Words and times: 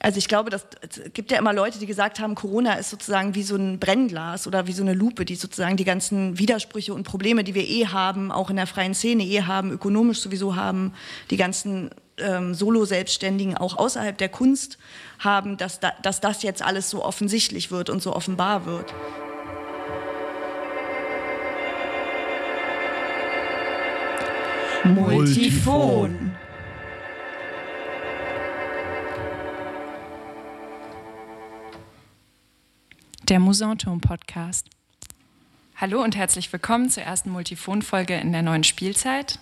Also 0.00 0.18
ich 0.18 0.28
glaube, 0.28 0.50
das, 0.50 0.64
es 0.80 1.12
gibt 1.12 1.32
ja 1.32 1.38
immer 1.38 1.52
Leute, 1.52 1.78
die 1.78 1.86
gesagt 1.86 2.20
haben, 2.20 2.34
Corona 2.34 2.74
ist 2.74 2.90
sozusagen 2.90 3.34
wie 3.34 3.42
so 3.42 3.56
ein 3.56 3.80
Brennglas 3.80 4.46
oder 4.46 4.66
wie 4.66 4.72
so 4.72 4.82
eine 4.82 4.94
Lupe, 4.94 5.24
die 5.24 5.34
sozusagen 5.34 5.76
die 5.76 5.84
ganzen 5.84 6.38
Widersprüche 6.38 6.94
und 6.94 7.02
Probleme, 7.02 7.42
die 7.42 7.54
wir 7.54 7.66
eh 7.68 7.86
haben, 7.86 8.30
auch 8.30 8.48
in 8.50 8.56
der 8.56 8.66
freien 8.66 8.94
Szene 8.94 9.24
eh 9.24 9.42
haben, 9.42 9.72
ökonomisch 9.72 10.20
sowieso 10.20 10.54
haben, 10.54 10.92
die 11.30 11.36
ganzen 11.36 11.90
ähm, 12.18 12.54
Solo-Selbstständigen 12.54 13.56
auch 13.56 13.76
außerhalb 13.76 14.16
der 14.16 14.28
Kunst 14.28 14.78
haben, 15.18 15.56
dass, 15.56 15.80
da, 15.80 15.92
dass 16.02 16.20
das 16.20 16.42
jetzt 16.42 16.62
alles 16.62 16.90
so 16.90 17.04
offensichtlich 17.04 17.70
wird 17.72 17.90
und 17.90 18.00
so 18.00 18.14
offenbar 18.14 18.66
wird. 18.66 18.94
Multifon. 24.84 26.27
Der 33.28 33.40
Musanturm 33.40 34.00
Podcast. 34.00 34.70
Hallo 35.76 36.02
und 36.02 36.16
herzlich 36.16 36.50
willkommen 36.50 36.88
zur 36.88 37.02
ersten 37.02 37.28
Multifon-Folge 37.28 38.14
in 38.14 38.32
der 38.32 38.40
neuen 38.40 38.64
Spielzeit. 38.64 39.38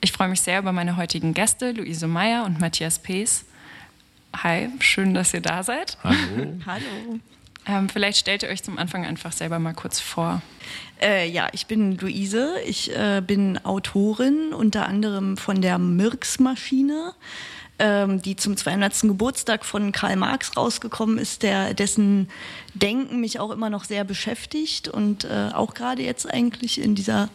Ich 0.00 0.12
freue 0.12 0.28
mich 0.28 0.40
sehr 0.40 0.58
über 0.58 0.72
meine 0.72 0.96
heutigen 0.96 1.34
Gäste, 1.34 1.72
Luise 1.72 2.06
Meyer 2.06 2.46
und 2.46 2.58
Matthias 2.58 2.98
Pees. 2.98 3.44
Hi, 4.34 4.70
schön, 4.80 5.12
dass 5.12 5.34
ihr 5.34 5.42
da 5.42 5.62
seid. 5.62 5.98
Hallo. 6.02 6.54
Hallo. 6.66 7.20
Ähm, 7.66 7.90
vielleicht 7.90 8.16
stellt 8.16 8.44
ihr 8.44 8.48
euch 8.48 8.62
zum 8.62 8.78
Anfang 8.78 9.04
einfach 9.04 9.32
selber 9.32 9.58
mal 9.58 9.74
kurz 9.74 10.00
vor. 10.00 10.40
Äh, 10.98 11.28
ja, 11.28 11.48
ich 11.52 11.66
bin 11.66 11.98
Luise. 11.98 12.54
Ich 12.66 12.96
äh, 12.96 13.20
bin 13.20 13.62
Autorin, 13.62 14.54
unter 14.54 14.88
anderem 14.88 15.36
von 15.36 15.60
der 15.60 15.76
Mirks-Maschine 15.76 17.12
ähm, 17.82 18.22
die 18.22 18.36
zum 18.36 18.56
200. 18.56 19.00
Geburtstag 19.02 19.64
von 19.64 19.90
Karl 19.90 20.14
Marx 20.14 20.56
rausgekommen 20.56 21.18
ist, 21.18 21.42
der, 21.42 21.74
dessen 21.74 22.28
Denken 22.74 23.20
mich 23.20 23.40
auch 23.40 23.50
immer 23.50 23.70
noch 23.70 23.82
sehr 23.82 24.04
beschäftigt 24.04 24.86
und 24.86 25.24
äh, 25.24 25.50
auch 25.52 25.74
gerade 25.74 26.02
jetzt 26.02 26.32
eigentlich 26.32 26.80
in 26.80 26.94
dieser 26.94 27.28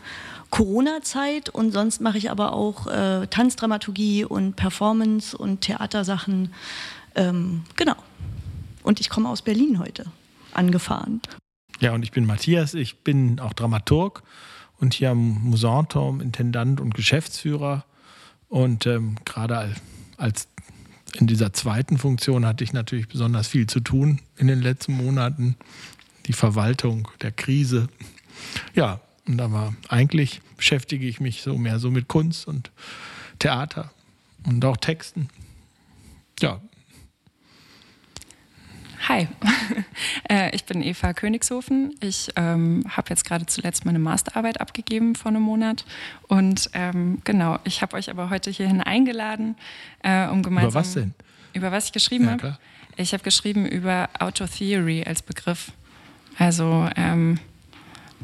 Corona-Zeit. 0.50 1.50
Und 1.50 1.74
sonst 1.74 2.00
mache 2.00 2.18
ich 2.18 2.32
aber 2.32 2.54
auch 2.54 2.88
äh, 2.88 3.28
Tanzdramaturgie 3.28 4.24
und 4.24 4.56
Performance 4.56 5.38
und 5.38 5.62
Theatersachen. 5.62 6.54
Ähm, 7.16 7.66
genau. 7.76 7.96
Und 8.84 9.02
ich 9.02 9.10
komme 9.10 9.28
aus 9.28 9.42
Berlin 9.42 9.80
heute 9.80 10.06
angefahren. 10.54 11.22
Ja, 11.82 11.94
und 11.94 12.04
ich 12.04 12.12
bin 12.12 12.26
Matthias, 12.26 12.74
ich 12.74 13.00
bin 13.00 13.42
auch 13.42 13.52
Dramaturg 13.52 14.24
und 14.80 14.94
hier 14.94 15.12
am 15.12 15.42
Musanturm 15.44 16.22
Intendant 16.22 16.80
und 16.80 16.94
Geschäftsführer. 16.96 17.84
Und 18.48 18.86
ähm, 18.86 19.18
gerade 19.26 19.76
als 20.18 20.48
in 21.16 21.28
dieser 21.28 21.54
zweiten 21.54 21.98
Funktion 21.98 22.46
hatte 22.46 22.64
ich 22.64 22.74
natürlich 22.74 23.08
besonders 23.08 23.48
viel 23.48 23.68
zu 23.68 23.80
tun 23.80 24.20
in 24.36 24.48
den 24.48 24.62
letzten 24.62 24.94
Monaten. 24.94 25.56
Die 26.26 26.34
Verwaltung 26.34 27.08
der 27.22 27.32
Krise. 27.32 27.88
Ja, 28.76 29.00
und 29.26 29.40
aber 29.40 29.74
eigentlich 29.88 30.42
beschäftige 30.58 31.08
ich 31.08 31.20
mich 31.20 31.42
so 31.42 31.58
mehr 31.58 31.80
so 31.80 31.90
mit 31.90 32.08
Kunst 32.08 32.48
und 32.48 32.72
Theater 33.40 33.92
und 34.46 34.64
auch 34.66 34.78
Texten. 34.78 35.30
Ja, 36.42 36.62
Hi, 39.08 39.26
äh, 40.30 40.54
ich 40.54 40.66
bin 40.66 40.84
Eva 40.84 41.14
Königshofen. 41.14 41.96
Ich 42.02 42.30
ähm, 42.36 42.84
habe 42.90 43.10
jetzt 43.10 43.24
gerade 43.24 43.46
zuletzt 43.46 43.86
meine 43.86 44.00
Masterarbeit 44.00 44.60
abgegeben 44.60 45.16
vor 45.16 45.30
einem 45.30 45.44
Monat. 45.44 45.86
Und 46.28 46.70
ähm, 46.74 47.22
genau, 47.24 47.58
ich 47.64 47.82
habe 47.82 47.96
euch 47.96 48.10
aber 48.10 48.30
heute 48.30 48.52
hierhin 48.52 48.82
eingeladen, 48.82 49.56
äh, 50.04 50.28
um 50.28 50.44
gemeinsam. 50.44 50.72
Über 50.72 50.80
was 50.80 50.94
denn? 50.94 51.14
Über 51.54 51.72
was 51.72 51.86
ich 51.86 51.92
geschrieben 51.94 52.26
ja, 52.26 52.32
habe? 52.32 52.58
Ich 52.98 53.14
habe 53.14 53.24
geschrieben 53.24 53.66
über 53.66 54.10
Autotheory 54.20 55.06
als 55.06 55.22
Begriff. 55.22 55.72
Also, 56.38 56.90
ähm, 56.98 57.40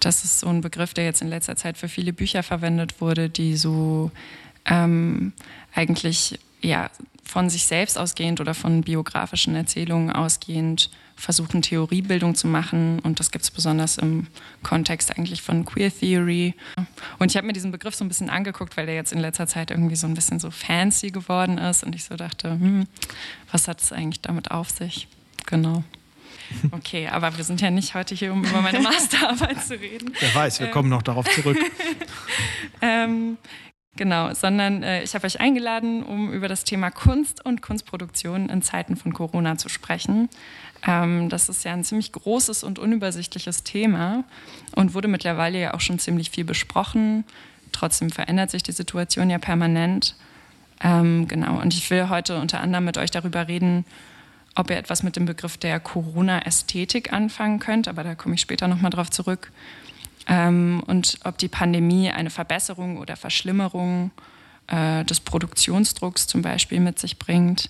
das 0.02 0.26
ist 0.26 0.42
so 0.42 0.50
ein 0.50 0.60
Begriff, 0.60 0.94
der 0.94 1.06
jetzt 1.06 1.22
in 1.22 1.30
letzter 1.30 1.56
Zeit 1.56 1.78
für 1.78 1.88
viele 1.88 2.12
Bücher 2.12 2.44
verwendet 2.44 3.00
wurde, 3.00 3.30
die 3.30 3.56
so 3.56 4.12
ähm, 4.66 5.32
eigentlich 5.74 6.40
ja, 6.64 6.90
von 7.24 7.50
sich 7.50 7.66
selbst 7.66 7.98
ausgehend 7.98 8.42
oder 8.42 8.54
von 8.54 8.82
biografischen 8.82 9.56
Erzählungen 9.56 10.12
ausgehend 10.12 10.90
versuchen, 11.16 11.62
Theoriebildung 11.62 12.36
zu 12.36 12.48
machen. 12.48 13.00
Und 13.00 13.20
das 13.20 13.32
gibt 13.32 13.44
es 13.44 13.52
besonders 13.52 13.98
im 13.98 14.28
Kontext 14.62 15.16
eigentlich 15.18 15.42
von 15.42 15.66
Queer 15.66 15.92
Theory. 15.92 16.54
Und 17.20 17.32
ich 17.32 17.38
habe 17.38 17.48
mir 17.48 17.54
diesen 17.54 17.72
Begriff 17.72 17.96
so 17.96 18.04
ein 18.04 18.08
bisschen 18.08 18.30
angeguckt, 18.30 18.76
weil 18.78 18.86
der 18.86 18.96
jetzt 18.96 19.14
in 19.14 19.20
letzter 19.20 19.48
Zeit 19.48 19.72
irgendwie 19.72 19.96
so 19.96 20.08
ein 20.08 20.14
bisschen 20.14 20.40
so 20.40 20.52
fancy 20.52 21.12
geworden 21.12 21.58
ist. 21.58 21.84
Und 21.84 21.96
ich 21.96 22.04
so 22.04 22.16
dachte, 22.16 22.52
hm, 22.52 22.88
was 23.52 23.68
hat 23.68 23.82
es 23.82 23.92
eigentlich 23.92 24.22
damit 24.22 24.52
auf 24.52 24.70
sich? 24.70 25.08
Genau. 25.46 25.84
Okay, 26.72 27.08
aber 27.08 27.36
wir 27.38 27.44
sind 27.44 27.62
ja 27.62 27.72
nicht 27.72 27.96
heute 27.96 28.16
hier, 28.16 28.32
um 28.32 28.44
über 28.44 28.62
meine 28.62 28.80
Masterarbeit 28.82 29.64
zu 29.64 29.80
reden. 29.80 30.14
Wer 30.20 30.36
weiß, 30.36 30.60
wir 30.60 30.68
ähm, 30.68 30.74
kommen 30.74 30.90
noch 30.90 31.02
darauf 31.02 31.28
zurück. 31.30 31.58
ähm, 32.82 33.38
Genau, 33.96 34.34
sondern 34.34 34.82
äh, 34.82 35.04
ich 35.04 35.14
habe 35.14 35.28
euch 35.28 35.40
eingeladen, 35.40 36.02
um 36.02 36.34
über 36.34 36.48
das 36.48 36.64
Thema 36.64 36.90
Kunst 36.90 37.46
und 37.46 37.62
Kunstproduktion 37.62 38.50
in 38.50 38.64
Zeiten 38.64 38.96
von 38.96 39.14
Corona 39.14 39.58
zu 39.58 39.70
sprechen. 39.70 40.30
Ähm, 40.86 41.30
das 41.30 41.48
ist 41.48 41.64
ja 41.64 41.74
ein 41.74 41.84
ziemlich 41.84 42.12
großes 42.12 42.64
und 42.64 42.80
unübersichtliches 42.80 43.64
Thema 43.64 44.24
und 44.76 44.96
wurde 44.96 45.08
mittlerweile 45.08 45.60
ja 45.60 45.74
auch 45.76 45.80
schon 45.80 46.00
ziemlich 46.00 46.32
viel 46.32 46.44
besprochen. 46.44 47.24
Trotzdem 47.72 48.10
verändert 48.10 48.50
sich 48.50 48.64
die 48.64 48.72
Situation 48.72 49.30
ja 49.30 49.38
permanent. 49.38 50.16
Ähm, 50.82 51.28
genau, 51.28 51.62
und 51.62 51.76
ich 51.76 51.88
will 51.92 52.10
heute 52.10 52.40
unter 52.40 52.62
anderem 52.62 52.86
mit 52.86 52.98
euch 52.98 53.12
darüber 53.12 53.48
reden, 53.48 53.86
ob 54.56 54.72
ihr 54.72 54.78
etwas 54.78 55.04
mit 55.04 55.16
dem 55.16 55.26
Begriff 55.26 55.58
der 55.58 55.80
Corona-Ästhetik 55.80 57.14
anfangen 57.14 57.60
könnt, 57.60 57.88
aber 57.88 58.04
da 58.04 58.16
komme 58.16 58.36
ich 58.36 58.42
später 58.42 58.68
nochmal 58.68 58.92
drauf 58.92 59.12
zurück 59.12 59.52
ähm, 60.28 60.84
und 60.88 61.20
ob 61.24 61.38
die 61.38 61.48
Pandemie 61.48 62.10
eine 62.10 62.30
Verbesserung 62.30 62.98
oder 62.98 63.16
Verschlimmerung 63.16 64.12
äh, 64.68 65.04
des 65.06 65.20
Produktionsdrucks 65.20 66.28
zum 66.28 66.42
Beispiel 66.42 66.80
mit 66.80 67.00
sich 67.00 67.20
bringt. 67.20 67.70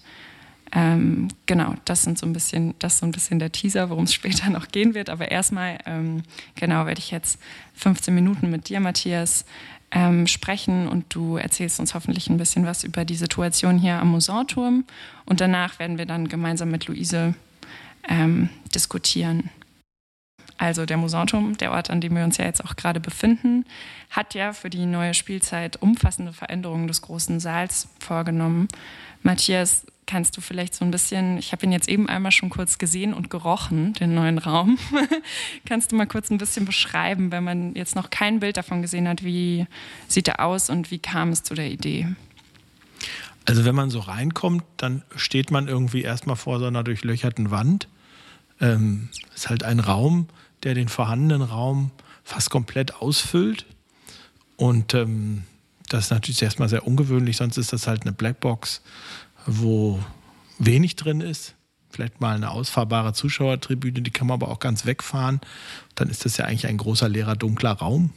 Ähm, 0.75 1.27
genau, 1.45 1.75
das 1.85 2.01
sind 2.03 2.17
so 2.17 2.25
ein 2.25 2.33
bisschen, 2.33 2.73
das 2.79 2.93
ist 2.93 2.99
so 2.99 3.05
ein 3.05 3.11
bisschen 3.11 3.39
der 3.39 3.51
Teaser, 3.51 3.89
worum 3.89 4.05
es 4.05 4.13
später 4.13 4.49
noch 4.49 4.69
gehen 4.69 4.93
wird. 4.93 5.09
Aber 5.09 5.29
erstmal, 5.31 5.79
ähm, 5.85 6.23
genau, 6.55 6.85
werde 6.85 6.99
ich 6.99 7.11
jetzt 7.11 7.39
15 7.75 8.13
Minuten 8.13 8.49
mit 8.49 8.69
dir, 8.69 8.79
Matthias, 8.79 9.45
ähm, 9.91 10.25
sprechen 10.25 10.87
und 10.87 11.05
du 11.13 11.37
erzählst 11.37 11.79
uns 11.79 11.93
hoffentlich 11.93 12.27
ein 12.27 12.37
bisschen 12.37 12.65
was 12.65 12.83
über 12.83 13.05
die 13.05 13.15
Situation 13.15 13.77
hier 13.77 13.99
am 13.99 14.09
Musanturm. 14.09 14.85
Und 15.25 15.39
danach 15.39 15.77
werden 15.77 15.99
wir 15.99 16.07
dann 16.07 16.27
gemeinsam 16.27 16.71
mit 16.71 16.87
Luise 16.87 17.35
ähm, 18.09 18.49
diskutieren. 18.73 19.51
Also 20.63 20.85
der 20.85 20.95
Musanturm, 20.95 21.57
der 21.57 21.73
Ort, 21.73 21.89
an 21.89 21.99
dem 21.99 22.15
wir 22.15 22.23
uns 22.23 22.37
ja 22.37 22.45
jetzt 22.45 22.63
auch 22.63 22.77
gerade 22.77 23.01
befinden, 23.01 23.65
hat 24.09 24.33
ja 24.33 24.53
für 24.53 24.69
die 24.69 24.85
neue 24.85 25.13
Spielzeit 25.13 25.75
umfassende 25.81 26.31
Veränderungen 26.31 26.87
des 26.87 27.01
großen 27.01 27.41
Saals 27.41 27.89
vorgenommen. 27.99 28.69
Matthias, 29.23 29.85
kannst 30.07 30.37
du 30.37 30.41
vielleicht 30.41 30.73
so 30.73 30.85
ein 30.85 30.91
bisschen, 30.91 31.37
ich 31.37 31.51
habe 31.51 31.65
ihn 31.65 31.73
jetzt 31.73 31.89
eben 31.89 32.07
einmal 32.07 32.31
schon 32.31 32.49
kurz 32.49 32.77
gesehen 32.77 33.13
und 33.13 33.29
gerochen, 33.29 33.91
den 33.95 34.15
neuen 34.15 34.37
Raum. 34.37 34.79
kannst 35.65 35.91
du 35.91 35.97
mal 35.97 36.07
kurz 36.07 36.31
ein 36.31 36.37
bisschen 36.37 36.63
beschreiben, 36.63 37.33
wenn 37.33 37.43
man 37.43 37.75
jetzt 37.75 37.97
noch 37.97 38.09
kein 38.09 38.39
Bild 38.39 38.55
davon 38.55 38.81
gesehen 38.81 39.09
hat, 39.09 39.21
wie 39.21 39.67
sieht 40.07 40.29
er 40.29 40.39
aus 40.45 40.69
und 40.69 40.91
wie 40.91 40.99
kam 40.99 41.31
es 41.31 41.43
zu 41.43 41.55
der 41.55 41.69
Idee? 41.69 42.07
Also 43.43 43.65
wenn 43.65 43.75
man 43.75 43.89
so 43.89 43.99
reinkommt, 43.99 44.63
dann 44.77 45.03
steht 45.17 45.51
man 45.51 45.67
irgendwie 45.67 46.03
erstmal 46.03 46.37
vor 46.37 46.59
so 46.59 46.67
einer 46.67 46.85
durchlöcherten 46.85 47.51
Wand. 47.51 47.89
Ähm, 48.61 49.09
ist 49.35 49.49
halt 49.49 49.63
ein 49.63 49.81
Raum, 49.81 50.29
der 50.63 50.73
den 50.73 50.89
vorhandenen 50.89 51.41
Raum 51.41 51.91
fast 52.23 52.49
komplett 52.49 52.95
ausfüllt. 52.95 53.65
Und 54.55 54.93
ähm, 54.93 55.43
das 55.89 56.05
ist 56.05 56.11
natürlich 56.11 56.41
erstmal 56.41 56.69
sehr 56.69 56.87
ungewöhnlich, 56.87 57.37
sonst 57.37 57.57
ist 57.57 57.73
das 57.73 57.87
halt 57.87 58.03
eine 58.03 58.13
Blackbox, 58.13 58.81
wo 59.45 59.99
wenig 60.57 60.95
drin 60.95 61.21
ist. 61.21 61.55
Vielleicht 61.89 62.21
mal 62.21 62.35
eine 62.35 62.49
ausfahrbare 62.49 63.13
Zuschauertribüne, 63.13 64.01
die 64.01 64.11
kann 64.11 64.27
man 64.27 64.35
aber 64.35 64.49
auch 64.49 64.59
ganz 64.59 64.85
wegfahren. 64.85 65.41
Dann 65.95 66.09
ist 66.09 66.25
das 66.25 66.37
ja 66.37 66.45
eigentlich 66.45 66.65
ein 66.65 66.77
großer 66.77 67.07
leerer, 67.07 67.35
dunkler 67.35 67.73
Raum. 67.73 68.11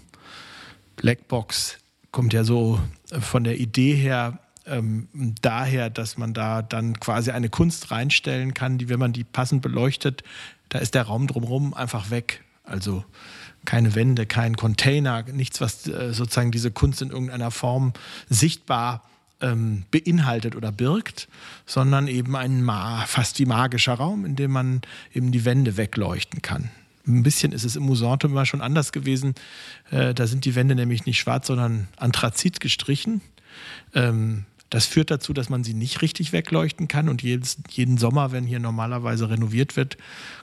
Blackbox 0.97 1.79
kommt 2.11 2.33
ja 2.33 2.45
so 2.45 2.81
von 3.21 3.45
der 3.45 3.61
Idee 3.61 3.95
her 3.95 4.39
ähm, 4.67 5.09
daher, 5.43 5.91
dass 5.91 6.17
man 6.17 6.35
da 6.35 6.63
dann 6.63 6.99
quasi 6.99 7.31
eine 7.31 7.49
Kunst 7.49 7.91
reinstellen 7.91 8.55
kann, 8.55 8.79
die, 8.79 8.89
wenn 8.89 8.99
man 8.99 9.13
die 9.13 9.25
passend 9.25 9.63
beleuchtet, 9.63 10.25
da 10.69 10.79
ist 10.79 10.95
der 10.95 11.05
Raum 11.05 11.27
drumherum 11.27 11.75
einfach 11.75 12.11
weg. 12.11 12.43
Also 12.65 13.05
keine 13.65 13.95
Wände, 13.95 14.27
kein 14.27 14.57
Container, 14.57 15.23
nichts, 15.25 15.61
was 15.61 15.87
äh, 15.87 16.13
sozusagen 16.13 16.51
diese 16.51 16.71
Kunst 16.71 17.03
in 17.03 17.11
irgendeiner 17.11 17.51
Form 17.51 17.93
sichtbar 18.29 19.03
ähm, 19.41 19.85
beinhaltet 19.91 20.57
oder 20.57 20.73
birgt, 20.73 21.29
sondern 21.67 22.09
eben 22.09 22.35
ein 22.37 22.65
fast 23.07 23.39
wie 23.39 23.47
magischer 23.47 23.95
Raum, 23.95 24.25
in 24.25 24.37
dem 24.37 24.51
man 24.51 24.81
eben 25.13 25.33
die 25.33 25.45
Wände 25.45 25.77
wegleuchten 25.77 26.43
kann. 26.43 26.71
Ein 27.07 27.23
bisschen 27.23 27.53
ist 27.53 27.65
es 27.65 27.77
im 27.77 27.85
Musantum 27.85 28.33
immer 28.33 28.47
schon 28.47 28.63
anders 28.63 28.93
gewesen. 28.93 29.35
Äh, 29.91 30.15
da 30.15 30.27
sind 30.27 30.45
die 30.45 30.55
Wände 30.55 30.75
nämlich 30.75 31.07
nicht 31.07 31.21
schwarz, 31.21 31.47
sondern 31.47 31.87
anthrazit 31.97 32.59
gestrichen. 32.61 33.21
Ähm, 33.95 34.45
Das 34.71 34.87
führt 34.87 35.11
dazu, 35.11 35.33
dass 35.33 35.49
man 35.49 35.65
sie 35.65 35.75
nicht 35.75 36.03
richtig 36.03 36.33
wegleuchten 36.33 36.89
kann. 36.89 37.09
Und 37.09 37.23
jedes, 37.23 37.59
jeden 37.71 37.99
Sommer, 37.99 38.33
wenn 38.33 38.45
hier 38.45 38.59
normalerweise 38.59 39.31
renoviert 39.31 39.77
wird, 39.77 39.97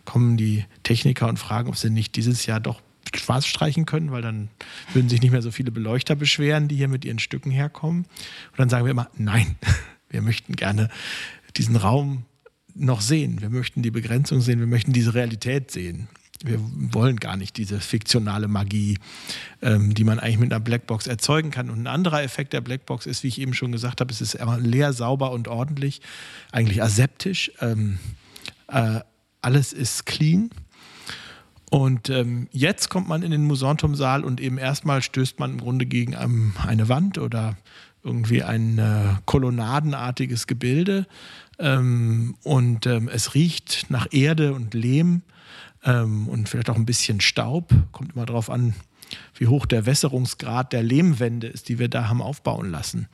kommen 0.05 0.37
die 0.37 0.65
Techniker 0.83 1.27
und 1.27 1.37
fragen, 1.37 1.69
ob 1.69 1.75
sie 1.75 1.89
nicht 1.89 2.15
dieses 2.15 2.45
Jahr 2.45 2.59
doch 2.59 2.81
schwarz 3.15 3.45
streichen 3.45 3.85
können, 3.85 4.11
weil 4.11 4.21
dann 4.21 4.49
würden 4.93 5.09
sich 5.09 5.21
nicht 5.21 5.31
mehr 5.31 5.41
so 5.41 5.51
viele 5.51 5.71
Beleuchter 5.71 6.15
beschweren, 6.15 6.67
die 6.67 6.75
hier 6.75 6.87
mit 6.87 7.05
ihren 7.05 7.19
Stücken 7.19 7.51
herkommen. 7.51 8.03
Und 8.03 8.59
dann 8.59 8.69
sagen 8.69 8.85
wir 8.85 8.91
immer, 8.91 9.09
nein, 9.17 9.55
wir 10.09 10.21
möchten 10.21 10.55
gerne 10.55 10.89
diesen 11.57 11.75
Raum 11.75 12.25
noch 12.75 13.01
sehen. 13.01 13.41
Wir 13.41 13.49
möchten 13.49 13.83
die 13.83 13.91
Begrenzung 13.91 14.41
sehen, 14.41 14.59
wir 14.59 14.67
möchten 14.67 14.93
diese 14.93 15.13
Realität 15.13 15.69
sehen. 15.69 16.07
Wir 16.43 16.59
wollen 16.61 17.17
gar 17.17 17.37
nicht 17.37 17.55
diese 17.57 17.79
fiktionale 17.79 18.47
Magie, 18.47 18.97
ähm, 19.61 19.93
die 19.93 20.03
man 20.03 20.19
eigentlich 20.19 20.39
mit 20.39 20.51
einer 20.51 20.59
Blackbox 20.59 21.07
erzeugen 21.07 21.51
kann. 21.51 21.69
Und 21.69 21.81
ein 21.81 21.87
anderer 21.87 22.21
Effekt 22.21 22.53
der 22.53 22.61
Blackbox 22.61 23.05
ist, 23.05 23.23
wie 23.23 23.29
ich 23.29 23.39
eben 23.39 23.53
schon 23.53 23.71
gesagt 23.71 24.01
habe, 24.01 24.11
es 24.11 24.21
ist 24.21 24.35
immer 24.35 24.59
leer, 24.59 24.93
sauber 24.93 25.31
und 25.31 25.47
ordentlich, 25.47 26.01
eigentlich 26.51 26.83
aseptisch. 26.83 27.51
Ähm, 27.61 27.97
äh, 28.67 28.99
alles 29.41 29.71
ist 29.73 30.05
clean. 30.05 30.49
Und 31.69 32.09
ähm, 32.09 32.49
jetzt 32.51 32.89
kommt 32.89 33.07
man 33.07 33.23
in 33.23 33.31
den 33.31 33.45
Musantum-Saal 33.45 34.23
und 34.23 34.39
eben 34.39 34.57
erstmal 34.57 35.01
stößt 35.01 35.39
man 35.39 35.53
im 35.53 35.57
Grunde 35.59 35.85
gegen 35.85 36.13
ähm, 36.13 36.53
eine 36.67 36.87
Wand 36.87 37.17
oder 37.17 37.57
irgendwie 38.03 38.43
ein 38.43 38.77
äh, 38.77 39.15
kolonnadenartiges 39.25 40.45
Gebilde. 40.45 41.07
Ähm, 41.57 42.35
und 42.43 42.85
ähm, 42.85 43.09
es 43.11 43.33
riecht 43.33 43.85
nach 43.89 44.07
Erde 44.11 44.53
und 44.53 44.73
Lehm 44.73 45.21
ähm, 45.83 46.27
und 46.27 46.49
vielleicht 46.49 46.69
auch 46.69 46.75
ein 46.75 46.85
bisschen 46.85 47.21
Staub. 47.21 47.73
Kommt 47.91 48.13
immer 48.15 48.25
darauf 48.25 48.49
an, 48.49 48.73
wie 49.35 49.47
hoch 49.47 49.65
der 49.65 49.85
Wässerungsgrad 49.85 50.73
der 50.73 50.83
Lehmwände 50.83 51.47
ist, 51.47 51.69
die 51.69 51.79
wir 51.79 51.89
da 51.89 52.07
haben 52.07 52.21
aufbauen 52.21 52.69
lassen. 52.69 53.07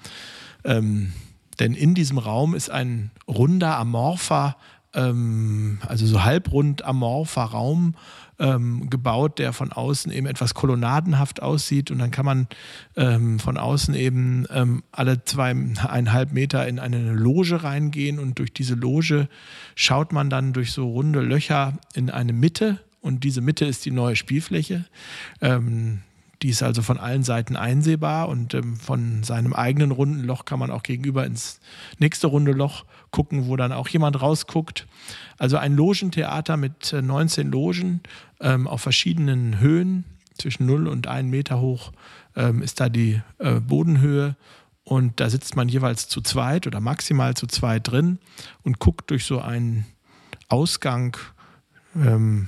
Ähm, 0.63 1.13
denn 1.60 1.74
in 1.74 1.94
diesem 1.94 2.18
Raum 2.18 2.56
ist 2.56 2.69
ein 2.69 3.12
runder, 3.27 3.77
amorpher, 3.77 4.56
ähm, 4.94 5.80
also 5.88 6.06
so 6.06 6.24
halbrund 6.24 6.84
amorpher 6.84 7.44
Raum 7.44 7.96
ähm, 8.40 8.90
gebaut, 8.90 9.38
der 9.38 9.54
von 9.54 9.72
außen 9.72 10.12
eben 10.12 10.26
etwas 10.26 10.54
kolonnadenhaft 10.54 11.42
aussieht. 11.42 11.92
Und 11.92 12.00
dann 12.00 12.12
kann 12.12 12.26
man 12.26 12.48
ähm, 12.96 13.40
von 13.40 13.58
außen 13.58 13.94
eben 13.94 14.46
ähm, 14.50 14.84
alle 14.92 15.24
zweieinhalb 15.24 16.32
Meter 16.32 16.68
in 16.68 16.80
eine 16.80 17.14
Loge 17.14 17.64
reingehen. 17.64 18.20
Und 18.20 18.40
durch 18.40 18.54
diese 18.54 18.76
Loge 18.76 19.28
schaut 19.76 20.14
man 20.14 20.30
dann 20.30 20.54
durch 20.54 20.72
so 20.72 20.88
runde 20.88 21.22
Löcher 21.22 21.78
in 21.94 22.10
eine 22.10 22.34
Mitte. 22.34 22.80
Und 23.02 23.24
diese 23.24 23.42
Mitte 23.42 23.66
ist 23.66 23.86
die 23.86 23.92
neue 23.92 24.16
Spielfläche. 24.16 24.86
Ähm, 25.42 26.02
die 26.42 26.50
ist 26.50 26.64
also 26.64 26.82
von 26.82 26.98
allen 26.98 27.24
Seiten 27.24 27.56
einsehbar 27.56 28.30
und 28.30 28.54
ähm, 28.54 28.78
von 28.78 29.24
seinem 29.24 29.54
eigenen 29.54 29.92
runden 29.92 30.24
Loch 30.24 30.46
kann 30.46 30.60
man 30.60 30.72
auch 30.72 30.84
gegenüber 30.84 31.26
ins 31.26 31.60
nächste 31.98 32.28
runde 32.28 32.54
Loch 32.54 32.86
gucken, 33.12 33.48
wo 33.48 33.56
dann 33.58 33.72
auch 33.72 33.88
jemand 33.90 34.22
rausguckt. 34.22 34.88
Also 35.38 35.58
ein 35.58 35.76
Logentheater 35.76 36.58
mit 36.58 36.94
19 36.94 37.48
äh, 37.48 37.50
Logen 37.50 38.02
ähm, 38.40 38.68
auf 38.68 38.82
verschiedenen 38.82 39.60
Höhen, 39.60 40.06
zwischen 40.40 40.66
0 40.66 40.88
und 40.88 41.08
1 41.08 41.30
Meter 41.30 41.60
hoch 41.60 41.92
ähm, 42.36 42.62
ist 42.62 42.80
da 42.80 42.90
die 42.90 43.22
äh, 43.38 43.60
Bodenhöhe. 43.60 44.36
Und 44.84 45.20
da 45.20 45.30
sitzt 45.30 45.56
man 45.56 45.70
jeweils 45.70 46.08
zu 46.08 46.22
zweit 46.22 46.66
oder 46.66 46.80
maximal 46.80 47.36
zu 47.36 47.46
zweit 47.46 47.90
drin 47.90 48.18
und 48.64 48.80
guckt 48.80 49.12
durch 49.12 49.26
so 49.26 49.40
einen 49.40 49.86
Ausgang 50.48 51.16
ähm, 51.96 52.48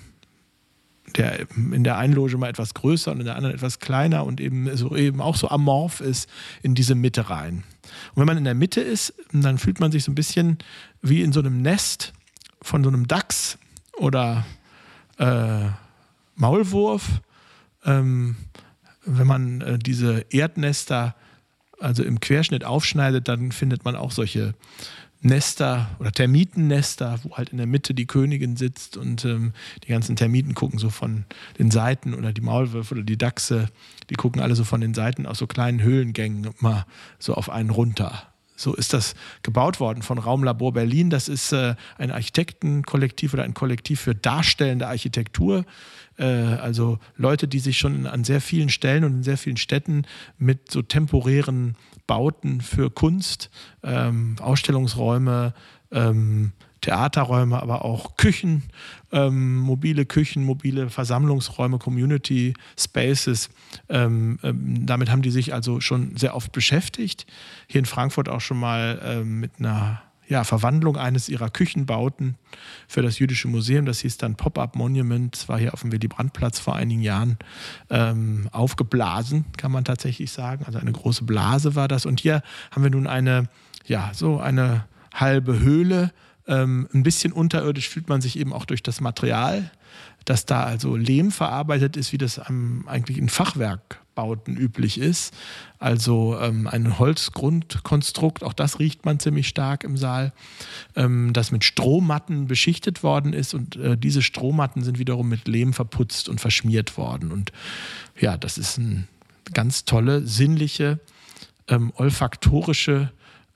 der 1.18 1.48
in 1.56 1.84
der 1.84 1.98
einen 1.98 2.13
Loge 2.13 2.38
mal 2.38 2.50
etwas 2.50 2.74
größer 2.74 3.12
und 3.12 3.19
in 3.19 3.25
der 3.25 3.36
anderen 3.36 3.56
etwas 3.56 3.80
kleiner 3.80 4.25
und 4.25 4.40
eben, 4.40 4.75
so, 4.75 4.96
eben 4.96 5.22
auch 5.22 5.36
so 5.36 5.50
amorph 5.50 6.02
ist, 6.02 6.30
in 6.62 6.75
diese 6.75 6.96
Mitte 6.96 7.30
rein. 7.30 7.63
Und 8.13 8.22
wenn 8.22 8.25
man 8.25 8.38
in 8.38 8.46
der 8.46 8.56
Mitte 8.56 8.81
ist, 8.81 9.13
dann 9.31 9.58
fühlt 9.58 9.80
man 9.80 9.92
sich 9.92 10.04
so 10.04 10.12
ein 10.12 10.16
bisschen 10.16 10.58
wie 11.02 11.22
in 11.22 11.34
so 11.34 11.40
einem 11.40 11.62
Nest 11.62 12.13
von 12.62 12.84
so 12.84 12.90
einem 12.90 13.08
Dachs 13.08 13.58
oder 13.98 14.46
äh, 15.18 15.68
Maulwurf. 16.36 17.22
Ähm, 17.86 18.36
wenn 19.06 19.28
man 19.28 19.62
äh, 19.62 19.80
diese 19.80 20.25
Erdnester 20.30 21.16
also 21.80 22.04
im 22.04 22.19
Querschnitt 22.19 22.64
aufschneidet, 22.64 23.28
dann 23.28 23.52
findet 23.52 23.84
man 23.86 23.96
auch 23.96 24.12
solche 24.12 24.54
Nester 25.21 25.89
oder 26.00 26.12
Termitennester, 26.12 27.19
wo 27.23 27.38
halt 27.38 27.50
in 27.50 27.57
der 27.57 27.68
Mitte 27.68 27.94
die 27.94 28.07
Königin 28.07 28.56
sitzt 28.56 28.97
und 28.97 29.23
ähm, 29.25 29.53
die 29.83 29.89
ganzen 29.89 30.15
Termiten 30.15 30.56
gucken 30.56 30.79
so 30.79 30.89
von 30.89 31.25
den 31.59 31.69
Seiten 31.69 32.13
oder 32.13 32.33
die 32.33 32.41
Maulwürfe 32.41 32.95
oder 32.95 33.03
die 33.03 33.18
Dachse, 33.18 33.69
die 34.09 34.15
gucken 34.15 34.41
alle 34.41 34.56
so 34.56 34.63
von 34.63 34.81
den 34.81 34.94
Seiten 34.94 35.25
aus 35.25 35.38
so 35.38 35.47
kleinen 35.47 35.81
Höhlengängen 35.81 36.50
mal 36.59 36.85
so 37.19 37.35
auf 37.35 37.50
einen 37.50 37.69
runter. 37.69 38.31
So 38.62 38.74
ist 38.75 38.94
das 38.94 39.16
gebaut 39.44 39.80
worden 39.80 40.04
von 40.04 40.18
Raumlabor 40.18 40.74
Berlin. 40.74 41.10
Das 41.10 41.28
ist 41.28 41.52
äh, 41.52 41.75
ein 41.98 42.12
Architektenkollektiv 42.12 43.34
oder 43.34 43.44
ein 43.44 43.54
Kollektiv 43.54 44.02
für 44.02 44.16
darstellende 44.16 44.88
Architektur. 44.88 45.66
Äh, 46.18 46.25
also 46.25 47.00
Leute, 47.18 47.48
die 47.48 47.60
sich 47.60 47.78
schon 47.78 48.06
an 48.06 48.24
sehr 48.24 48.42
vielen 48.42 48.69
Stellen 48.69 49.04
und 49.04 49.13
in 49.13 49.24
sehr 49.24 49.38
vielen 49.38 49.58
Städten 49.58 50.04
mit 50.38 50.72
so 50.72 50.81
temporären 50.81 51.75
Bauten 52.06 52.62
für 52.62 52.92
Kunst, 52.92 53.50
ähm, 53.84 54.36
Ausstellungsräume, 54.40 55.54
ähm, 55.92 56.52
Theaterräume, 56.81 57.62
aber 57.62 57.86
auch 57.86 58.18
Küchen, 58.18 58.63
ähm, 59.12 59.57
mobile 59.57 60.06
Küchen, 60.06 60.44
mobile 60.44 60.89
Versammlungsräume, 60.89 61.78
Community 61.78 62.54
Spaces. 62.78 63.50
Ähm, 63.88 64.39
ähm, 64.44 64.86
damit 64.86 65.10
haben 65.10 65.22
die 65.22 65.31
sich 65.31 65.54
also 65.54 65.80
schon 65.80 66.18
sehr 66.18 66.36
oft 66.36 66.51
beschäftigt. 66.51 67.25
Hier 67.68 67.80
in 67.80 67.86
Frankfurt 67.86 68.30
auch 68.30 68.42
schon 68.42 68.60
mal 68.60 69.00
ähm, 69.04 69.39
mit 69.39 69.51
einer 69.60 70.01
ja, 70.31 70.45
Verwandlung 70.45 70.95
eines 70.95 71.28
ihrer 71.28 71.50
Küchenbauten 71.50 72.38
für 72.88 73.01
das 73.01 73.19
Jüdische 73.19 73.50
Museum. 73.50 73.86
Das 73.86 74.00
hieß 74.00 74.18
dann 74.18 74.36
Pop-Up 74.36 74.78
Monument. 74.78 75.36
Das 75.36 75.50
war 75.50 75.60
hier 75.60 75.74
auf 75.74 75.81
dem 75.81 75.92
Willy-Brandt-Platz 75.92 76.57
vor 76.57 76.75
einigen 76.75 77.01
Jahren 77.01 77.38
ähm, 77.89 78.48
aufgeblasen, 78.54 79.44
kann 79.57 79.74
man 79.74 79.83
tatsächlich 79.83 80.31
sagen. 80.31 80.63
Also 80.66 80.80
eine 80.80 80.94
große 80.94 81.25
Blase 81.25 81.75
war 81.75 81.89
das. 81.89 82.06
Und 82.06 82.22
hier 82.22 82.44
haben 82.72 82.81
wir 82.81 82.89
nun 82.89 83.07
eine, 83.07 83.50
ja, 83.86 84.12
so 84.13 84.39
eine 84.39 84.86
halbe 85.13 85.60
Höhle 85.60 86.13
ähm, 86.51 86.88
ein 86.94 87.03
bisschen 87.03 87.31
unterirdisch 87.31 87.88
fühlt 87.89 88.09
man 88.09 88.21
sich 88.21 88.38
eben 88.38 88.51
auch 88.51 88.65
durch 88.65 88.83
das 88.83 89.00
Material, 89.00 89.71
dass 90.25 90.45
da 90.45 90.63
also 90.63 90.95
Lehm 90.95 91.31
verarbeitet 91.31 91.98
ist, 91.98 92.12
wie 92.12 92.18
das 92.18 92.39
eigentlich 92.39 93.18
in 93.18 93.30
Fachwerkbauten 93.30 94.57
üblich 94.57 95.00
ist. 95.00 95.33
Also 95.80 96.38
ähm, 96.39 96.68
ein 96.68 97.00
Holzgrundkonstrukt, 97.00 98.44
auch 98.44 98.53
das 98.53 98.80
riecht 98.80 99.06
man 99.06 99.19
ziemlich 99.19 99.48
stark 99.48 99.83
im 99.86 99.95
Saal, 99.98 100.33
ähm, 100.95 101.31
das 101.33 101.51
mit 101.51 101.63
Strohmatten 101.63 102.48
beschichtet 102.48 103.01
worden 103.01 103.33
ist 103.33 103.54
und 103.54 103.77
äh, 103.77 103.97
diese 103.97 104.21
Strohmatten 104.21 104.83
sind 104.83 104.99
wiederum 104.99 105.30
mit 105.30 105.47
Lehm 105.47 105.73
verputzt 105.73 106.28
und 106.28 106.42
verschmiert 106.42 106.97
worden. 106.97 107.31
Und 107.31 107.54
ja, 108.19 108.37
das 108.37 108.57
ist 108.57 108.78
eine 108.78 109.07
ganz 109.54 109.85
tolle, 109.85 110.28
sinnliche, 110.28 110.99
ähm, 111.69 111.94
olfaktorische 111.95 113.11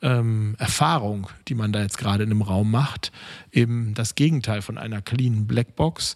ähm, 0.05 0.55
Erfahrung, 0.59 1.27
die 1.47 1.55
man 1.55 1.73
da 1.73 1.81
jetzt 1.81 1.97
gerade 1.97 2.23
in 2.23 2.29
einem 2.29 2.43
Raum 2.43 2.69
macht, 2.69 3.11
eben 3.51 3.95
das 3.95 4.13
Gegenteil 4.13 4.61
von 4.61 4.77
einer 4.77 5.01
clean 5.01 5.47
Blackbox. 5.47 6.13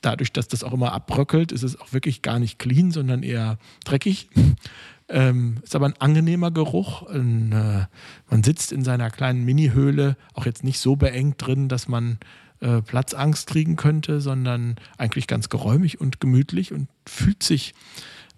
Dadurch, 0.00 0.32
dass 0.32 0.46
das 0.46 0.62
auch 0.62 0.72
immer 0.72 0.92
abbröckelt, 0.92 1.50
ist 1.50 1.64
es 1.64 1.78
auch 1.78 1.92
wirklich 1.92 2.22
gar 2.22 2.38
nicht 2.38 2.60
clean, 2.60 2.92
sondern 2.92 3.22
eher 3.22 3.58
dreckig. 3.84 4.28
Ähm, 5.08 5.58
ist 5.62 5.76
aber 5.76 5.86
ein 5.86 5.96
angenehmer 5.98 6.50
Geruch. 6.50 7.02
Ein, 7.02 7.52
äh, 7.52 7.86
man 8.30 8.42
sitzt 8.42 8.72
in 8.72 8.82
seiner 8.82 9.10
kleinen 9.10 9.44
Mini-Höhle, 9.44 10.16
auch 10.32 10.46
jetzt 10.46 10.64
nicht 10.64 10.78
so 10.78 10.96
beengt 10.96 11.44
drin, 11.44 11.68
dass 11.68 11.86
man 11.86 12.18
äh, 12.60 12.80
Platzangst 12.80 13.46
kriegen 13.48 13.76
könnte, 13.76 14.22
sondern 14.22 14.76
eigentlich 14.96 15.26
ganz 15.26 15.50
geräumig 15.50 16.00
und 16.00 16.20
gemütlich 16.20 16.72
und 16.72 16.88
fühlt 17.06 17.42
sich 17.42 17.74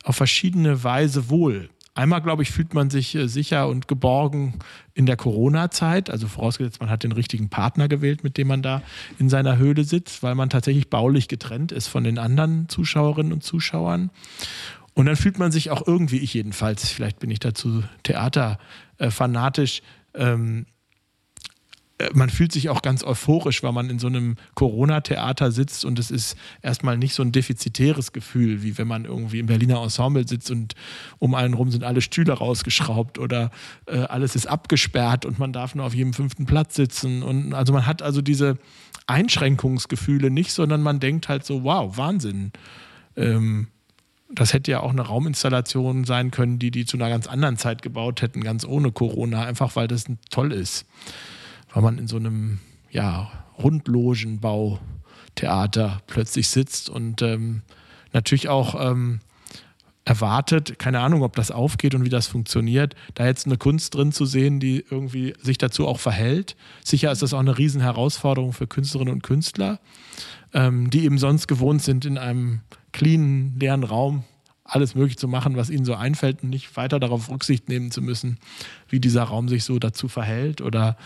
auf 0.03 0.17
verschiedene 0.17 0.83
Weise 0.83 1.29
wohl. 1.31 1.69
Einmal, 1.97 2.23
glaube 2.23 2.43
ich, 2.43 2.51
fühlt 2.51 2.75
man 2.75 2.91
sich 2.91 3.15
äh, 3.15 3.29
sicher 3.29 3.69
und 3.69 3.87
geborgen 3.87 4.55
in 4.95 5.07
der 5.07 5.17
Corona-Zeit, 5.17 6.11
also 6.11 6.27
vorausgesetzt, 6.27 6.81
man 6.81 6.91
hat 6.91 7.05
den 7.05 7.13
richtigen 7.13 7.51
Partner 7.51 7.87
gewählt, 7.87 8.25
mit 8.25 8.37
dem 8.37 8.49
man 8.49 8.63
da 8.63 8.83
in 9.21 9.29
seiner 9.29 9.59
Höhle 9.59 9.85
sitzt, 9.85 10.23
weil 10.25 10.35
man 10.35 10.51
tatsächlich 10.51 10.91
baulich 10.91 11.29
getrennt 11.29 11.71
ist 11.71 11.87
von 11.87 12.03
den 12.03 12.19
anderen 12.19 12.69
Zuschauerinnen 12.69 13.33
und 13.33 13.45
Zuschauern. 13.45 14.11
Und 14.95 15.07
dann 15.07 15.17
fühlt 15.17 15.39
man 15.39 15.53
sich 15.53 15.71
auch 15.71 15.87
irgendwie, 15.87 16.19
ich 16.19 16.35
jedenfalls, 16.35 16.89
vielleicht 16.89 17.21
bin 17.21 17.31
ich 17.31 17.41
dazu 17.41 17.85
theaterfanatisch, 18.03 19.83
ähm, 20.15 20.67
äh, 20.69 20.74
man 22.13 22.29
fühlt 22.29 22.51
sich 22.51 22.69
auch 22.71 22.83
ganz 22.83 23.05
euphorisch, 23.05 23.63
weil 23.63 23.73
man 23.73 23.89
in 23.89 24.01
so 24.01 24.09
einem 24.09 24.35
Corona-Theater 24.55 25.53
sitzt 25.53 25.85
und 25.85 25.99
es 25.99 26.11
ist 26.11 26.37
erstmal 26.61 26.99
nicht 26.99 27.15
so 27.15 27.23
ein 27.23 27.31
defizitäres 27.31 28.13
Gefühl, 28.13 28.63
wie 28.63 28.77
wenn 28.79 28.89
man 28.89 29.05
irgendwie 29.05 29.39
im 29.39 29.47
Berliner 29.47 29.81
Ensemble 29.81 30.27
sitzt 30.27 30.51
und 30.51 30.75
um 31.21 31.35
einen 31.35 31.55
rum 31.55 31.71
sind 31.71 31.85
alle 31.85 32.01
Stühle 32.01 32.33
rausgeschraubt 32.33 33.19
oder 33.19 33.53
äh, 33.87 33.99
alles 33.99 34.35
ist 34.35 34.47
abgesperrt 34.47 35.25
und 35.25 35.39
man 35.39 35.53
darf 35.53 35.77
nur 35.77 35.87
auf 35.87 35.95
jedem 35.95 36.15
fünften 36.15 36.47
Platz 36.47 36.75
sitzen. 36.75 37.23
Und 37.23 37.55
also 37.55 37.73
man 37.73 37.87
hat 37.87 38.03
also 38.03 38.23
diese 38.23 38.59
Einschränkungsgefühle 39.07 40.31
nicht, 40.31 40.51
sondern 40.51 40.83
man 40.83 40.99
denkt 40.99 41.29
halt 41.29 41.45
so, 41.45 41.63
wow, 41.63 41.97
Wahnsinn. 41.97 42.53
Ähm, 43.17 43.69
das 44.33 44.53
hätte 44.53 44.73
ja 44.73 44.81
auch 44.81 44.91
eine 44.91 45.03
Rauminstallation 45.03 46.03
sein 46.03 46.33
können, 46.33 46.59
die 46.59 46.73
die 46.73 46.87
zu 46.87 46.97
einer 46.97 47.09
ganz 47.09 47.29
anderen 47.29 47.57
Zeit 47.57 47.83
gebaut 47.83 48.21
hätten, 48.21 48.43
ganz 48.43 48.65
ohne 48.65 48.91
Corona, 48.91 49.45
einfach 49.45 49.77
weil 49.77 49.87
das 49.87 50.07
toll 50.31 50.53
ist. 50.53 50.87
Weil 51.75 51.83
man 51.83 51.99
in 51.99 52.09
so 52.09 52.17
einem 52.17 52.61
ja, 52.91 53.31
Rundlogenbau-Theater 53.63 56.01
plötzlich 56.07 56.49
sitzt 56.49 56.89
und 56.89 57.21
ähm, 57.21 57.61
natürlich 58.13 58.49
auch 58.49 58.75
ähm, 58.81 59.21
erwartet, 60.05 60.79
keine 60.79 61.01
Ahnung, 61.01 61.23
ob 61.23 61.37
das 61.37 61.51
aufgeht 61.51 61.95
und 61.95 62.05
wie 62.05 62.11
das 62.11 62.27
funktioniert, 62.27 62.95
da 63.15 63.27
jetzt 63.27 63.47
eine 63.47 63.57
Kunst 63.57 63.95
drin 63.95 64.13
zu 64.13 64.27
sehen, 64.27 64.61
die 64.61 64.85
irgendwie 64.89 65.35
sich 65.41 65.59
dazu 65.59 65.87
auch 65.87 65.99
verhält. 65.99 66.57
Sicher 66.85 67.11
ist 67.11 67.23
das 67.23 67.35
auch 67.35 67.41
eine 67.41 67.59
Riesenherausforderung 67.59 68.53
für 68.53 68.67
Künstlerinnen 68.67 69.13
und 69.13 69.23
Künstler, 69.23 69.81
ähm, 70.53 70.91
die 70.91 71.05
eben 71.05 71.19
sonst 71.19 71.49
gewohnt 71.49 71.83
sind, 71.83 72.05
in 72.05 72.19
einem 72.19 72.61
cleanen, 72.93 73.59
leeren 73.59 73.83
Raum 73.83 74.25
alles 74.65 74.95
möglich 74.95 75.19
zu 75.19 75.29
machen, 75.29 75.57
was 75.57 75.69
ihnen 75.69 75.85
so 75.85 75.95
einfällt 75.95 76.43
und 76.43 76.49
nicht 76.49 76.75
weiter 76.77 76.99
darauf 76.99 77.29
Rücksicht 77.29 77.69
nehmen 77.69 77.91
zu 77.91 78.01
müssen, 78.01 78.39
wie 78.89 78.99
dieser 78.99 79.25
Raum 79.25 79.49
sich 79.49 79.63
so 79.63 79.79
dazu 79.79 80.09
verhält 80.09 80.63
oder 80.63 80.97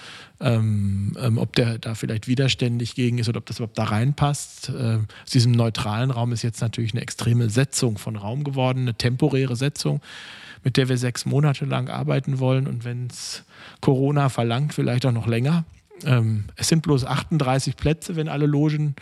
ähm, 0.41 1.17
ähm, 1.21 1.39
ob 1.39 1.57
der 1.57 1.79
da 1.79 1.97
vielleicht 1.97 2.29
widerständig 2.29 2.95
gegen 2.95 3.19
ist 3.19 3.29
oder 3.29 3.39
ob 3.39 3.47
das 3.47 3.59
überhaupt 3.59 3.77
da 3.77 3.85
reinpasst. 3.85 4.69
Äh, 4.69 4.99
aus 5.25 5.31
diesem 5.33 5.53
neutralen 5.53 6.13
Raum 6.13 6.33
ist 6.33 6.43
jetzt 6.43 6.61
natürlich 6.61 6.93
eine 6.93 7.03
extreme 7.03 7.51
Setzung 7.51 7.99
von 7.99 8.15
Raum 8.15 8.45
geworden, 8.45 8.83
eine 8.83 8.95
temporäre 8.95 9.57
Setzung, 9.57 10.01
mit 10.63 10.77
der 10.77 10.89
wir 10.89 10.97
sechs 10.97 11.27
Monate 11.27 11.65
lang 11.65 11.89
arbeiten 11.89 12.39
wollen 12.39 12.69
und 12.69 12.85
wenn 12.85 13.09
es 13.09 13.43
Corona 13.81 14.29
verlangt, 14.29 14.73
vielleicht 14.73 15.05
auch 15.05 15.13
noch 15.13 15.27
länger. 15.27 15.65
Ähm, 16.05 16.45
es 16.55 16.69
sind 16.69 16.83
bloß 16.83 17.05
38 17.05 17.77
Plätze, 17.77 18.15
wenn 18.15 18.29
alle 18.29 18.47
Logen 18.47 18.95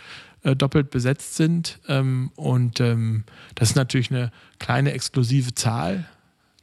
äh, 0.47 0.55
doppelt 0.55 0.91
besetzt 0.91 1.35
sind. 1.35 1.81
Ähm, 1.89 2.31
und 2.37 2.79
ähm, 2.79 3.25
das 3.57 3.71
ist 3.71 3.75
natürlich 3.77 4.13
eine 4.13 4.31
kleine 4.61 4.93
exklusive 4.93 5.55
Zahl. 5.55 6.05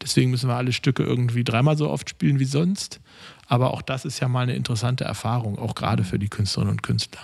Deswegen 0.01 0.31
müssen 0.31 0.47
wir 0.47 0.55
alle 0.55 0.71
Stücke 0.71 1.03
irgendwie 1.03 1.43
dreimal 1.43 1.75
so 1.77 1.89
oft 1.89 2.09
spielen 2.09 2.39
wie 2.39 2.45
sonst. 2.45 3.01
Aber 3.47 3.73
auch 3.73 3.81
das 3.81 4.05
ist 4.05 4.21
ja 4.21 4.29
mal 4.29 4.43
eine 4.43 4.55
interessante 4.55 5.03
Erfahrung, 5.03 5.59
auch 5.59 5.75
gerade 5.75 6.05
für 6.05 6.17
die 6.17 6.29
Künstlerinnen 6.29 6.71
und 6.71 6.81
Künstler. 6.81 7.19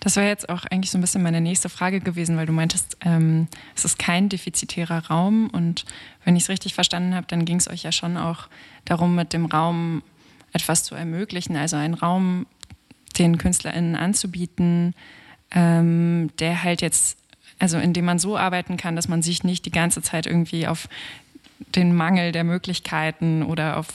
Das 0.00 0.16
wäre 0.16 0.28
jetzt 0.28 0.48
auch 0.48 0.64
eigentlich 0.64 0.90
so 0.90 0.96
ein 0.96 1.02
bisschen 1.02 1.22
meine 1.22 1.42
nächste 1.42 1.68
Frage 1.68 2.00
gewesen, 2.00 2.38
weil 2.38 2.46
du 2.46 2.52
meintest, 2.52 2.96
ähm, 3.02 3.46
es 3.74 3.84
ist 3.84 3.98
kein 3.98 4.30
defizitärer 4.30 5.06
Raum. 5.08 5.50
Und 5.50 5.84
wenn 6.24 6.36
ich 6.36 6.44
es 6.44 6.48
richtig 6.48 6.72
verstanden 6.72 7.14
habe, 7.14 7.26
dann 7.28 7.44
ging 7.44 7.56
es 7.56 7.68
euch 7.68 7.82
ja 7.82 7.92
schon 7.92 8.16
auch 8.16 8.48
darum, 8.86 9.14
mit 9.14 9.34
dem 9.34 9.44
Raum 9.44 10.02
etwas 10.54 10.84
zu 10.84 10.94
ermöglichen, 10.94 11.54
also 11.56 11.76
einen 11.76 11.94
Raum 11.94 12.46
den 13.18 13.36
KünstlerInnen 13.36 13.94
anzubieten, 13.94 14.94
ähm, 15.56 16.30
der 16.38 16.62
halt 16.62 16.82
jetzt, 16.82 17.18
also 17.58 17.78
in 17.78 17.94
dem 17.94 18.04
man 18.04 18.20
so 18.20 18.36
arbeiten 18.36 18.76
kann, 18.76 18.94
dass 18.94 19.08
man 19.08 19.22
sich 19.22 19.42
nicht 19.42 19.64
die 19.64 19.72
ganze 19.72 20.02
Zeit 20.02 20.26
irgendwie 20.26 20.68
auf 20.68 20.88
den 21.74 21.96
Mangel 21.96 22.32
der 22.32 22.44
Möglichkeiten 22.44 23.42
oder 23.42 23.78
auf, 23.78 23.94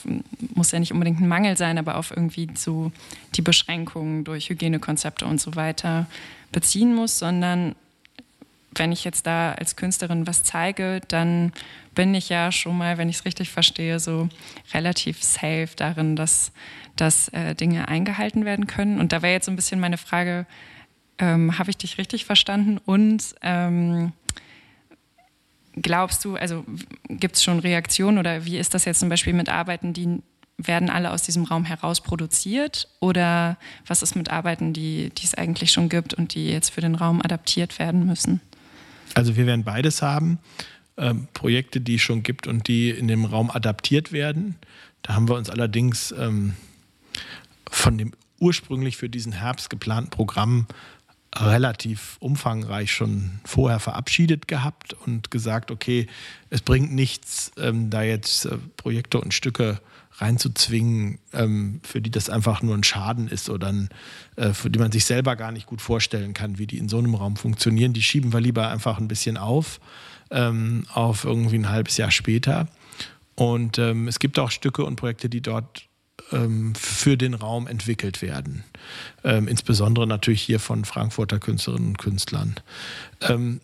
muss 0.54 0.72
ja 0.72 0.80
nicht 0.80 0.92
unbedingt 0.92 1.20
ein 1.20 1.28
Mangel 1.28 1.56
sein, 1.56 1.78
aber 1.78 1.96
auf 1.96 2.10
irgendwie 2.10 2.48
so 2.54 2.90
die 3.36 3.42
Beschränkungen 3.42 4.24
durch 4.24 4.50
Hygienekonzepte 4.50 5.24
und 5.24 5.40
so 5.40 5.54
weiter 5.54 6.06
beziehen 6.50 6.92
muss, 6.94 7.20
sondern 7.20 7.76
wenn 8.74 8.90
ich 8.90 9.04
jetzt 9.04 9.26
da 9.28 9.52
als 9.52 9.76
Künstlerin 9.76 10.26
was 10.26 10.42
zeige, 10.42 11.00
dann 11.06 11.52
bin 11.94 12.14
ich 12.14 12.28
ja 12.28 12.50
schon 12.50 12.76
mal, 12.76 12.98
wenn 12.98 13.08
ich 13.08 13.16
es 13.16 13.24
richtig 13.24 13.50
verstehe, 13.50 14.00
so 14.00 14.28
relativ 14.74 15.22
safe 15.22 15.68
darin, 15.76 16.16
dass, 16.16 16.50
dass 16.96 17.28
äh, 17.28 17.54
Dinge 17.54 17.86
eingehalten 17.86 18.44
werden 18.44 18.66
können. 18.66 18.98
Und 18.98 19.12
da 19.12 19.22
wäre 19.22 19.34
jetzt 19.34 19.46
so 19.46 19.52
ein 19.52 19.56
bisschen 19.56 19.78
meine 19.78 19.98
Frage, 19.98 20.46
ähm, 21.22 21.56
Habe 21.56 21.70
ich 21.70 21.76
dich 21.76 21.98
richtig 21.98 22.24
verstanden? 22.24 22.78
Und 22.84 23.36
ähm, 23.42 24.12
glaubst 25.74 26.24
du, 26.24 26.34
also 26.34 26.64
gibt 27.08 27.36
es 27.36 27.44
schon 27.44 27.60
Reaktionen 27.60 28.18
oder 28.18 28.44
wie 28.44 28.58
ist 28.58 28.74
das 28.74 28.84
jetzt 28.84 28.98
zum 28.98 29.08
Beispiel 29.08 29.32
mit 29.32 29.48
Arbeiten, 29.48 29.92
die 29.92 30.20
werden 30.58 30.90
alle 30.90 31.12
aus 31.12 31.22
diesem 31.22 31.44
Raum 31.44 31.64
heraus 31.64 32.00
produziert? 32.00 32.88
Oder 32.98 33.56
was 33.86 34.02
ist 34.02 34.16
mit 34.16 34.30
Arbeiten, 34.30 34.72
die, 34.72 35.12
es 35.22 35.34
eigentlich 35.36 35.70
schon 35.70 35.88
gibt 35.88 36.12
und 36.12 36.34
die 36.34 36.50
jetzt 36.50 36.70
für 36.70 36.80
den 36.80 36.96
Raum 36.96 37.22
adaptiert 37.22 37.78
werden 37.78 38.04
müssen? 38.04 38.40
Also 39.14 39.36
wir 39.36 39.46
werden 39.46 39.62
beides 39.62 40.02
haben. 40.02 40.40
Ähm, 40.96 41.28
Projekte, 41.34 41.80
die 41.80 41.94
es 41.94 42.02
schon 42.02 42.24
gibt 42.24 42.48
und 42.48 42.66
die 42.66 42.90
in 42.90 43.06
dem 43.06 43.24
Raum 43.24 43.48
adaptiert 43.48 44.10
werden. 44.10 44.56
Da 45.02 45.14
haben 45.14 45.28
wir 45.28 45.36
uns 45.36 45.50
allerdings 45.50 46.12
ähm, 46.18 46.54
von 47.70 47.96
dem 47.96 48.12
ursprünglich 48.42 48.96
für 48.96 49.08
diesen 49.08 49.32
Herbst 49.32 49.70
geplanten 49.70 50.10
Programm 50.10 50.66
relativ 51.34 52.16
umfangreich 52.20 52.92
schon 52.92 53.40
vorher 53.44 53.80
verabschiedet 53.80 54.48
gehabt 54.48 54.94
und 55.06 55.30
gesagt, 55.30 55.70
okay, 55.70 56.06
es 56.50 56.60
bringt 56.60 56.92
nichts, 56.92 57.52
ähm, 57.56 57.90
da 57.90 58.02
jetzt 58.02 58.46
äh, 58.46 58.58
Projekte 58.76 59.20
und 59.20 59.32
Stücke 59.32 59.80
reinzuzwingen, 60.16 61.18
ähm, 61.32 61.80
für 61.82 62.02
die 62.02 62.10
das 62.10 62.28
einfach 62.28 62.62
nur 62.62 62.76
ein 62.76 62.84
Schaden 62.84 63.28
ist 63.28 63.48
oder 63.48 63.68
ein, 63.68 63.88
äh, 64.36 64.52
für 64.52 64.68
die 64.68 64.78
man 64.78 64.92
sich 64.92 65.06
selber 65.06 65.36
gar 65.36 65.52
nicht 65.52 65.66
gut 65.66 65.80
vorstellen 65.80 66.34
kann, 66.34 66.58
wie 66.58 66.66
die 66.66 66.78
in 66.78 66.88
so 66.88 66.98
einem 66.98 67.14
Raum 67.14 67.36
funktionieren. 67.36 67.94
Die 67.94 68.02
schieben 68.02 68.32
wir 68.32 68.40
lieber 68.40 68.68
einfach 68.68 68.98
ein 68.98 69.08
bisschen 69.08 69.38
auf, 69.38 69.80
ähm, 70.30 70.84
auf 70.92 71.24
irgendwie 71.24 71.58
ein 71.58 71.70
halbes 71.70 71.96
Jahr 71.96 72.10
später. 72.10 72.68
Und 73.34 73.78
ähm, 73.78 74.06
es 74.06 74.18
gibt 74.18 74.38
auch 74.38 74.50
Stücke 74.50 74.84
und 74.84 74.96
Projekte, 74.96 75.30
die 75.30 75.40
dort 75.40 75.88
ähm, 76.32 76.74
für 76.74 77.16
den 77.16 77.34
Raum 77.34 77.66
entwickelt 77.66 78.22
werden. 78.22 78.64
Ähm, 79.24 79.48
insbesondere 79.48 80.06
natürlich 80.06 80.42
hier 80.42 80.60
von 80.60 80.84
Frankfurter 80.84 81.38
Künstlerinnen 81.38 81.88
und 81.88 81.98
Künstlern. 81.98 82.56
Ähm, 83.20 83.60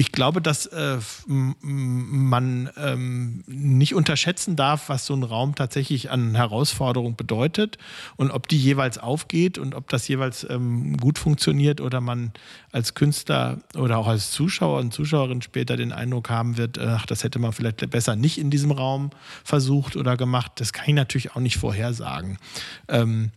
ich 0.00 0.12
glaube, 0.12 0.40
dass 0.40 0.64
äh, 0.64 0.96
man 1.26 2.70
ähm, 2.78 3.44
nicht 3.46 3.94
unterschätzen 3.94 4.56
darf, 4.56 4.88
was 4.88 5.04
so 5.04 5.12
ein 5.12 5.22
Raum 5.22 5.54
tatsächlich 5.54 6.10
an 6.10 6.34
Herausforderung 6.34 7.16
bedeutet 7.16 7.76
und 8.16 8.30
ob 8.30 8.48
die 8.48 8.56
jeweils 8.56 8.96
aufgeht 8.96 9.58
und 9.58 9.74
ob 9.74 9.90
das 9.90 10.08
jeweils 10.08 10.48
ähm, 10.48 10.96
gut 10.96 11.18
funktioniert 11.18 11.82
oder 11.82 12.00
man 12.00 12.32
als 12.72 12.94
Künstler 12.94 13.58
oder 13.76 13.98
auch 13.98 14.06
als 14.06 14.30
Zuschauer 14.30 14.80
und 14.80 14.94
Zuschauerin 14.94 15.42
später 15.42 15.76
den 15.76 15.92
Eindruck 15.92 16.30
haben 16.30 16.56
wird, 16.56 16.78
ach, 16.78 17.04
das 17.04 17.22
hätte 17.22 17.38
man 17.38 17.52
vielleicht 17.52 17.90
besser 17.90 18.16
nicht 18.16 18.38
in 18.38 18.50
diesem 18.50 18.70
Raum 18.70 19.10
versucht 19.44 19.96
oder 19.96 20.16
gemacht. 20.16 20.52
Das 20.54 20.72
kann 20.72 20.86
ich 20.88 20.94
natürlich 20.94 21.32
auch 21.32 21.40
nicht 21.40 21.58
vorhersagen. 21.58 22.38
Ähm, 22.88 23.32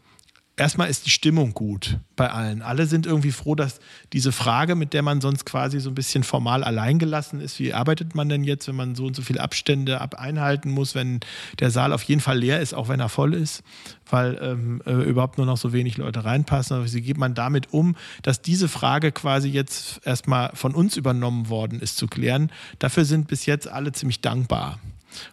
erstmal 0.55 0.89
ist 0.89 1.05
die 1.05 1.09
Stimmung 1.09 1.53
gut 1.53 1.97
bei 2.15 2.29
allen. 2.29 2.61
Alle 2.61 2.85
sind 2.85 3.05
irgendwie 3.05 3.31
froh, 3.31 3.55
dass 3.55 3.79
diese 4.13 4.31
Frage, 4.31 4.75
mit 4.75 4.93
der 4.93 5.01
man 5.01 5.19
sonst 5.19 5.45
quasi 5.45 5.79
so 5.79 5.89
ein 5.89 5.95
bisschen 5.95 6.23
formal 6.23 6.63
alleingelassen 6.63 7.41
ist, 7.41 7.59
wie 7.59 7.73
arbeitet 7.73 8.13
man 8.13 8.29
denn 8.29 8.43
jetzt, 8.43 8.67
wenn 8.67 8.75
man 8.75 8.95
so 8.95 9.05
und 9.05 9.15
so 9.15 9.23
viele 9.23 9.41
Abstände 9.41 9.99
ab 9.99 10.15
einhalten 10.15 10.69
muss, 10.69 10.93
wenn 10.93 11.21
der 11.59 11.71
Saal 11.71 11.91
auf 11.91 12.03
jeden 12.03 12.21
Fall 12.21 12.37
leer 12.37 12.59
ist, 12.59 12.73
auch 12.73 12.87
wenn 12.87 12.99
er 12.99 13.09
voll 13.09 13.33
ist, 13.33 13.63
weil 14.09 14.37
ähm, 14.41 14.81
äh, 14.85 14.91
überhaupt 14.91 15.37
nur 15.37 15.47
noch 15.47 15.57
so 15.57 15.73
wenig 15.73 15.97
Leute 15.97 16.23
reinpassen. 16.23 16.77
Aber 16.77 16.91
wie 16.91 17.01
geht 17.01 17.17
man 17.17 17.33
damit 17.33 17.73
um, 17.73 17.95
dass 18.21 18.41
diese 18.41 18.67
Frage 18.67 19.11
quasi 19.11 19.49
jetzt 19.49 20.01
erstmal 20.05 20.51
von 20.53 20.75
uns 20.75 20.97
übernommen 20.97 21.49
worden 21.49 21.79
ist 21.79 21.97
zu 21.97 22.07
klären? 22.07 22.51
Dafür 22.77 23.05
sind 23.05 23.27
bis 23.27 23.45
jetzt 23.47 23.67
alle 23.67 23.91
ziemlich 23.91 24.21
dankbar 24.21 24.79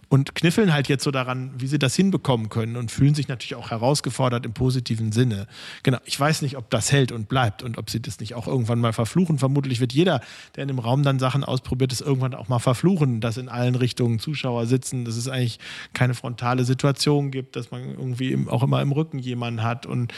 und 0.09 0.35
kniffeln 0.35 0.73
halt 0.73 0.89
jetzt 0.89 1.05
so 1.05 1.11
daran, 1.11 1.53
wie 1.57 1.67
sie 1.67 1.79
das 1.79 1.95
hinbekommen 1.95 2.49
können 2.49 2.77
und 2.77 2.91
fühlen 2.91 3.15
sich 3.15 3.29
natürlich 3.29 3.55
auch 3.55 3.71
herausgefordert 3.71 4.45
im 4.45 4.53
positiven 4.53 5.13
Sinne. 5.13 5.47
Genau, 5.83 5.99
ich 6.05 6.19
weiß 6.19 6.43
nicht, 6.43 6.57
ob 6.57 6.71
das 6.71 6.93
hält 6.93 7.13
und 7.13 7.29
bleibt 7.29 7.63
und 7.63 7.79
ob 7.79 7.91
sie 7.91 8.01
das 8.01 8.21
nicht 8.21 8.35
auch 8.35 8.47
irgendwann 8.47 8.81
mal 8.81 8.93
verfluchen. 8.93 9.39
Vermutlich 9.39 9.81
wird 9.81 9.93
jeder, 9.93 10.21
der 10.57 10.63
in 10.63 10.69
dem 10.69 10.79
Raum 10.79 11.03
dann 11.03 11.19
Sachen 11.19 11.45
ausprobiert, 11.45 11.93
es 11.93 12.01
irgendwann 12.01 12.35
auch 12.35 12.49
mal 12.49 12.59
verfluchen, 12.59 13.21
dass 13.21 13.37
in 13.37 13.49
allen 13.49 13.75
Richtungen 13.75 14.19
Zuschauer 14.19 14.67
sitzen, 14.67 15.05
dass 15.05 15.17
es 15.17 15.29
eigentlich 15.29 15.59
keine 15.93 16.15
frontale 16.15 16.65
Situation 16.65 17.31
gibt, 17.31 17.57
dass 17.57 17.71
man 17.71 17.83
irgendwie 17.83 18.47
auch 18.49 18.63
immer 18.63 18.83
im 18.83 18.93
Rücken 18.93 19.19
jemanden 19.19 19.63
hat 19.63 19.87
und, 19.87 20.13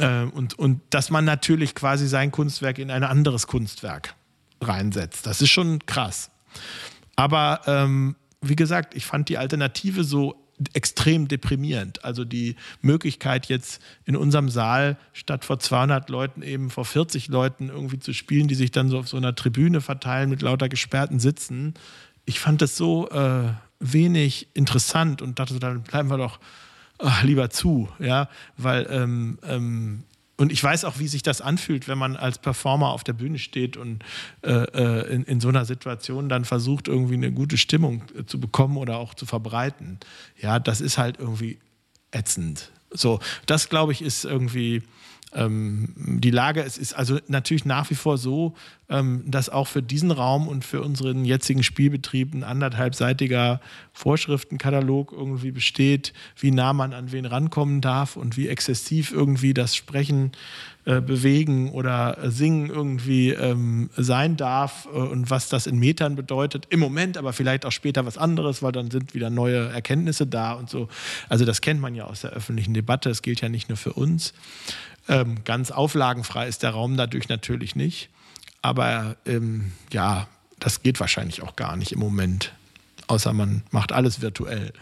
äh, 0.00 0.24
und, 0.24 0.58
und 0.58 0.80
dass 0.90 1.10
man 1.10 1.24
natürlich 1.24 1.74
quasi 1.74 2.08
sein 2.08 2.30
Kunstwerk 2.30 2.78
in 2.78 2.90
ein 2.90 3.04
anderes 3.04 3.46
Kunstwerk 3.46 4.14
reinsetzt. 4.60 5.26
Das 5.26 5.40
ist 5.40 5.50
schon 5.50 5.78
krass. 5.86 6.30
Aber 7.16 7.60
ähm, 7.66 8.16
wie 8.40 8.56
gesagt, 8.56 8.94
ich 8.94 9.04
fand 9.06 9.28
die 9.28 9.38
Alternative 9.38 10.04
so 10.04 10.36
extrem 10.74 11.28
deprimierend. 11.28 12.04
Also 12.04 12.24
die 12.24 12.56
Möglichkeit 12.82 13.46
jetzt 13.46 13.80
in 14.04 14.16
unserem 14.16 14.48
Saal 14.48 14.98
statt 15.12 15.44
vor 15.44 15.58
200 15.58 16.10
Leuten 16.10 16.42
eben 16.42 16.70
vor 16.70 16.84
40 16.84 17.28
Leuten 17.28 17.68
irgendwie 17.68 17.98
zu 17.98 18.12
spielen, 18.12 18.48
die 18.48 18.54
sich 18.54 18.70
dann 18.70 18.88
so 18.88 18.98
auf 18.98 19.08
so 19.08 19.16
einer 19.16 19.34
Tribüne 19.34 19.80
verteilen 19.80 20.28
mit 20.28 20.42
lauter 20.42 20.68
gesperrten 20.68 21.18
Sitzen. 21.18 21.74
Ich 22.26 22.40
fand 22.40 22.60
das 22.60 22.76
so 22.76 23.08
äh, 23.10 23.52
wenig 23.78 24.48
interessant 24.54 25.22
und 25.22 25.38
dachte, 25.38 25.58
dann 25.58 25.82
bleiben 25.82 26.10
wir 26.10 26.18
doch 26.18 26.38
ach, 26.98 27.22
lieber 27.22 27.50
zu, 27.50 27.88
ja, 27.98 28.28
weil 28.56 28.86
ähm, 28.90 29.38
ähm, 29.42 30.04
und 30.40 30.50
ich 30.50 30.64
weiß 30.64 30.86
auch, 30.86 30.98
wie 30.98 31.06
sich 31.06 31.22
das 31.22 31.42
anfühlt, 31.42 31.86
wenn 31.86 31.98
man 31.98 32.16
als 32.16 32.38
Performer 32.38 32.92
auf 32.92 33.04
der 33.04 33.12
Bühne 33.12 33.38
steht 33.38 33.76
und 33.76 34.02
äh, 34.40 34.52
äh, 34.52 35.14
in, 35.14 35.24
in, 35.24 35.38
so 35.38 35.48
einer 35.48 35.66
Situation 35.66 36.30
dann 36.30 36.46
versucht, 36.46 36.88
irgendwie 36.88 37.12
eine 37.12 37.30
gute 37.30 37.58
Stimmung 37.58 38.04
äh, 38.18 38.24
zu 38.24 38.40
bekommen 38.40 38.78
oder 38.78 38.96
auch 38.96 39.12
zu 39.12 39.26
verbreiten. 39.26 39.98
Ja, 40.40 40.58
das 40.58 40.80
ist 40.80 40.96
halt 40.96 41.18
irgendwie 41.18 41.58
ätzend. 42.10 42.72
So, 42.90 43.20
das 43.44 43.68
glaube 43.68 43.92
ich 43.92 44.00
ist 44.00 44.24
irgendwie 44.24 44.82
ähm, 45.32 45.94
die 45.96 46.30
Lage, 46.30 46.62
es 46.62 46.76
ist 46.76 46.92
also 46.92 47.18
natürlich 47.28 47.64
nach 47.64 47.88
wie 47.90 47.94
vor 47.94 48.18
so, 48.18 48.54
ähm, 48.88 49.22
dass 49.26 49.48
auch 49.48 49.68
für 49.68 49.82
diesen 49.82 50.10
Raum 50.10 50.48
und 50.48 50.64
für 50.64 50.82
unseren 50.82 51.24
jetzigen 51.24 51.62
Spielbetrieb 51.62 52.34
ein 52.34 52.42
anderthalbseitiger 52.42 53.60
Vorschriftenkatalog 53.92 55.12
irgendwie 55.12 55.52
besteht, 55.52 56.12
wie 56.38 56.50
nah 56.50 56.72
man 56.72 56.92
an 56.92 57.12
wen 57.12 57.26
rankommen 57.26 57.80
darf 57.80 58.16
und 58.16 58.36
wie 58.36 58.48
exzessiv 58.48 59.12
irgendwie 59.12 59.54
das 59.54 59.76
Sprechen 59.76 60.32
äh, 60.86 61.00
bewegen 61.00 61.70
oder 61.70 62.16
singen 62.30 62.70
irgendwie 62.70 63.30
ähm, 63.30 63.90
sein 63.96 64.36
darf 64.36 64.88
äh, 64.92 64.96
und 64.96 65.28
was 65.30 65.48
das 65.48 65.66
in 65.66 65.78
Metern 65.78 66.16
bedeutet. 66.16 66.66
Im 66.70 66.80
Moment, 66.80 67.18
aber 67.18 67.32
vielleicht 67.32 67.66
auch 67.66 67.72
später 67.72 68.06
was 68.06 68.18
anderes, 68.18 68.62
weil 68.62 68.72
dann 68.72 68.90
sind 68.90 69.14
wieder 69.14 69.30
neue 69.30 69.68
Erkenntnisse 69.68 70.26
da 70.26 70.54
und 70.54 70.70
so. 70.70 70.88
Also 71.28 71.44
das 71.44 71.60
kennt 71.60 71.80
man 71.80 71.94
ja 71.94 72.04
aus 72.04 72.22
der 72.22 72.30
öffentlichen 72.30 72.74
Debatte. 72.74 73.10
Es 73.10 73.22
gilt 73.22 73.42
ja 73.42 73.48
nicht 73.48 73.68
nur 73.68 73.76
für 73.76 73.92
uns. 73.92 74.32
Ähm, 75.10 75.42
ganz 75.44 75.72
auflagenfrei 75.72 76.46
ist 76.46 76.62
der 76.62 76.70
Raum 76.70 76.96
dadurch 76.96 77.28
natürlich 77.28 77.74
nicht. 77.74 78.10
Aber 78.62 79.16
ähm, 79.26 79.72
ja, 79.92 80.28
das 80.60 80.82
geht 80.82 81.00
wahrscheinlich 81.00 81.42
auch 81.42 81.56
gar 81.56 81.76
nicht 81.76 81.90
im 81.90 81.98
Moment. 81.98 82.52
Außer 83.08 83.32
man 83.32 83.64
macht 83.72 83.90
alles 83.90 84.20
virtuell. 84.20 84.72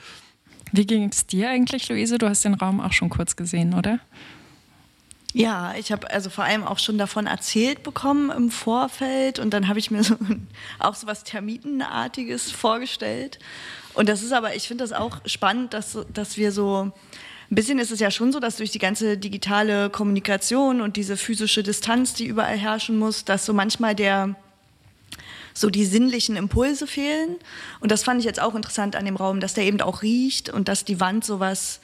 Wie 0.71 0.85
ging 0.85 1.09
es 1.09 1.27
dir 1.27 1.49
eigentlich, 1.49 1.89
Luise? 1.89 2.19
Du 2.19 2.29
hast 2.29 2.45
den 2.45 2.53
Raum 2.53 2.83
auch 2.83 2.93
schon 2.93 3.09
kurz 3.09 3.37
gesehen, 3.37 3.73
oder? 3.73 4.01
Ja, 5.33 5.75
ich 5.79 5.93
habe 5.93 6.11
also 6.11 6.29
vor 6.29 6.45
allem 6.45 6.63
auch 6.63 6.79
schon 6.79 6.99
davon 6.99 7.27
erzählt 7.27 7.83
bekommen 7.83 8.31
im 8.31 8.51
Vorfeld 8.51 9.39
und 9.39 9.51
dann 9.51 9.69
habe 9.69 9.79
ich 9.79 9.91
mir 9.91 10.03
so, 10.05 10.17
auch 10.79 10.95
so 10.95 11.07
was 11.07 11.25
Termitenartiges 11.25 12.51
vorgestellt. 12.51 13.39
Und 13.95 14.11
das 14.11 14.23
ist 14.23 14.33
aber, 14.33 14.55
ich 14.55 14.69
finde 14.69 14.85
das 14.85 14.93
auch 14.93 15.21
spannend, 15.25 15.73
dass, 15.73 15.97
dass 16.13 16.37
wir 16.37 16.53
so, 16.53 16.93
ein 17.51 17.55
bisschen 17.55 17.79
ist 17.79 17.91
es 17.91 18.01
ja 18.01 18.11
schon 18.11 18.31
so, 18.33 18.41
dass 18.41 18.57
durch 18.57 18.71
die 18.71 18.79
ganze 18.79 19.17
digitale 19.17 19.89
Kommunikation 19.89 20.83
und 20.83 20.97
diese 20.97 21.17
physische 21.17 21.63
Distanz, 21.63 22.13
die 22.13 22.27
überall 22.27 22.59
herrschen 22.59 22.99
muss, 22.99 23.25
dass 23.25 23.47
so 23.47 23.55
manchmal 23.55 23.95
der, 23.95 24.35
so 25.55 25.71
die 25.71 25.87
sinnlichen 25.87 26.37
Impulse 26.37 26.87
fehlen. 26.87 27.37
Und 27.81 27.91
das 27.91 28.05
fand 28.05 28.21
ich 28.21 28.27
jetzt 28.27 28.41
auch 28.41 28.55
interessant 28.55 28.97
an 28.97 29.07
dem 29.07 29.17
Raum, 29.17 29.41
dass 29.41 29.55
der 29.55 29.65
eben 29.65 29.81
auch 29.81 30.03
riecht 30.03 30.51
und 30.51 30.69
dass 30.69 30.85
die 30.85 31.01
Wand 31.01 31.25
sowas 31.25 31.81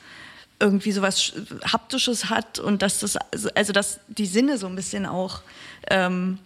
irgendwie 0.60 0.92
sowas 0.92 1.32
Haptisches 1.64 2.30
hat 2.30 2.58
und 2.58 2.82
dass 2.82 3.00
das, 3.00 3.16
also 3.54 3.72
dass 3.72 4.00
die 4.08 4.26
Sinne 4.26 4.58
so 4.58 4.66
ein 4.66 4.76
bisschen 4.76 5.06
auch 5.06 5.40
ähm, 5.90 6.38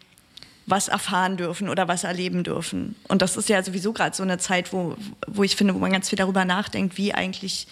was 0.66 0.88
erfahren 0.88 1.36
dürfen 1.36 1.68
oder 1.68 1.88
was 1.88 2.04
erleben 2.04 2.44
dürfen. 2.44 2.94
Und 3.08 3.22
das 3.22 3.36
ist 3.36 3.48
ja 3.48 3.62
sowieso 3.62 3.92
gerade 3.92 4.14
so 4.14 4.22
eine 4.22 4.38
Zeit, 4.38 4.72
wo, 4.72 4.96
wo 5.26 5.42
ich 5.42 5.56
finde, 5.56 5.74
wo 5.74 5.78
man 5.78 5.92
ganz 5.92 6.08
viel 6.08 6.18
darüber 6.18 6.44
nachdenkt, 6.44 6.98
wie 6.98 7.14
eigentlich 7.14 7.66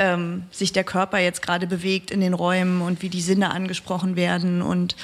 ähm, 0.00 0.44
sich 0.50 0.72
der 0.72 0.82
Körper 0.82 1.18
jetzt 1.18 1.42
gerade 1.42 1.66
bewegt 1.66 2.10
in 2.10 2.20
den 2.20 2.34
Räumen 2.34 2.80
und 2.80 3.02
wie 3.02 3.10
die 3.10 3.20
Sinne 3.20 3.52
angesprochen 3.52 4.16
werden 4.16 4.62
und 4.62 4.96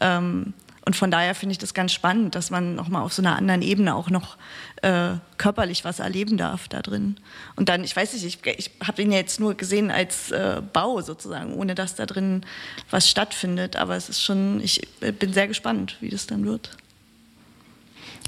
ähm, 0.00 0.54
und 0.86 0.96
von 0.96 1.10
daher 1.10 1.34
finde 1.34 1.52
ich 1.52 1.58
das 1.58 1.72
ganz 1.72 1.92
spannend, 1.92 2.34
dass 2.34 2.50
man 2.50 2.74
nochmal 2.74 3.02
auf 3.02 3.14
so 3.14 3.22
einer 3.22 3.36
anderen 3.36 3.62
Ebene 3.62 3.94
auch 3.94 4.10
noch 4.10 4.36
äh, 4.82 5.12
körperlich 5.38 5.82
was 5.82 5.98
erleben 5.98 6.36
darf 6.36 6.68
da 6.68 6.82
drin. 6.82 7.16
Und 7.56 7.70
dann, 7.70 7.84
ich 7.84 7.96
weiß 7.96 8.12
nicht, 8.12 8.24
ich, 8.24 8.46
ich 8.58 8.70
habe 8.86 9.00
ihn 9.00 9.10
ja 9.10 9.16
jetzt 9.16 9.40
nur 9.40 9.54
gesehen 9.54 9.90
als 9.90 10.30
äh, 10.30 10.60
Bau 10.74 11.00
sozusagen, 11.00 11.54
ohne 11.54 11.74
dass 11.74 11.94
da 11.94 12.04
drin 12.04 12.44
was 12.90 13.08
stattfindet. 13.08 13.76
Aber 13.76 13.96
es 13.96 14.10
ist 14.10 14.22
schon, 14.22 14.60
ich 14.60 14.86
bin 15.18 15.32
sehr 15.32 15.48
gespannt, 15.48 15.96
wie 16.00 16.10
das 16.10 16.26
dann 16.26 16.44
wird. 16.44 16.76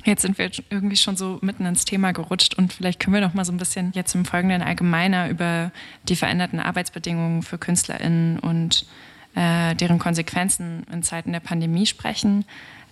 Jetzt 0.07 0.23
sind 0.23 0.39
wir 0.39 0.49
irgendwie 0.71 0.97
schon 0.97 1.17
so 1.17 1.41
mitten 1.43 1.67
ins 1.67 1.85
Thema 1.85 2.13
gerutscht 2.13 2.55
und 2.55 2.73
vielleicht 2.73 3.01
können 3.01 3.15
wir 3.15 3.21
noch 3.21 3.35
mal 3.35 3.45
so 3.45 3.53
ein 3.53 3.57
bisschen 3.57 3.91
jetzt 3.93 4.15
im 4.15 4.25
Folgenden 4.25 4.63
allgemeiner 4.63 5.29
über 5.29 5.73
die 6.09 6.15
veränderten 6.15 6.61
Arbeitsbedingungen 6.61 7.43
für 7.43 7.59
KünstlerInnen 7.59 8.39
und 8.39 8.87
äh, 9.35 9.75
deren 9.75 9.99
Konsequenzen 9.99 10.87
in 10.93 11.03
Zeiten 11.03 11.33
der 11.33 11.41
Pandemie 11.41 11.87
sprechen. 11.87 12.45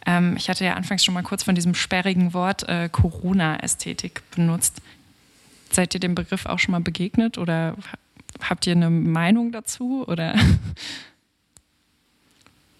Ähm, 0.06 0.35
ich 0.37 0.50
hatte 0.50 0.64
ja 0.64 0.75
anfangs 0.75 1.04
schon 1.04 1.14
mal 1.14 1.23
kurz 1.23 1.44
von 1.44 1.54
diesem 1.54 1.76
sperrigen 1.76 2.35
Wort 2.35 2.68
äh, 2.68 2.88
Corona-Ästhetik 2.90 4.23
benutzt. 4.33 4.83
Seid 5.71 5.94
ihr 5.94 6.00
dem 6.00 6.16
Begriff 6.16 6.47
auch 6.47 6.59
schon 6.59 6.73
mal 6.73 6.80
begegnet 6.80 7.38
oder 7.38 7.76
habt 8.42 8.66
ihr 8.66 8.73
eine 8.73 8.90
Meinung 8.90 9.52
dazu? 9.52 10.04
Oder? 10.09 10.35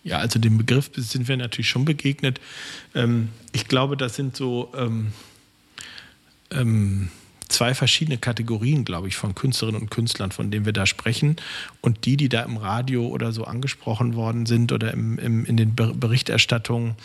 Ja, 0.05 0.19
also 0.19 0.39
dem 0.39 0.59
Begriff 0.59 0.91
sind 0.95 1.29
wir 1.29 1.37
natürlich 1.37 1.71
schon 1.71 1.87
begegnet. 1.87 2.39
Ähm, 2.95 3.31
ich 3.53 3.67
glaube, 3.67 3.97
das 3.97 4.15
sind 4.15 4.37
so 4.37 4.71
ähm, 4.77 5.13
ähm, 6.51 7.09
zwei 7.49 7.75
verschiedene 7.75 8.19
Kategorien, 8.19 8.85
glaube 8.85 9.09
ich, 9.09 9.17
von 9.17 9.35
Künstlerinnen 9.35 9.81
und 9.81 9.91
Künstlern, 9.91 10.31
von 10.31 10.51
denen 10.51 10.67
wir 10.67 10.75
da 10.75 10.85
sprechen. 10.85 11.37
Und 11.81 12.05
die, 12.05 12.19
die 12.19 12.29
da 12.29 12.43
im 12.43 12.59
Radio 12.59 13.07
oder 13.07 13.33
so 13.33 13.45
angesprochen 13.45 14.15
worden 14.15 14.45
sind 14.45 14.73
oder 14.73 14.93
im, 14.93 15.19
im, 15.19 15.47
in 15.47 15.57
den 15.57 15.75
Berichterstattungen, 15.75 16.97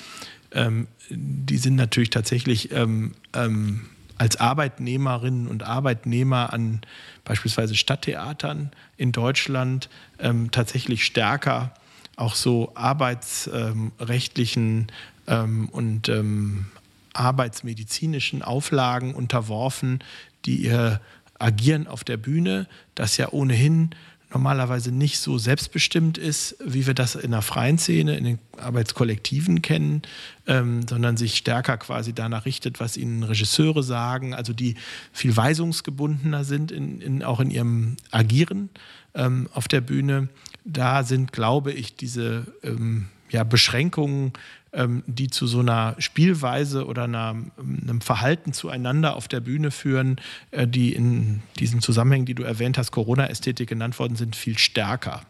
ähm, 0.51 0.87
die 1.09 1.57
sind 1.57 1.75
natürlich 1.75 2.09
tatsächlich 2.09 2.71
ähm, 2.73 3.13
ähm, 3.33 3.85
als 4.17 4.35
Arbeitnehmerinnen 4.35 5.47
und 5.47 5.63
Arbeitnehmer 5.63 6.51
an 6.51 6.81
beispielsweise 7.23 7.75
Stadttheatern 7.75 8.71
in 8.97 9.13
Deutschland 9.13 9.89
ähm, 10.19 10.51
tatsächlich 10.51 11.05
stärker 11.05 11.73
auch 12.19 12.35
so 12.35 12.71
arbeitsrechtlichen 12.75 14.87
ähm, 15.27 15.69
und 15.69 16.09
ähm, 16.09 16.65
arbeitsmedizinischen 17.13 18.41
Auflagen 18.41 19.13
unterworfen, 19.13 19.99
die 20.45 20.57
ihr 20.57 20.99
Agieren 21.37 21.87
auf 21.87 22.03
der 22.03 22.17
Bühne, 22.17 22.67
das 22.95 23.17
ja 23.17 23.31
ohnehin 23.31 23.91
normalerweise 24.31 24.91
nicht 24.91 25.19
so 25.19 25.37
selbstbestimmt 25.37 26.17
ist, 26.17 26.55
wie 26.63 26.85
wir 26.85 26.93
das 26.93 27.15
in 27.15 27.31
der 27.31 27.41
freien 27.41 27.79
Szene, 27.79 28.15
in 28.15 28.25
den 28.25 28.39
Arbeitskollektiven 28.57 29.61
kennen, 29.61 30.03
ähm, 30.45 30.87
sondern 30.87 31.17
sich 31.17 31.35
stärker 31.35 31.77
quasi 31.77 32.13
danach 32.13 32.45
richtet, 32.45 32.79
was 32.79 32.95
ihnen 32.95 33.23
Regisseure 33.23 33.81
sagen, 33.81 34.35
also 34.35 34.53
die 34.53 34.75
viel 35.13 35.35
weisungsgebundener 35.35 36.43
sind, 36.43 36.71
in, 36.71 37.01
in, 37.01 37.23
auch 37.23 37.39
in 37.39 37.49
ihrem 37.49 37.97
Agieren 38.11 38.69
ähm, 39.15 39.49
auf 39.53 39.67
der 39.67 39.81
Bühne. 39.81 40.29
Da 40.65 41.03
sind, 41.03 41.31
glaube 41.31 41.71
ich, 41.71 41.95
diese 41.95 42.45
ähm, 42.63 43.07
ja, 43.29 43.43
Beschränkungen 43.43 44.33
ähm, 44.73 45.03
die 45.07 45.29
zu 45.29 45.47
so 45.47 45.59
einer 45.59 45.95
Spielweise 45.97 46.85
oder 46.85 47.05
einer, 47.05 47.35
einem 47.57 48.01
Verhalten 48.01 48.53
zueinander 48.53 49.15
auf 49.15 49.27
der 49.27 49.39
Bühne 49.39 49.71
führen, 49.71 50.17
äh, 50.51 50.67
die 50.67 50.93
in 50.93 51.41
diesen 51.59 51.81
Zusammenhängen, 51.81 52.25
die 52.25 52.35
du 52.35 52.43
erwähnt 52.43 52.77
hast, 52.77 52.91
Corona-Ästhetik 52.91 53.67
genannt 53.67 53.97
worden 53.97 54.15
sind, 54.15 54.35
viel 54.35 54.57
stärker. 54.57 55.21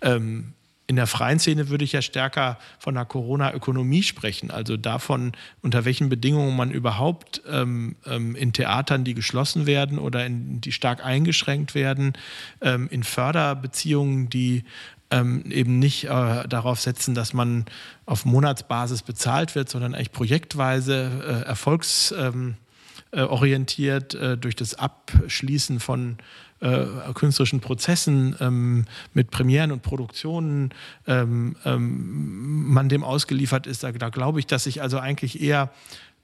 Ähm, 0.00 0.52
in 0.88 0.96
der 0.96 1.06
freien 1.06 1.38
Szene 1.38 1.68
würde 1.68 1.84
ich 1.84 1.92
ja 1.92 2.02
stärker 2.02 2.58
von 2.78 2.96
einer 2.96 3.04
Corona-Ökonomie 3.04 4.02
sprechen, 4.02 4.50
also 4.50 4.78
davon, 4.78 5.32
unter 5.60 5.84
welchen 5.84 6.08
Bedingungen 6.08 6.56
man 6.56 6.70
überhaupt 6.70 7.42
ähm, 7.46 7.96
ähm, 8.06 8.34
in 8.34 8.54
Theatern, 8.54 9.04
die 9.04 9.12
geschlossen 9.12 9.66
werden 9.66 9.98
oder 9.98 10.24
in, 10.24 10.62
die 10.62 10.72
stark 10.72 11.04
eingeschränkt 11.04 11.74
werden, 11.74 12.14
ähm, 12.62 12.88
in 12.90 13.02
Förderbeziehungen, 13.02 14.30
die 14.30 14.64
ähm, 15.10 15.44
eben 15.50 15.78
nicht 15.78 16.04
äh, 16.04 16.48
darauf 16.48 16.80
setzen, 16.80 17.14
dass 17.14 17.34
man 17.34 17.66
auf 18.06 18.24
Monatsbasis 18.24 19.02
bezahlt 19.02 19.54
wird, 19.54 19.68
sondern 19.68 19.94
eigentlich 19.94 20.12
projektweise 20.12 21.10
äh, 21.22 21.42
erfolgsorientiert 21.46 24.14
ähm, 24.14 24.22
äh, 24.22 24.38
durch 24.38 24.56
das 24.56 24.74
Abschließen 24.74 25.80
von 25.80 26.16
äh, 26.60 26.86
künstlerischen 27.14 27.60
Prozessen 27.60 28.36
ähm, 28.40 28.84
mit 29.14 29.30
Premieren 29.30 29.72
und 29.72 29.82
Produktionen 29.82 30.70
ähm, 31.06 31.56
ähm, 31.64 32.72
man 32.72 32.88
dem 32.88 33.04
ausgeliefert 33.04 33.66
ist. 33.66 33.84
Da, 33.84 33.92
da 33.92 34.08
glaube 34.08 34.40
ich, 34.40 34.46
dass 34.46 34.64
sich 34.64 34.82
also 34.82 34.98
eigentlich 34.98 35.40
eher 35.40 35.70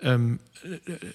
ähm, 0.01 0.39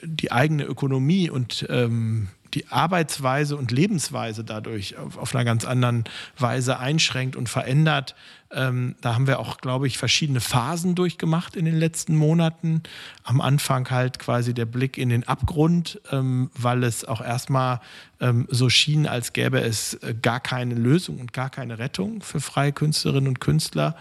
die 0.03 0.31
eigene 0.31 0.63
Ökonomie 0.63 1.29
und 1.29 1.65
ähm, 1.69 2.29
die 2.53 2.67
Arbeitsweise 2.67 3.57
und 3.57 3.71
Lebensweise 3.71 4.43
dadurch 4.43 4.97
auf, 4.97 5.17
auf, 5.17 5.35
einer 5.35 5.45
ganz 5.45 5.65
anderen 5.65 6.05
Weise 6.37 6.79
einschränkt 6.79 7.35
und 7.35 7.49
verändert. 7.49 8.15
Ähm, 8.51 8.95
da 9.01 9.13
haben 9.13 9.27
wir 9.27 9.39
auch, 9.39 9.57
glaube 9.57 9.85
ich, 9.85 9.97
verschiedene 9.97 10.41
Phasen 10.41 10.95
durchgemacht 10.95 11.55
in 11.55 11.65
den 11.65 11.77
letzten 11.77 12.15
Monaten. 12.15 12.81
Am 13.23 13.41
Anfang 13.41 13.89
halt 13.91 14.17
quasi 14.17 14.53
der 14.55 14.65
Blick 14.65 14.97
in 14.97 15.09
den 15.09 15.27
Abgrund, 15.27 16.01
ähm, 16.11 16.49
weil 16.55 16.83
es 16.83 17.05
auch 17.05 17.21
erstmal 17.21 17.79
ähm, 18.19 18.47
so 18.49 18.69
schien, 18.69 19.05
als 19.05 19.33
gäbe 19.33 19.61
es 19.61 19.93
äh, 19.95 20.15
gar 20.19 20.39
keine 20.39 20.73
Lösung 20.73 21.19
und 21.19 21.31
gar 21.31 21.49
keine 21.49 21.77
Rettung 21.77 22.21
für 22.21 22.39
freie 22.39 22.73
Künstlerinnen 22.73 23.27
und 23.27 23.39
Künstler. 23.39 23.95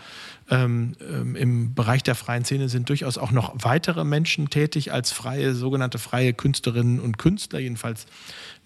Ähm, 0.50 0.96
ähm, 1.06 1.37
Im 1.37 1.74
Bereich 1.74 2.02
der 2.02 2.14
freien 2.14 2.44
Szene 2.44 2.70
sind 2.70 2.88
durchaus 2.88 3.18
auch 3.18 3.32
noch 3.32 3.52
weitere 3.58 4.04
Menschen 4.04 4.48
tätig 4.48 4.92
als 4.92 5.12
freie, 5.12 5.54
sogenannte 5.54 5.98
freie 5.98 6.32
Künstlerinnen 6.32 7.00
und 7.00 7.18
Künstler, 7.18 7.58
jedenfalls 7.58 8.06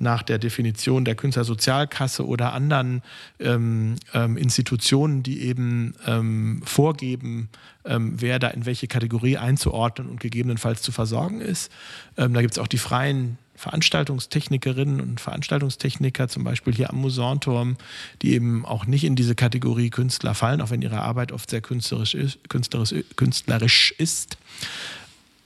nach 0.02 0.22
der 0.22 0.38
Definition 0.38 1.04
der 1.04 1.14
Künstlersozialkasse 1.14 2.26
oder 2.26 2.52
anderen 2.52 3.02
ähm, 3.38 3.96
ähm, 4.12 4.36
Institutionen, 4.36 5.22
die 5.22 5.42
eben 5.42 5.94
ähm, 6.06 6.62
vorgeben, 6.64 7.48
ähm, 7.84 8.14
wer 8.20 8.38
da 8.38 8.48
in 8.48 8.66
welche 8.66 8.88
Kategorie 8.88 9.38
einzuordnen 9.38 10.08
und 10.08 10.20
gegebenenfalls 10.20 10.82
zu 10.82 10.92
versorgen 10.92 11.40
ist. 11.40 11.72
Ähm, 12.16 12.34
da 12.34 12.40
gibt 12.40 12.52
es 12.52 12.58
auch 12.58 12.66
die 12.66 12.78
freien 12.78 13.38
Veranstaltungstechnikerinnen 13.54 15.00
und 15.00 15.20
Veranstaltungstechniker, 15.20 16.26
zum 16.28 16.42
Beispiel 16.42 16.74
hier 16.74 16.90
am 16.90 16.96
Musanturm, 16.96 17.76
die 18.20 18.32
eben 18.32 18.64
auch 18.64 18.86
nicht 18.86 19.04
in 19.04 19.14
diese 19.14 19.36
Kategorie 19.36 19.90
Künstler 19.90 20.34
fallen, 20.34 20.60
auch 20.60 20.70
wenn 20.70 20.82
ihre 20.82 21.00
Arbeit 21.00 21.30
oft 21.30 21.48
sehr 21.48 21.60
künstlerisch 21.60 22.14
ist. 22.14 22.48
Künstlerisch, 22.48 23.04
künstlerisch 23.14 23.94
ist. 23.98 24.36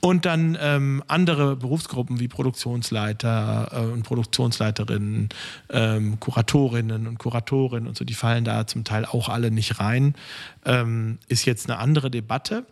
Und 0.07 0.25
dann 0.25 0.57
ähm, 0.61 1.03
andere 1.07 1.57
Berufsgruppen 1.57 2.21
wie 2.21 2.29
Produktionsleiter 2.29 3.71
äh, 3.73 3.91
und 3.91 4.03
Produktionsleiterinnen, 4.03 5.27
ähm, 5.69 6.17
Kuratorinnen 6.21 7.07
und 7.07 7.17
Kuratorinnen 7.17 7.89
und 7.89 7.97
so, 7.97 8.05
die 8.05 8.13
fallen 8.13 8.45
da 8.45 8.65
zum 8.67 8.85
Teil 8.85 9.03
auch 9.03 9.27
alle 9.27 9.51
nicht 9.51 9.81
rein. 9.81 10.15
Ähm, 10.63 11.19
ist 11.27 11.43
jetzt 11.43 11.69
eine 11.69 11.77
andere 11.79 12.09
Debatte. 12.09 12.65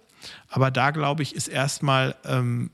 Aber 0.47 0.71
da, 0.71 0.91
glaube 0.91 1.23
ich, 1.23 1.35
ist 1.35 1.49
erstmal 1.49 2.15
ähm, 2.23 2.71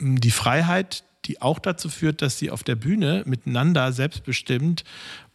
die 0.00 0.32
Freiheit, 0.32 1.04
die 1.26 1.40
auch 1.40 1.60
dazu 1.60 1.88
führt, 1.88 2.20
dass 2.20 2.36
sie 2.36 2.50
auf 2.50 2.64
der 2.64 2.74
Bühne 2.74 3.22
miteinander 3.26 3.92
selbstbestimmt 3.92 4.82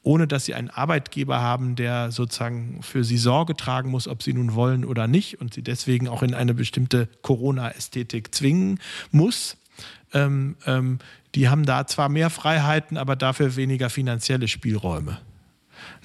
ohne 0.06 0.28
dass 0.28 0.46
sie 0.46 0.54
einen 0.54 0.70
Arbeitgeber 0.70 1.42
haben, 1.42 1.76
der 1.76 2.12
sozusagen 2.12 2.80
für 2.82 3.04
sie 3.04 3.18
Sorge 3.18 3.56
tragen 3.56 3.90
muss, 3.90 4.08
ob 4.08 4.22
sie 4.22 4.34
nun 4.34 4.54
wollen 4.54 4.86
oder 4.86 5.08
nicht 5.08 5.42
und 5.42 5.54
sie 5.54 5.64
deswegen 5.64 6.08
auch 6.08 6.22
in 6.22 6.36
eine 6.36 6.54
bestimmte 6.54 7.10
Corona-Ästhetik 7.24 8.34
zwingen 8.34 8.80
muss. 9.12 9.58
Ähm, 10.14 10.56
ähm, 10.68 11.00
die 11.34 11.50
haben 11.50 11.66
da 11.66 11.88
zwar 11.88 12.10
mehr 12.10 12.30
Freiheiten, 12.30 12.98
aber 12.98 13.16
dafür 13.16 13.56
weniger 13.56 13.90
finanzielle 13.90 14.48
Spielräume. 14.48 15.18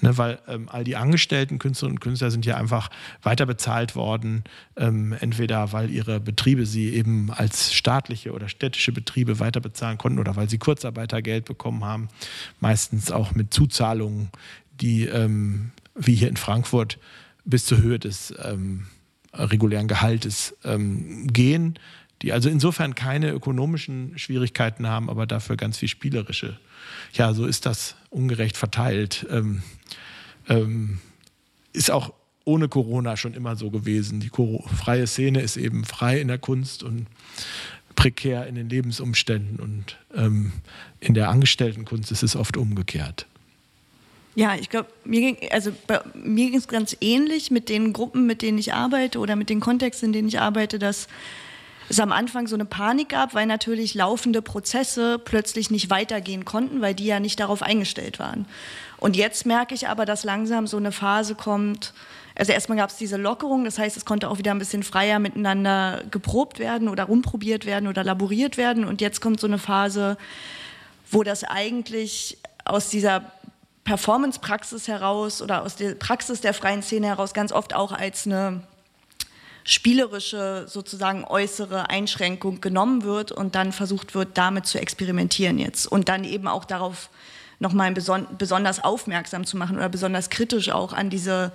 Ne, 0.03 0.17
weil 0.17 0.39
ähm, 0.47 0.67
all 0.67 0.83
die 0.83 0.95
angestellten 0.95 1.59
Künstlerinnen 1.59 1.97
und 1.97 2.01
Künstler 2.01 2.31
sind 2.31 2.43
ja 2.43 2.57
einfach 2.57 2.89
weiter 3.21 3.45
bezahlt 3.45 3.95
worden, 3.95 4.43
ähm, 4.75 5.15
entweder 5.19 5.73
weil 5.73 5.91
ihre 5.91 6.19
Betriebe 6.19 6.65
sie 6.65 6.89
eben 6.89 7.29
als 7.29 7.71
staatliche 7.71 8.31
oder 8.31 8.49
städtische 8.49 8.91
Betriebe 8.91 9.39
weiter 9.39 9.59
bezahlen 9.61 9.99
konnten 9.99 10.17
oder 10.17 10.35
weil 10.35 10.49
sie 10.49 10.57
Kurzarbeitergeld 10.57 11.45
bekommen 11.45 11.85
haben, 11.85 12.09
meistens 12.59 13.11
auch 13.11 13.35
mit 13.35 13.53
Zuzahlungen, 13.53 14.29
die 14.81 15.05
ähm, 15.05 15.71
wie 15.93 16.15
hier 16.15 16.29
in 16.29 16.37
Frankfurt 16.37 16.97
bis 17.45 17.65
zur 17.65 17.77
Höhe 17.77 17.99
des 17.99 18.33
ähm, 18.43 18.87
regulären 19.33 19.87
Gehaltes 19.87 20.57
ähm, 20.63 21.27
gehen 21.27 21.77
die 22.21 22.33
also 22.33 22.49
insofern 22.49 22.95
keine 22.95 23.31
ökonomischen 23.31 24.17
Schwierigkeiten 24.17 24.87
haben, 24.87 25.09
aber 25.09 25.25
dafür 25.25 25.57
ganz 25.57 25.77
viel 25.77 25.89
spielerische. 25.89 26.59
Ja, 27.13 27.33
so 27.33 27.45
ist 27.45 27.65
das 27.65 27.95
ungerecht 28.11 28.57
verteilt. 28.57 29.25
Ähm, 29.31 29.63
ähm, 30.47 30.99
ist 31.73 31.89
auch 31.89 32.13
ohne 32.43 32.67
Corona 32.67 33.17
schon 33.17 33.33
immer 33.33 33.55
so 33.55 33.71
gewesen. 33.71 34.19
Die 34.19 34.29
freie 34.75 35.07
Szene 35.07 35.41
ist 35.41 35.57
eben 35.57 35.85
frei 35.85 36.19
in 36.19 36.27
der 36.27 36.37
Kunst 36.37 36.83
und 36.83 37.07
prekär 37.95 38.47
in 38.47 38.55
den 38.55 38.69
Lebensumständen 38.69 39.59
und 39.59 39.97
ähm, 40.15 40.51
in 40.99 41.13
der 41.13 41.29
Angestelltenkunst 41.29 42.11
ist 42.11 42.23
es 42.23 42.35
oft 42.35 42.57
umgekehrt. 42.57 43.27
Ja, 44.33 44.55
ich 44.55 44.69
glaube, 44.69 44.89
mir 45.03 45.19
ging 45.19 45.37
also 45.51 45.71
mir 46.15 46.49
ging 46.49 46.57
es 46.57 46.67
ganz 46.67 46.95
ähnlich 47.01 47.51
mit 47.51 47.67
den 47.67 47.91
Gruppen, 47.91 48.25
mit 48.25 48.41
denen 48.41 48.57
ich 48.57 48.73
arbeite 48.73 49.19
oder 49.19 49.35
mit 49.35 49.49
den 49.49 49.59
Kontexten, 49.59 50.07
in 50.07 50.13
denen 50.13 50.27
ich 50.29 50.39
arbeite, 50.39 50.79
dass 50.79 51.07
es 51.89 51.99
am 51.99 52.11
Anfang 52.11 52.47
so 52.47 52.55
eine 52.55 52.65
Panik 52.65 53.09
gab, 53.09 53.33
weil 53.33 53.45
natürlich 53.45 53.93
laufende 53.93 54.41
Prozesse 54.41 55.19
plötzlich 55.19 55.71
nicht 55.71 55.89
weitergehen 55.89 56.45
konnten, 56.45 56.81
weil 56.81 56.95
die 56.95 57.05
ja 57.05 57.19
nicht 57.19 57.39
darauf 57.39 57.61
eingestellt 57.61 58.19
waren. 58.19 58.45
Und 58.97 59.15
jetzt 59.15 59.45
merke 59.45 59.73
ich 59.73 59.87
aber, 59.87 60.05
dass 60.05 60.23
langsam 60.23 60.67
so 60.67 60.77
eine 60.77 60.91
Phase 60.91 61.35
kommt. 61.35 61.93
Also 62.35 62.53
erstmal 62.53 62.77
gab 62.77 62.89
es 62.89 62.97
diese 62.97 63.17
Lockerung, 63.17 63.65
das 63.65 63.77
heißt, 63.77 63.97
es 63.97 64.05
konnte 64.05 64.29
auch 64.29 64.37
wieder 64.37 64.51
ein 64.51 64.59
bisschen 64.59 64.83
freier 64.83 65.19
miteinander 65.19 66.03
geprobt 66.11 66.59
werden 66.59 66.87
oder 66.87 67.05
rumprobiert 67.05 67.65
werden 67.65 67.87
oder 67.87 68.03
laboriert 68.03 68.57
werden. 68.57 68.85
Und 68.85 69.01
jetzt 69.01 69.19
kommt 69.19 69.39
so 69.39 69.47
eine 69.47 69.57
Phase, 69.57 70.17
wo 71.09 71.23
das 71.23 71.43
eigentlich 71.43 72.37
aus 72.63 72.89
dieser 72.89 73.31
Performance-Praxis 73.83 74.87
heraus 74.87 75.41
oder 75.41 75.63
aus 75.63 75.75
der 75.75 75.95
Praxis 75.95 76.41
der 76.41 76.53
freien 76.53 76.83
Szene 76.83 77.07
heraus 77.07 77.33
ganz 77.33 77.51
oft 77.51 77.73
auch 77.73 77.91
als 77.91 78.25
eine 78.25 78.61
spielerische 79.63 80.65
sozusagen 80.67 81.23
äußere 81.23 81.89
Einschränkung 81.89 82.61
genommen 82.61 83.03
wird 83.03 83.31
und 83.31 83.55
dann 83.55 83.71
versucht 83.71 84.15
wird, 84.15 84.37
damit 84.37 84.65
zu 84.65 84.79
experimentieren 84.79 85.59
jetzt 85.59 85.85
und 85.85 86.09
dann 86.09 86.23
eben 86.23 86.47
auch 86.47 86.65
darauf 86.65 87.09
nochmal 87.59 87.91
beson 87.91 88.25
besonders 88.37 88.83
aufmerksam 88.83 89.45
zu 89.45 89.55
machen 89.55 89.77
oder 89.77 89.89
besonders 89.89 90.29
kritisch 90.29 90.69
auch 90.69 90.93
an 90.93 91.09
diese 91.09 91.51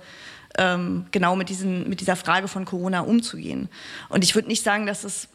ähm, 0.57 1.05
genau 1.11 1.35
mit, 1.35 1.49
diesen, 1.49 1.89
mit 1.89 1.99
dieser 1.99 2.15
Frage 2.15 2.47
von 2.47 2.65
Corona 2.65 3.01
umzugehen. 3.01 3.69
Und 4.09 4.23
ich 4.23 4.33
würde 4.33 4.47
nicht 4.47 4.63
sagen, 4.63 4.85
dass 4.85 5.03
es 5.03 5.27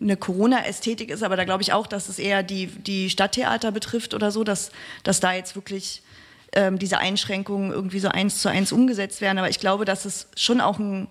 eine 0.00 0.16
Corona-Ästhetik 0.16 1.10
ist, 1.10 1.22
aber 1.22 1.36
da 1.36 1.44
glaube 1.44 1.62
ich 1.62 1.72
auch, 1.72 1.86
dass 1.86 2.08
es 2.08 2.18
eher 2.18 2.42
die, 2.42 2.66
die 2.66 3.10
Stadttheater 3.10 3.72
betrifft 3.72 4.14
oder 4.14 4.30
so, 4.30 4.44
dass, 4.44 4.70
dass 5.02 5.20
da 5.20 5.32
jetzt 5.32 5.54
wirklich 5.54 6.02
ähm, 6.54 6.78
diese 6.78 6.98
Einschränkungen 6.98 7.72
irgendwie 7.72 8.00
so 8.00 8.08
eins 8.08 8.40
zu 8.40 8.48
eins 8.48 8.72
umgesetzt 8.72 9.20
werden. 9.20 9.38
Aber 9.38 9.48
ich 9.48 9.58
glaube, 9.58 9.84
dass 9.84 10.04
es 10.04 10.28
schon 10.36 10.60
auch 10.60 10.78
ein 10.78 11.08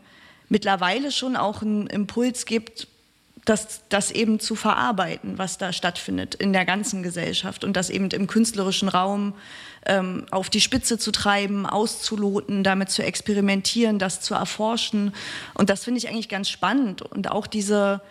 mittlerweile 0.52 1.12
schon 1.12 1.38
auch 1.38 1.62
einen 1.62 1.88
Impuls 1.88 2.46
gibt, 2.46 2.88
das, 3.46 3.82
das 3.90 4.12
eben 4.12 4.40
zu 4.40 4.56
verarbeiten, 4.56 5.38
was 5.38 5.58
da 5.58 5.74
stattfindet 5.74 6.36
in 6.36 6.54
der 6.54 6.66
ganzen 6.66 7.02
Gesellschaft 7.02 7.64
und 7.64 7.74
das 7.74 7.90
eben 7.90 8.10
im 8.12 8.28
künstlerischen 8.28 8.88
Raum 8.88 9.34
ähm, 9.86 10.26
auf 10.30 10.50
die 10.50 10.62
Spitze 10.62 11.00
zu 11.00 11.12
treiben, 11.12 11.66
auszuloten, 11.66 12.64
damit 12.64 12.92
zu 12.92 13.02
experimentieren, 13.02 13.98
das 13.98 14.22
zu 14.22 14.36
erforschen. 14.36 15.14
Und 15.56 15.72
das 15.72 15.86
finde 15.86 16.00
ich 16.00 16.10
eigentlich 16.10 16.30
ganz 16.30 16.50
spannend. 16.50 17.02
Und 17.02 17.32
auch 17.32 17.48
diese, 17.48 18.02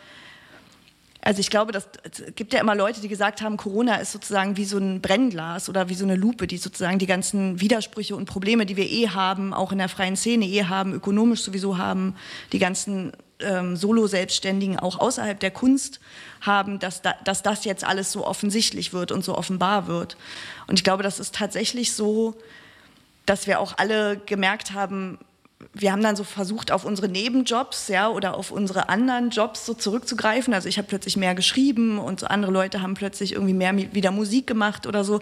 also 1.22 1.40
ich 1.40 1.50
glaube, 1.50 1.72
das, 1.72 1.86
es 2.02 2.34
gibt 2.34 2.54
ja 2.54 2.60
immer 2.60 2.74
Leute, 2.74 3.00
die 3.00 3.08
gesagt 3.08 3.42
haben, 3.42 3.56
Corona 3.56 3.96
ist 3.96 4.12
sozusagen 4.12 4.56
wie 4.56 4.64
so 4.64 4.78
ein 4.78 5.02
Brennglas 5.02 5.68
oder 5.68 5.88
wie 5.88 5.94
so 5.94 6.04
eine 6.04 6.16
Lupe, 6.16 6.46
die 6.46 6.56
sozusagen 6.56 6.98
die 6.98 7.06
ganzen 7.06 7.60
Widersprüche 7.60 8.16
und 8.16 8.24
Probleme, 8.24 8.64
die 8.64 8.76
wir 8.76 8.88
eh 8.88 9.08
haben, 9.08 9.52
auch 9.52 9.70
in 9.72 9.78
der 9.78 9.90
freien 9.90 10.16
Szene 10.16 10.46
eh 10.46 10.64
haben, 10.64 10.94
ökonomisch 10.94 11.42
sowieso 11.42 11.76
haben, 11.76 12.16
die 12.52 12.58
ganzen 12.58 13.12
ähm, 13.40 13.76
Solo-Selbstständigen 13.76 14.78
auch 14.78 14.98
außerhalb 14.98 15.38
der 15.38 15.50
Kunst 15.50 16.00
haben, 16.40 16.78
dass, 16.78 17.02
da, 17.02 17.14
dass 17.24 17.42
das 17.42 17.64
jetzt 17.64 17.84
alles 17.84 18.12
so 18.12 18.26
offensichtlich 18.26 18.94
wird 18.94 19.12
und 19.12 19.22
so 19.22 19.36
offenbar 19.36 19.86
wird. 19.86 20.16
Und 20.68 20.78
ich 20.78 20.84
glaube, 20.84 21.02
das 21.02 21.20
ist 21.20 21.34
tatsächlich 21.34 21.92
so, 21.92 22.34
dass 23.26 23.46
wir 23.46 23.60
auch 23.60 23.74
alle 23.76 24.16
gemerkt 24.24 24.72
haben, 24.72 25.18
wir 25.72 25.92
haben 25.92 26.02
dann 26.02 26.16
so 26.16 26.24
versucht, 26.24 26.72
auf 26.72 26.84
unsere 26.84 27.08
Nebenjobs 27.08 27.88
ja, 27.88 28.08
oder 28.08 28.36
auf 28.36 28.50
unsere 28.50 28.88
anderen 28.88 29.30
Jobs 29.30 29.66
so 29.66 29.74
zurückzugreifen. 29.74 30.54
Also 30.54 30.68
ich 30.68 30.78
habe 30.78 30.88
plötzlich 30.88 31.16
mehr 31.16 31.34
geschrieben 31.34 31.98
und 31.98 32.20
so 32.20 32.26
andere 32.26 32.50
Leute 32.50 32.82
haben 32.82 32.94
plötzlich 32.94 33.34
irgendwie 33.34 33.54
mehr 33.54 33.76
wieder 33.76 34.10
Musik 34.10 34.46
gemacht 34.46 34.86
oder 34.86 35.04
so. 35.04 35.16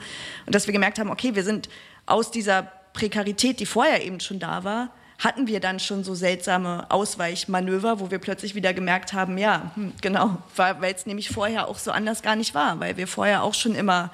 Und 0.47 0.55
dass 0.55 0.67
wir 0.67 0.73
gemerkt 0.73 0.99
haben, 0.99 1.11
okay, 1.11 1.35
wir 1.35 1.43
sind 1.43 1.69
aus 2.07 2.31
dieser 2.31 2.71
Prekarität, 2.93 3.61
die 3.61 3.67
vorher 3.67 4.05
eben 4.05 4.21
schon 4.21 4.39
da 4.39 4.65
war, 4.65 4.91
hatten 5.19 5.49
wir 5.49 5.59
dann 5.59 5.81
schon 5.81 6.05
so 6.05 6.15
seltsame 6.15 6.89
Ausweichmanöver, 6.91 7.99
wo 7.99 8.11
wir 8.11 8.19
plötzlich 8.19 8.55
wieder 8.55 8.73
gemerkt 8.73 9.13
haben, 9.13 9.37
ja, 9.37 9.73
hm, 9.75 9.93
genau, 10.01 10.39
weil 10.55 10.95
es 10.95 11.07
nämlich 11.07 11.29
vorher 11.29 11.67
auch 11.67 11.79
so 11.79 11.91
anders 11.91 12.23
gar 12.23 12.37
nicht 12.37 12.55
war, 12.55 12.79
weil 12.79 12.97
wir 12.97 13.09
vorher 13.09 13.43
auch 13.43 13.55
schon 13.55 13.75
immer 13.75 14.13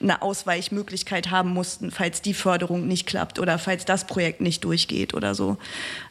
eine 0.00 0.22
Ausweichmöglichkeit 0.22 1.30
haben 1.30 1.50
mussten, 1.50 1.90
falls 1.90 2.22
die 2.22 2.34
Förderung 2.34 2.86
nicht 2.86 3.06
klappt 3.06 3.38
oder 3.38 3.58
falls 3.58 3.84
das 3.84 4.06
Projekt 4.06 4.40
nicht 4.40 4.64
durchgeht 4.64 5.14
oder 5.14 5.34
so. 5.34 5.56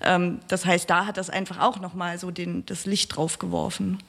Ähm, 0.01 0.39
das 0.47 0.65
heißt, 0.65 0.89
da 0.89 1.05
hat 1.05 1.17
das 1.17 1.29
einfach 1.29 1.59
auch 1.59 1.79
nochmal 1.79 2.17
so 2.19 2.31
den, 2.31 2.65
das 2.65 2.85
Licht 2.85 3.15
drauf 3.15 3.39
geworfen. 3.39 3.99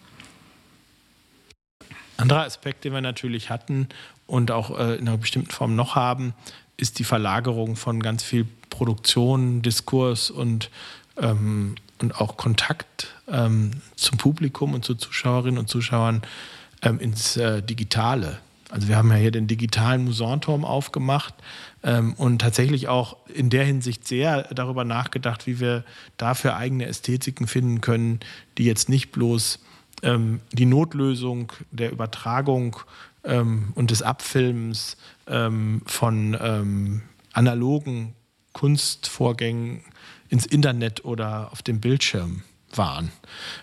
Anderer 2.16 2.44
Aspekt, 2.44 2.84
den 2.84 2.92
wir 2.92 3.00
natürlich 3.00 3.48
hatten 3.50 3.88
und 4.26 4.50
auch 4.50 4.76
äh, 4.76 4.96
in 4.96 5.08
einer 5.08 5.18
bestimmten 5.18 5.50
Form 5.50 5.76
noch 5.76 5.94
haben, 5.94 6.34
ist 6.76 6.98
die 6.98 7.04
Verlagerung 7.04 7.76
von 7.76 8.02
ganz 8.02 8.22
viel 8.22 8.46
Produktion, 8.70 9.62
Diskurs 9.62 10.30
und, 10.30 10.70
ähm, 11.16 11.76
und 12.00 12.20
auch 12.20 12.36
Kontakt 12.36 13.14
ähm, 13.28 13.70
zum 13.96 14.18
Publikum 14.18 14.74
und 14.74 14.84
zu 14.84 14.94
Zuschauerinnen 14.94 15.58
und 15.58 15.68
Zuschauern 15.68 16.22
ähm, 16.82 16.98
ins 16.98 17.36
äh, 17.36 17.62
Digitale. 17.62 18.38
Also 18.70 18.88
wir 18.88 18.96
haben 18.96 19.10
ja 19.10 19.16
hier 19.16 19.30
den 19.30 19.46
digitalen 19.46 20.04
Musanturm 20.04 20.64
aufgemacht 20.64 21.34
ähm, 21.82 22.12
und 22.14 22.40
tatsächlich 22.40 22.88
auch 22.88 23.16
in 23.32 23.48
der 23.48 23.64
Hinsicht 23.64 24.06
sehr 24.06 24.42
darüber 24.54 24.84
nachgedacht, 24.84 25.46
wie 25.46 25.58
wir 25.58 25.84
dafür 26.18 26.56
eigene 26.56 26.86
Ästhetiken 26.86 27.46
finden 27.46 27.80
können, 27.80 28.20
die 28.58 28.64
jetzt 28.64 28.88
nicht 28.88 29.10
bloß 29.10 29.60
ähm, 30.02 30.40
die 30.52 30.66
Notlösung 30.66 31.52
der 31.70 31.92
Übertragung 31.92 32.76
ähm, 33.24 33.72
und 33.74 33.90
des 33.90 34.02
Abfilmens 34.02 34.96
ähm, 35.26 35.82
von 35.86 36.36
ähm, 36.40 37.02
analogen 37.32 38.14
Kunstvorgängen 38.52 39.82
ins 40.28 40.44
Internet 40.44 41.04
oder 41.04 41.52
auf 41.52 41.62
dem 41.62 41.80
Bildschirm 41.80 42.42
waren. 42.74 43.10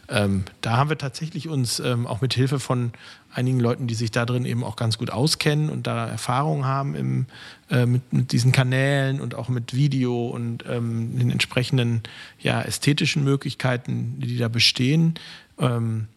Ähm, 0.09 0.45
da 0.61 0.77
haben 0.77 0.89
wir 0.89 0.97
tatsächlich 0.97 1.47
uns 1.47 1.79
ähm, 1.79 2.07
auch 2.07 2.21
mit 2.21 2.33
Hilfe 2.33 2.59
von 2.59 2.91
einigen 3.35 3.59
Leuten, 3.59 3.87
die 3.87 3.95
sich 3.95 4.11
da 4.11 4.25
drin 4.25 4.45
eben 4.45 4.63
auch 4.63 4.75
ganz 4.75 4.97
gut 4.97 5.09
auskennen 5.09 5.69
und 5.69 5.87
da 5.87 6.07
Erfahrung 6.07 6.65
haben 6.65 6.95
im, 6.95 7.25
äh, 7.69 7.85
mit, 7.85 8.13
mit, 8.13 8.31
diesen 8.31 8.51
Kanälen 8.51 9.19
und 9.19 9.35
auch 9.35 9.49
mit 9.49 9.75
Video 9.75 10.27
und 10.27 10.63
ähm, 10.67 11.19
den 11.19 11.29
entsprechenden 11.29 12.01
ja, 12.39 12.61
ästhetischen 12.61 13.23
Möglichkeiten, 13.23 14.15
die 14.19 14.37
da 14.37 14.47
bestehen. 14.47 15.15
Ähm, 15.59 16.07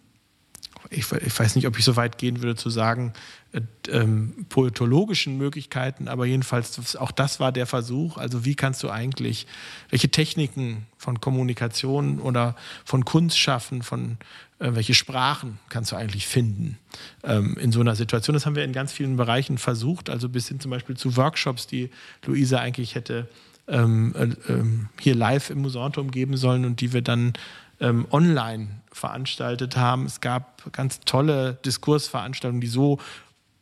ich, 0.90 1.10
ich, 1.12 1.38
weiß 1.38 1.56
nicht, 1.56 1.66
ob 1.66 1.78
ich 1.78 1.84
so 1.84 1.96
weit 1.96 2.18
gehen 2.18 2.42
würde 2.42 2.56
zu 2.56 2.70
sagen, 2.70 3.12
äh, 3.52 3.60
ähm, 3.90 4.46
poetologischen 4.48 5.36
Möglichkeiten, 5.36 6.08
aber 6.08 6.26
jedenfalls 6.26 6.96
auch 6.96 7.10
das 7.10 7.40
war 7.40 7.52
der 7.52 7.66
Versuch. 7.66 8.16
Also 8.16 8.44
wie 8.44 8.54
kannst 8.54 8.82
du 8.82 8.90
eigentlich, 8.90 9.46
welche 9.90 10.10
Techniken 10.10 10.86
von 10.96 11.20
Kommunikation 11.20 12.20
oder 12.20 12.56
von 12.84 13.04
Kunst 13.04 13.38
schaffen, 13.38 13.82
von 13.82 14.18
äh, 14.58 14.70
welche 14.74 14.94
Sprachen 14.94 15.58
kannst 15.68 15.92
du 15.92 15.96
eigentlich 15.96 16.26
finden 16.26 16.78
ähm, 17.22 17.56
in 17.58 17.72
so 17.72 17.80
einer 17.80 17.96
Situation? 17.96 18.34
Das 18.34 18.46
haben 18.46 18.56
wir 18.56 18.64
in 18.64 18.72
ganz 18.72 18.92
vielen 18.92 19.16
Bereichen 19.16 19.58
versucht, 19.58 20.10
also 20.10 20.28
bis 20.28 20.48
hin 20.48 20.60
zum 20.60 20.70
Beispiel 20.70 20.96
zu 20.96 21.16
Workshops, 21.16 21.66
die 21.66 21.90
Luisa 22.24 22.58
eigentlich 22.58 22.94
hätte 22.94 23.28
ähm, 23.68 24.14
äh, 24.16 24.52
ähm, 24.52 24.88
hier 24.98 25.14
live 25.14 25.50
im 25.50 25.60
Musanturm 25.60 26.10
geben 26.10 26.36
sollen 26.36 26.64
und 26.64 26.80
die 26.80 26.92
wir 26.92 27.02
dann 27.02 27.34
ähm, 27.80 28.06
online 28.10 28.68
veranstaltet 28.98 29.76
haben. 29.76 30.04
Es 30.06 30.20
gab 30.20 30.72
ganz 30.72 31.00
tolle 31.00 31.58
Diskursveranstaltungen, 31.64 32.60
die 32.60 32.66
so 32.66 32.98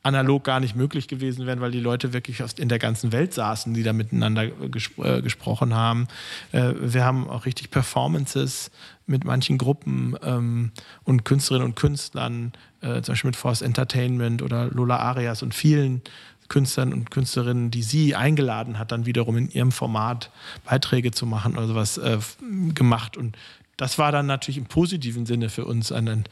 analog 0.06 0.44
gar 0.44 0.60
nicht 0.60 0.76
möglich 0.76 1.08
gewesen 1.08 1.46
wären, 1.46 1.60
weil 1.60 1.72
die 1.72 1.80
Leute 1.80 2.12
wirklich 2.12 2.40
in 2.58 2.68
der 2.68 2.78
ganzen 2.78 3.10
Welt 3.10 3.34
saßen, 3.34 3.74
die 3.74 3.82
da 3.82 3.92
miteinander 3.92 4.46
gespr 4.46 5.18
äh, 5.18 5.22
gesprochen 5.22 5.74
haben. 5.74 6.06
Äh, 6.52 6.74
wir 6.80 7.04
haben 7.04 7.28
auch 7.28 7.44
richtig 7.44 7.72
Performances 7.72 8.70
mit 9.06 9.24
manchen 9.24 9.58
Gruppen 9.58 10.16
ähm, 10.22 10.70
und 11.02 11.24
Künstlerinnen 11.24 11.70
und 11.70 11.74
Künstlern, 11.74 12.52
äh, 12.82 13.02
zum 13.02 13.12
Beispiel 13.12 13.28
mit 13.28 13.36
Force 13.36 13.62
Entertainment 13.62 14.42
oder 14.42 14.66
Lola 14.66 14.98
Arias 14.98 15.42
und 15.42 15.54
vielen 15.54 16.02
Künstlern 16.48 16.92
und 16.92 17.10
Künstlerinnen, 17.10 17.72
die 17.72 17.82
sie 17.82 18.14
eingeladen 18.14 18.78
hat, 18.78 18.92
dann 18.92 19.06
wiederum 19.06 19.36
in 19.36 19.50
ihrem 19.50 19.72
Format 19.72 20.30
Beiträge 20.64 21.10
zu 21.10 21.26
machen 21.26 21.56
oder 21.56 21.66
sowas 21.66 21.98
äh, 21.98 22.18
gemacht. 22.74 23.16
Und 23.16 23.36
das 23.76 23.98
war 23.98 24.12
dann 24.12 24.26
natürlich 24.26 24.58
im 24.58 24.66
positiven 24.66 25.26
Sinne 25.26 25.48
für 25.48 25.64
uns 25.64 25.92
ein, 25.92 26.24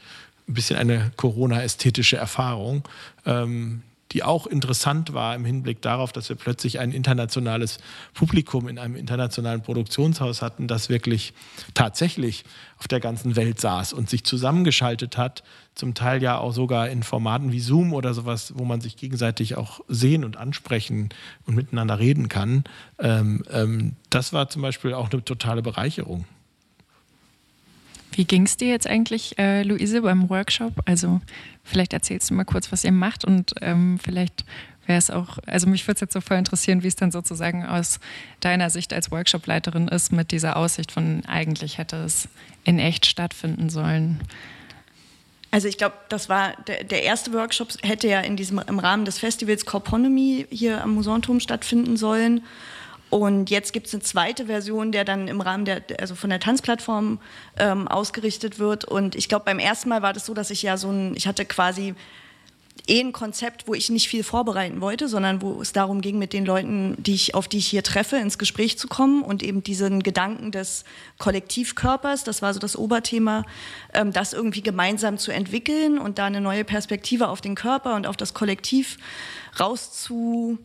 bisschen 0.47 0.77
eine 0.77 1.11
Corona-ästhetische 1.15 2.17
Erfahrung, 2.17 2.83
ähm, 3.25 3.81
die 4.11 4.23
auch 4.23 4.45
interessant 4.47 5.13
war 5.13 5.35
im 5.35 5.43
Hinblick 5.43 5.81
darauf, 5.81 6.11
dass 6.11 6.29
wir 6.29 6.35
plötzlich 6.35 6.79
ein 6.79 6.91
internationales 6.91 7.79
Publikum 8.13 8.67
in 8.67 8.77
einem 8.77 8.95
internationalen 8.95 9.61
Produktionshaus 9.61 10.41
hatten, 10.41 10.67
das 10.67 10.89
wirklich 10.89 11.33
tatsächlich 11.73 12.45
auf 12.77 12.87
der 12.87 12.99
ganzen 12.99 13.35
Welt 13.35 13.59
saß 13.59 13.93
und 13.93 14.09
sich 14.09 14.23
zusammengeschaltet 14.23 15.17
hat, 15.17 15.43
zum 15.73 15.95
Teil 15.95 16.21
ja 16.21 16.37
auch 16.37 16.53
sogar 16.53 16.87
in 16.89 17.03
Formaten 17.03 17.51
wie 17.51 17.59
Zoom 17.59 17.93
oder 17.93 18.13
sowas, 18.13 18.53
wo 18.55 18.63
man 18.63 18.79
sich 18.79 18.95
gegenseitig 18.95 19.57
auch 19.57 19.81
sehen 19.87 20.23
und 20.23 20.37
ansprechen 20.37 21.09
und 21.45 21.55
miteinander 21.55 21.99
reden 21.99 22.29
kann. 22.29 22.63
Ähm, 22.99 23.43
ähm, 23.51 23.93
das 24.11 24.31
war 24.31 24.47
zum 24.49 24.61
Beispiel 24.61 24.93
auch 24.93 25.11
eine 25.11 25.25
totale 25.25 25.61
Bereicherung. 25.61 26.25
Wie 28.15 28.23
ging 28.23 28.43
es 28.43 28.55
dir 28.55 28.69
jetzt 28.69 28.87
eigentlich, 28.87 29.37
äh, 29.37 29.63
Luise, 29.63 30.01
beim 30.01 30.29
Workshop? 30.29 30.73
Also 30.85 31.19
vielleicht 31.63 31.91
erzählst 31.91 32.29
du 32.29 32.33
mal 32.33 32.45
kurz, 32.45 32.71
was 32.71 32.85
ihr 32.85 32.93
macht 32.93 33.25
und 33.25 33.53
ähm, 33.61 33.99
vielleicht 34.01 34.45
wäre 34.85 34.97
es 34.97 35.09
auch, 35.09 35.37
also 35.47 35.67
mich 35.67 35.85
würde 35.85 35.95
es 35.95 36.01
jetzt 36.01 36.13
so 36.13 36.21
voll 36.21 36.37
interessieren, 36.37 36.81
wie 36.81 36.87
es 36.87 36.95
dann 36.95 37.11
sozusagen 37.11 37.65
aus 37.65 37.99
deiner 38.39 38.69
Sicht 38.69 38.93
als 38.93 39.11
Workshopleiterin 39.11 39.89
ist 39.89 40.13
mit 40.13 40.31
dieser 40.31 40.55
Aussicht 40.55 40.93
von 40.93 41.23
eigentlich 41.25 41.77
hätte 41.77 41.97
es 41.97 42.29
in 42.63 42.79
echt 42.79 43.05
stattfinden 43.05 43.69
sollen. 43.69 44.21
Also 45.51 45.67
ich 45.67 45.77
glaube, 45.77 45.95
das 46.09 46.29
war 46.29 46.53
der, 46.67 46.83
der, 46.83 47.03
erste 47.03 47.33
Workshop 47.33 47.69
hätte 47.81 48.07
ja 48.07 48.19
in 48.19 48.35
diesem 48.35 48.59
im 48.59 48.79
Rahmen 48.79 49.05
des 49.05 49.19
Festivals 49.19 49.65
Corponomy 49.65 50.45
hier 50.49 50.81
am 50.83 50.95
Musanturm 50.95 51.39
stattfinden 51.39 51.97
sollen. 51.97 52.43
Und 53.15 53.49
jetzt 53.49 53.71
gibt 53.71 53.87
es 53.87 53.93
eine 53.93 54.03
zweite 54.03 54.47
Version, 54.47 54.91
der 54.91 55.05
dann 55.05 55.29
im 55.29 55.39
Rahmen 55.39 55.63
der, 55.63 55.81
also 55.99 56.15
von 56.15 56.29
der 56.29 56.41
Tanzplattform 56.41 57.19
ähm, 57.57 57.87
ausgerichtet 57.87 58.59
wird. 58.59 58.83
Und 58.83 59.15
ich 59.15 59.29
glaube, 59.29 59.45
beim 59.45 59.57
ersten 59.57 59.87
Mal 59.87 60.01
war 60.01 60.11
das 60.11 60.25
so, 60.25 60.33
dass 60.33 60.49
ich 60.49 60.63
ja 60.63 60.75
so 60.75 60.89
ein, 60.89 61.15
ich 61.15 61.25
hatte 61.25 61.45
quasi 61.45 61.95
eh 62.89 62.99
ein 62.99 63.13
Konzept, 63.13 63.69
wo 63.69 63.73
ich 63.73 63.89
nicht 63.89 64.09
viel 64.09 64.21
vorbereiten 64.21 64.81
wollte, 64.81 65.07
sondern 65.07 65.41
wo 65.41 65.61
es 65.61 65.71
darum 65.71 66.01
ging, 66.01 66.19
mit 66.19 66.33
den 66.33 66.45
Leuten, 66.45 67.01
die 67.01 67.13
ich, 67.13 67.35
auf 67.35 67.47
die 67.47 67.59
ich 67.59 67.67
hier 67.67 67.83
treffe, 67.83 68.17
ins 68.17 68.37
Gespräch 68.37 68.77
zu 68.77 68.89
kommen 68.89 69.23
und 69.23 69.43
eben 69.43 69.63
diesen 69.63 70.03
Gedanken 70.03 70.51
des 70.51 70.83
Kollektivkörpers, 71.17 72.25
das 72.25 72.41
war 72.41 72.53
so 72.53 72.59
das 72.59 72.77
Oberthema, 72.77 73.45
ähm, 73.93 74.11
das 74.11 74.33
irgendwie 74.33 74.61
gemeinsam 74.61 75.17
zu 75.17 75.31
entwickeln 75.31 75.99
und 75.99 76.17
da 76.17 76.25
eine 76.25 76.41
neue 76.41 76.65
Perspektive 76.65 77.29
auf 77.29 77.39
den 77.39 77.55
Körper 77.55 77.95
und 77.95 78.07
auf 78.07 78.17
das 78.17 78.33
Kollektiv 78.33 78.97
rauszu 79.57 80.59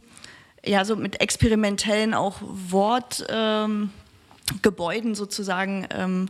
ja, 0.65 0.85
so 0.85 0.97
mit 0.97 1.21
experimentellen 1.21 2.15
auch 2.15 2.37
Wortgebäuden 2.41 3.91
ähm, 5.11 5.15
sozusagen 5.15 5.87
ähm, 5.91 6.29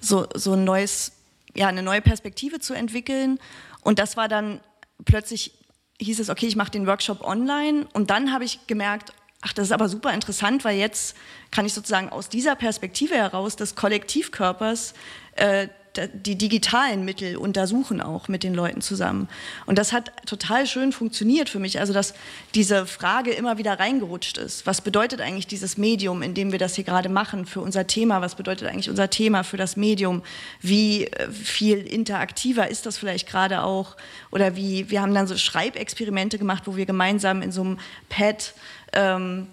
so, 0.00 0.26
so 0.34 0.52
ein 0.54 0.64
neues, 0.64 1.12
ja, 1.54 1.68
eine 1.68 1.82
neue 1.82 2.00
Perspektive 2.00 2.60
zu 2.60 2.74
entwickeln. 2.74 3.38
Und 3.82 3.98
das 3.98 4.16
war 4.16 4.28
dann 4.28 4.60
plötzlich, 5.04 5.52
hieß 6.00 6.20
es, 6.20 6.30
okay, 6.30 6.46
ich 6.46 6.56
mache 6.56 6.70
den 6.70 6.86
Workshop 6.86 7.22
online. 7.22 7.86
Und 7.92 8.10
dann 8.10 8.32
habe 8.32 8.44
ich 8.44 8.66
gemerkt, 8.66 9.12
ach, 9.40 9.52
das 9.52 9.68
ist 9.68 9.72
aber 9.72 9.88
super 9.88 10.12
interessant, 10.12 10.64
weil 10.64 10.78
jetzt 10.78 11.16
kann 11.50 11.64
ich 11.64 11.72
sozusagen 11.72 12.10
aus 12.10 12.28
dieser 12.28 12.56
Perspektive 12.56 13.14
heraus 13.14 13.56
des 13.56 13.74
Kollektivkörpers 13.74 14.94
äh, 15.36 15.68
die 15.96 16.36
digitalen 16.36 17.04
Mittel 17.04 17.36
untersuchen 17.36 18.00
auch 18.00 18.28
mit 18.28 18.44
den 18.44 18.54
Leuten 18.54 18.80
zusammen. 18.80 19.28
Und 19.66 19.76
das 19.76 19.92
hat 19.92 20.12
total 20.24 20.66
schön 20.66 20.92
funktioniert 20.92 21.48
für 21.48 21.58
mich. 21.58 21.80
Also, 21.80 21.92
dass 21.92 22.14
diese 22.54 22.86
Frage 22.86 23.32
immer 23.32 23.58
wieder 23.58 23.78
reingerutscht 23.78 24.38
ist. 24.38 24.66
Was 24.66 24.80
bedeutet 24.80 25.20
eigentlich 25.20 25.48
dieses 25.48 25.76
Medium, 25.76 26.22
in 26.22 26.34
dem 26.34 26.52
wir 26.52 26.58
das 26.58 26.76
hier 26.76 26.84
gerade 26.84 27.08
machen, 27.08 27.44
für 27.44 27.60
unser 27.60 27.86
Thema? 27.86 28.20
Was 28.20 28.36
bedeutet 28.36 28.68
eigentlich 28.68 28.88
unser 28.88 29.10
Thema 29.10 29.42
für 29.42 29.56
das 29.56 29.76
Medium? 29.76 30.22
Wie 30.60 31.06
äh, 31.06 31.30
viel 31.30 31.78
interaktiver 31.78 32.70
ist 32.70 32.86
das 32.86 32.96
vielleicht 32.96 33.28
gerade 33.28 33.62
auch? 33.62 33.96
Oder 34.30 34.54
wie, 34.54 34.90
wir 34.90 35.02
haben 35.02 35.14
dann 35.14 35.26
so 35.26 35.36
Schreibexperimente 35.36 36.38
gemacht, 36.38 36.64
wo 36.66 36.76
wir 36.76 36.86
gemeinsam 36.86 37.42
in 37.42 37.50
so 37.50 37.62
einem 37.62 37.78
Pad 38.08 38.54
ähm, 38.92 39.48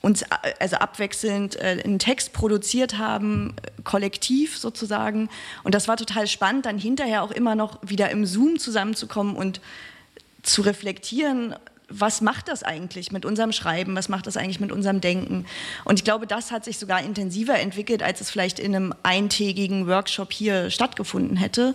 uns 0.00 0.24
also 0.58 0.76
abwechselnd 0.76 1.56
äh, 1.56 1.82
einen 1.84 1.98
Text 1.98 2.32
produziert 2.32 2.98
haben, 2.98 3.54
kollektiv 3.84 4.56
sozusagen. 4.56 5.28
Und 5.62 5.74
das 5.74 5.88
war 5.88 5.96
total 5.96 6.26
spannend, 6.26 6.66
dann 6.66 6.78
hinterher 6.78 7.22
auch 7.22 7.30
immer 7.30 7.54
noch 7.54 7.78
wieder 7.82 8.10
im 8.10 8.24
Zoom 8.26 8.58
zusammenzukommen 8.58 9.36
und 9.36 9.60
zu 10.42 10.62
reflektieren, 10.62 11.54
was 11.90 12.20
macht 12.20 12.48
das 12.48 12.62
eigentlich 12.62 13.12
mit 13.12 13.24
unserem 13.24 13.52
Schreiben, 13.52 13.96
was 13.96 14.08
macht 14.08 14.26
das 14.26 14.36
eigentlich 14.36 14.60
mit 14.60 14.72
unserem 14.72 15.00
Denken. 15.00 15.44
Und 15.84 15.98
ich 15.98 16.04
glaube, 16.04 16.26
das 16.26 16.52
hat 16.52 16.64
sich 16.64 16.78
sogar 16.78 17.02
intensiver 17.02 17.58
entwickelt, 17.58 18.02
als 18.02 18.20
es 18.20 18.30
vielleicht 18.30 18.58
in 18.58 18.74
einem 18.74 18.94
eintägigen 19.02 19.86
Workshop 19.88 20.32
hier 20.32 20.70
stattgefunden 20.70 21.36
hätte. 21.36 21.74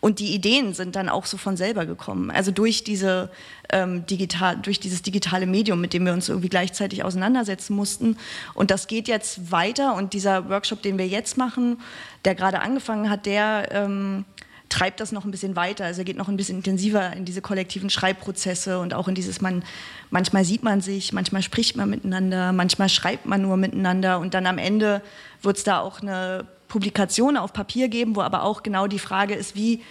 Und 0.00 0.20
die 0.20 0.34
Ideen 0.34 0.72
sind 0.72 0.96
dann 0.96 1.08
auch 1.08 1.26
so 1.26 1.36
von 1.36 1.56
selber 1.56 1.84
gekommen. 1.84 2.30
Also 2.30 2.52
durch, 2.52 2.84
diese, 2.84 3.30
ähm, 3.70 4.06
digital, 4.06 4.56
durch 4.56 4.78
dieses 4.78 5.02
digitale 5.02 5.46
Medium, 5.46 5.80
mit 5.80 5.92
dem 5.92 6.06
wir 6.06 6.12
uns 6.12 6.28
irgendwie 6.28 6.48
gleichzeitig 6.48 7.02
auseinandersetzen 7.02 7.74
mussten. 7.74 8.16
Und 8.54 8.70
das 8.70 8.86
geht 8.86 9.08
jetzt 9.08 9.50
weiter. 9.50 9.94
Und 9.96 10.12
dieser 10.12 10.48
Workshop, 10.48 10.82
den 10.82 10.96
wir 10.96 11.08
jetzt 11.08 11.36
machen, 11.36 11.80
der 12.24 12.34
gerade 12.34 12.60
angefangen 12.60 13.10
hat, 13.10 13.26
der... 13.26 13.68
Ähm, 13.72 14.24
treibt 14.68 15.00
das 15.00 15.12
noch 15.12 15.24
ein 15.24 15.30
bisschen 15.30 15.56
weiter. 15.56 15.84
Also 15.84 16.00
er 16.00 16.04
geht 16.04 16.16
noch 16.16 16.28
ein 16.28 16.36
bisschen 16.36 16.58
intensiver 16.58 17.12
in 17.12 17.24
diese 17.24 17.40
kollektiven 17.40 17.90
Schreibprozesse 17.90 18.80
und 18.80 18.94
auch 18.94 19.08
in 19.08 19.14
dieses, 19.14 19.40
man, 19.40 19.64
manchmal 20.10 20.44
sieht 20.44 20.62
man 20.62 20.80
sich, 20.80 21.12
manchmal 21.12 21.42
spricht 21.42 21.76
man 21.76 21.88
miteinander, 21.88 22.52
manchmal 22.52 22.88
schreibt 22.88 23.26
man 23.26 23.42
nur 23.42 23.56
miteinander 23.56 24.18
und 24.18 24.34
dann 24.34 24.46
am 24.46 24.58
Ende 24.58 25.02
wird 25.42 25.58
es 25.58 25.64
da 25.64 25.80
auch 25.80 26.00
eine 26.02 26.46
Publikation 26.68 27.36
auf 27.36 27.52
Papier 27.52 27.88
geben, 27.88 28.16
wo 28.16 28.22
aber 28.22 28.42
auch 28.42 28.62
genau 28.62 28.86
die 28.86 28.98
Frage 28.98 29.34
ist, 29.34 29.54
wie 29.54 29.82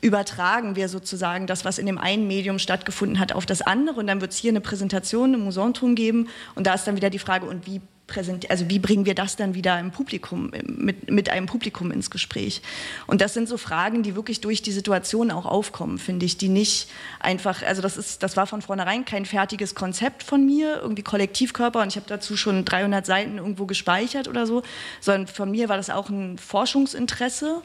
übertragen 0.00 0.76
wir 0.76 0.88
sozusagen 0.88 1.46
das, 1.46 1.64
was 1.64 1.78
in 1.78 1.86
dem 1.86 1.98
einen 1.98 2.26
Medium 2.26 2.58
stattgefunden 2.58 3.18
hat, 3.18 3.32
auf 3.32 3.46
das 3.46 3.62
andere. 3.62 4.00
Und 4.00 4.06
dann 4.06 4.20
wird 4.20 4.32
es 4.32 4.38
hier 4.38 4.50
eine 4.50 4.60
Präsentation 4.60 5.34
im 5.34 5.40
Musanturm 5.40 5.94
geben. 5.94 6.28
Und 6.54 6.66
da 6.66 6.74
ist 6.74 6.86
dann 6.86 6.96
wieder 6.96 7.10
die 7.10 7.18
Frage, 7.18 7.46
und 7.46 7.66
wie 7.66 7.80
präsent, 8.10 8.50
also 8.50 8.68
wie 8.68 8.78
bringen 8.78 9.06
wir 9.06 9.14
das 9.14 9.36
dann 9.36 9.54
wieder 9.54 9.80
im 9.80 9.90
Publikum, 9.90 10.50
mit, 10.66 11.10
mit 11.10 11.30
einem 11.30 11.46
Publikum 11.46 11.90
ins 11.90 12.10
Gespräch? 12.10 12.60
Und 13.06 13.22
das 13.22 13.32
sind 13.32 13.48
so 13.48 13.56
Fragen, 13.56 14.02
die 14.02 14.14
wirklich 14.14 14.42
durch 14.42 14.60
die 14.60 14.72
Situation 14.72 15.30
auch 15.30 15.46
aufkommen, 15.46 15.96
finde 15.98 16.26
ich, 16.26 16.36
die 16.36 16.48
nicht 16.48 16.90
einfach, 17.20 17.62
also 17.62 17.80
das 17.80 17.96
ist, 17.96 18.22
das 18.22 18.36
war 18.36 18.46
von 18.46 18.60
vornherein 18.60 19.06
kein 19.06 19.24
fertiges 19.24 19.74
Konzept 19.74 20.22
von 20.22 20.44
mir, 20.44 20.80
irgendwie 20.82 21.02
Kollektivkörper 21.02 21.80
und 21.80 21.88
ich 21.88 21.96
habe 21.96 22.06
dazu 22.08 22.36
schon 22.36 22.66
300 22.66 23.06
Seiten 23.06 23.38
irgendwo 23.38 23.64
gespeichert 23.64 24.28
oder 24.28 24.46
so, 24.46 24.62
sondern 25.00 25.26
von 25.26 25.50
mir 25.50 25.70
war 25.70 25.78
das 25.78 25.88
auch 25.88 26.10
ein 26.10 26.36
Forschungsinteresse. 26.36 27.62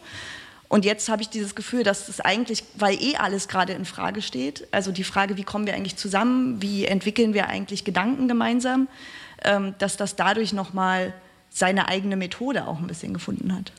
Und 0.67 0.83
jetzt 0.83 1.09
habe 1.09 1.21
ich 1.21 1.29
dieses 1.29 1.53
Gefühl, 1.55 1.83
dass 1.83 2.09
es 2.09 2.19
eigentlich, 2.19 2.63
weil 2.75 2.95
eh 2.95 3.15
alles 3.17 3.47
gerade 3.47 3.73
in 3.73 3.85
Frage 3.85 4.21
steht, 4.21 4.67
also 4.71 4.91
die 4.91 5.03
Frage, 5.03 5.37
wie 5.37 5.43
kommen 5.43 5.67
wir 5.67 5.75
eigentlich 5.75 5.95
zusammen, 5.95 6.61
wie 6.61 6.85
entwickeln 6.85 7.33
wir 7.33 7.47
eigentlich 7.47 7.83
Gedanken 7.83 8.27
gemeinsam, 8.27 8.87
dass 9.77 9.97
das 9.97 10.15
dadurch 10.15 10.53
nochmal 10.53 11.13
seine 11.49 11.87
eigene 11.87 12.15
Methode 12.15 12.67
auch 12.67 12.79
ein 12.79 12.87
bisschen 12.87 13.13
gefunden 13.13 13.53
hat. 13.53 13.71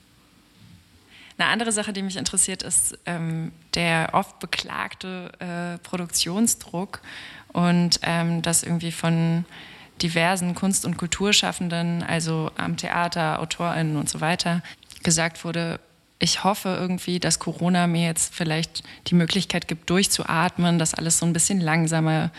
Eine 1.38 1.50
andere 1.50 1.72
Sache, 1.72 1.92
die 1.92 2.02
mich 2.02 2.16
interessiert, 2.16 2.62
ist 2.62 2.98
ähm, 3.04 3.52
der 3.74 4.10
oft 4.12 4.38
beklagte 4.38 5.30
äh, 5.38 5.78
Produktionsdruck 5.86 7.00
und 7.52 8.00
ähm, 8.02 8.40
das 8.40 8.62
irgendwie 8.62 8.92
von 8.92 9.44
diversen 10.00 10.54
Kunst- 10.54 10.86
und 10.86 10.96
Kulturschaffenden, 10.96 12.02
also 12.02 12.50
am 12.56 12.76
Theater, 12.76 13.40
AutorInnen 13.40 13.96
und 13.96 14.08
so 14.08 14.20
weiter, 14.20 14.62
gesagt 15.02 15.44
wurde, 15.44 15.78
ich 16.18 16.44
hoffe 16.44 16.70
irgendwie, 16.80 17.20
dass 17.20 17.38
Corona 17.38 17.86
mir 17.86 18.06
jetzt 18.06 18.34
vielleicht 18.34 18.82
die 19.08 19.14
Möglichkeit 19.14 19.68
gibt, 19.68 19.90
durchzuatmen, 19.90 20.78
dass 20.78 20.94
alles 20.94 21.18
so 21.18 21.26
ein 21.26 21.34
bisschen 21.34 21.60
langsamer 21.60 22.30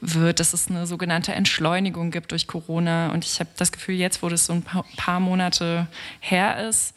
wird, 0.00 0.40
dass 0.40 0.52
es 0.52 0.68
eine 0.68 0.86
sogenannte 0.86 1.32
Entschleunigung 1.32 2.10
gibt 2.10 2.32
durch 2.32 2.46
Corona. 2.46 3.12
Und 3.12 3.24
ich 3.24 3.40
habe 3.40 3.50
das 3.56 3.72
Gefühl, 3.72 3.96
jetzt, 3.96 4.22
wo 4.22 4.28
das 4.28 4.46
so 4.46 4.52
ein 4.52 4.62
paar 4.62 5.20
Monate 5.20 5.86
her 6.20 6.68
ist, 6.68 6.94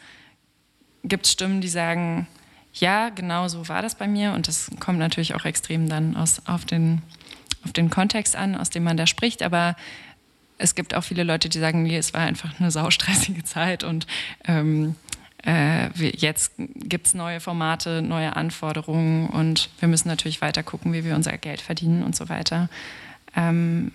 gibt 1.03 1.25
es 1.25 1.31
Stimmen, 1.31 1.61
die 1.61 1.67
sagen, 1.67 2.27
ja, 2.73 3.09
genau 3.09 3.47
so 3.47 3.67
war 3.67 3.81
das 3.81 3.95
bei 3.95 4.07
mir. 4.07 4.33
Und 4.33 4.47
das 4.47 4.71
kommt 4.79 4.99
natürlich 4.99 5.35
auch 5.35 5.45
extrem 5.45 5.89
dann 5.89 6.15
aus, 6.15 6.41
auf, 6.45 6.65
den, 6.65 7.01
auf 7.65 7.73
den 7.73 7.89
Kontext 7.89 8.35
an, 8.35 8.55
aus 8.55 8.69
dem 8.69 8.83
man 8.83 8.97
da 8.97 9.05
spricht. 9.05 9.43
Aber 9.43 9.75
es 10.57 10.75
gibt 10.75 10.95
auch 10.95 11.03
viele 11.03 11.23
Leute, 11.23 11.49
die 11.49 11.59
sagen, 11.59 11.83
nee, 11.83 11.97
es 11.97 12.13
war 12.13 12.21
einfach 12.21 12.59
eine 12.59 12.71
saustressige 12.71 13.43
Zeit 13.43 13.83
und 13.83 14.07
ähm, 14.45 14.95
äh, 15.45 15.89
jetzt 15.97 16.53
gibt 16.57 17.07
es 17.07 17.13
neue 17.13 17.39
Formate, 17.39 18.01
neue 18.01 18.35
Anforderungen 18.35 19.29
und 19.29 19.69
wir 19.79 19.87
müssen 19.87 20.07
natürlich 20.07 20.41
weiter 20.41 20.63
gucken, 20.63 20.93
wie 20.93 21.03
wir 21.03 21.15
unser 21.15 21.37
Geld 21.37 21.61
verdienen 21.61 22.03
und 22.03 22.15
so 22.15 22.29
weiter. 22.29 22.69
Ähm, 23.35 23.91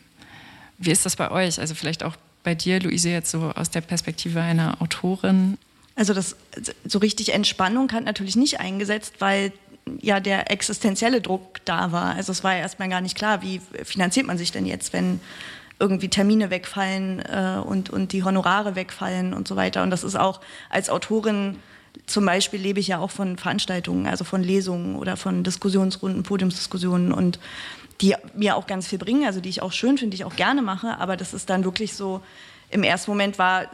wie 0.77 0.91
ist 0.91 1.07
das 1.07 1.17
bei 1.17 1.31
euch? 1.31 1.59
Also 1.59 1.75
vielleicht 1.75 2.05
auch 2.05 2.17
bei 2.45 2.55
dir, 2.55 2.81
Luise, 2.81 3.11
jetzt 3.11 3.31
so 3.31 3.53
aus 3.55 3.71
der 3.71 3.81
Perspektive 3.81 4.41
einer 4.41 4.81
Autorin. 4.81 5.59
Also 5.97 6.15
das 6.15 6.37
so 6.85 6.99
richtig 6.99 7.35
Entspannung 7.35 7.91
hat 7.93 8.05
natürlich 8.05 8.37
nicht 8.37 8.61
eingesetzt, 8.61 9.15
weil 9.19 9.53
ja 10.01 10.21
der 10.21 10.51
existenzielle 10.51 11.21
Druck 11.21 11.65
da 11.65 11.93
war. 11.93 12.15
Also 12.15 12.31
es 12.33 12.45
war 12.45 12.53
ja 12.53 12.61
erstmal 12.61 12.89
gar 12.89 13.01
nicht 13.01 13.17
klar, 13.17 13.43
wie 13.43 13.61
finanziert 13.85 14.27
man 14.27 14.39
sich 14.39 14.53
denn 14.53 14.67
jetzt, 14.67 14.93
wenn 14.93 15.21
irgendwie 15.81 16.09
Termine 16.09 16.51
wegfallen 16.51 17.21
äh, 17.21 17.61
und, 17.65 17.91
und 17.91 18.13
die 18.13 18.25
Honorare 18.25 18.75
wegfallen 18.75 19.33
und 19.33 19.47
so 19.47 19.57
weiter. 19.57 19.83
Und 19.83 19.91
das 19.91 20.05
ist 20.05 20.17
auch 20.17 20.41
als 20.71 20.91
Autorin 20.91 21.57
zum 22.07 22.25
Beispiel 22.25 22.61
lebe 22.61 22.81
ich 22.81 22.89
ja 22.89 22.99
auch 22.99 23.11
von 23.11 23.39
Veranstaltungen, 23.39 24.07
also 24.07 24.25
von 24.25 24.43
Lesungen 24.43 24.97
oder 24.97 25.17
von 25.17 25.43
Diskussionsrunden, 25.45 26.23
Podiumsdiskussionen 26.23 27.13
und 27.13 27.39
die 28.01 28.15
mir 28.35 28.57
auch 28.57 28.67
ganz 28.67 28.87
viel 28.87 28.99
bringen, 28.99 29.25
also 29.25 29.41
die 29.41 29.49
ich 29.49 29.63
auch 29.63 29.73
schön 29.73 29.99
finde, 29.99 30.17
die 30.17 30.23
ich 30.23 30.25
auch 30.25 30.37
gerne 30.37 30.63
mache, 30.63 30.99
aber 30.99 31.17
das 31.17 31.35
ist 31.35 31.51
dann 31.51 31.65
wirklich 31.65 31.95
so, 31.95 32.23
im 32.71 32.83
ersten 32.83 33.11
Moment 33.11 33.39
war 33.39 33.67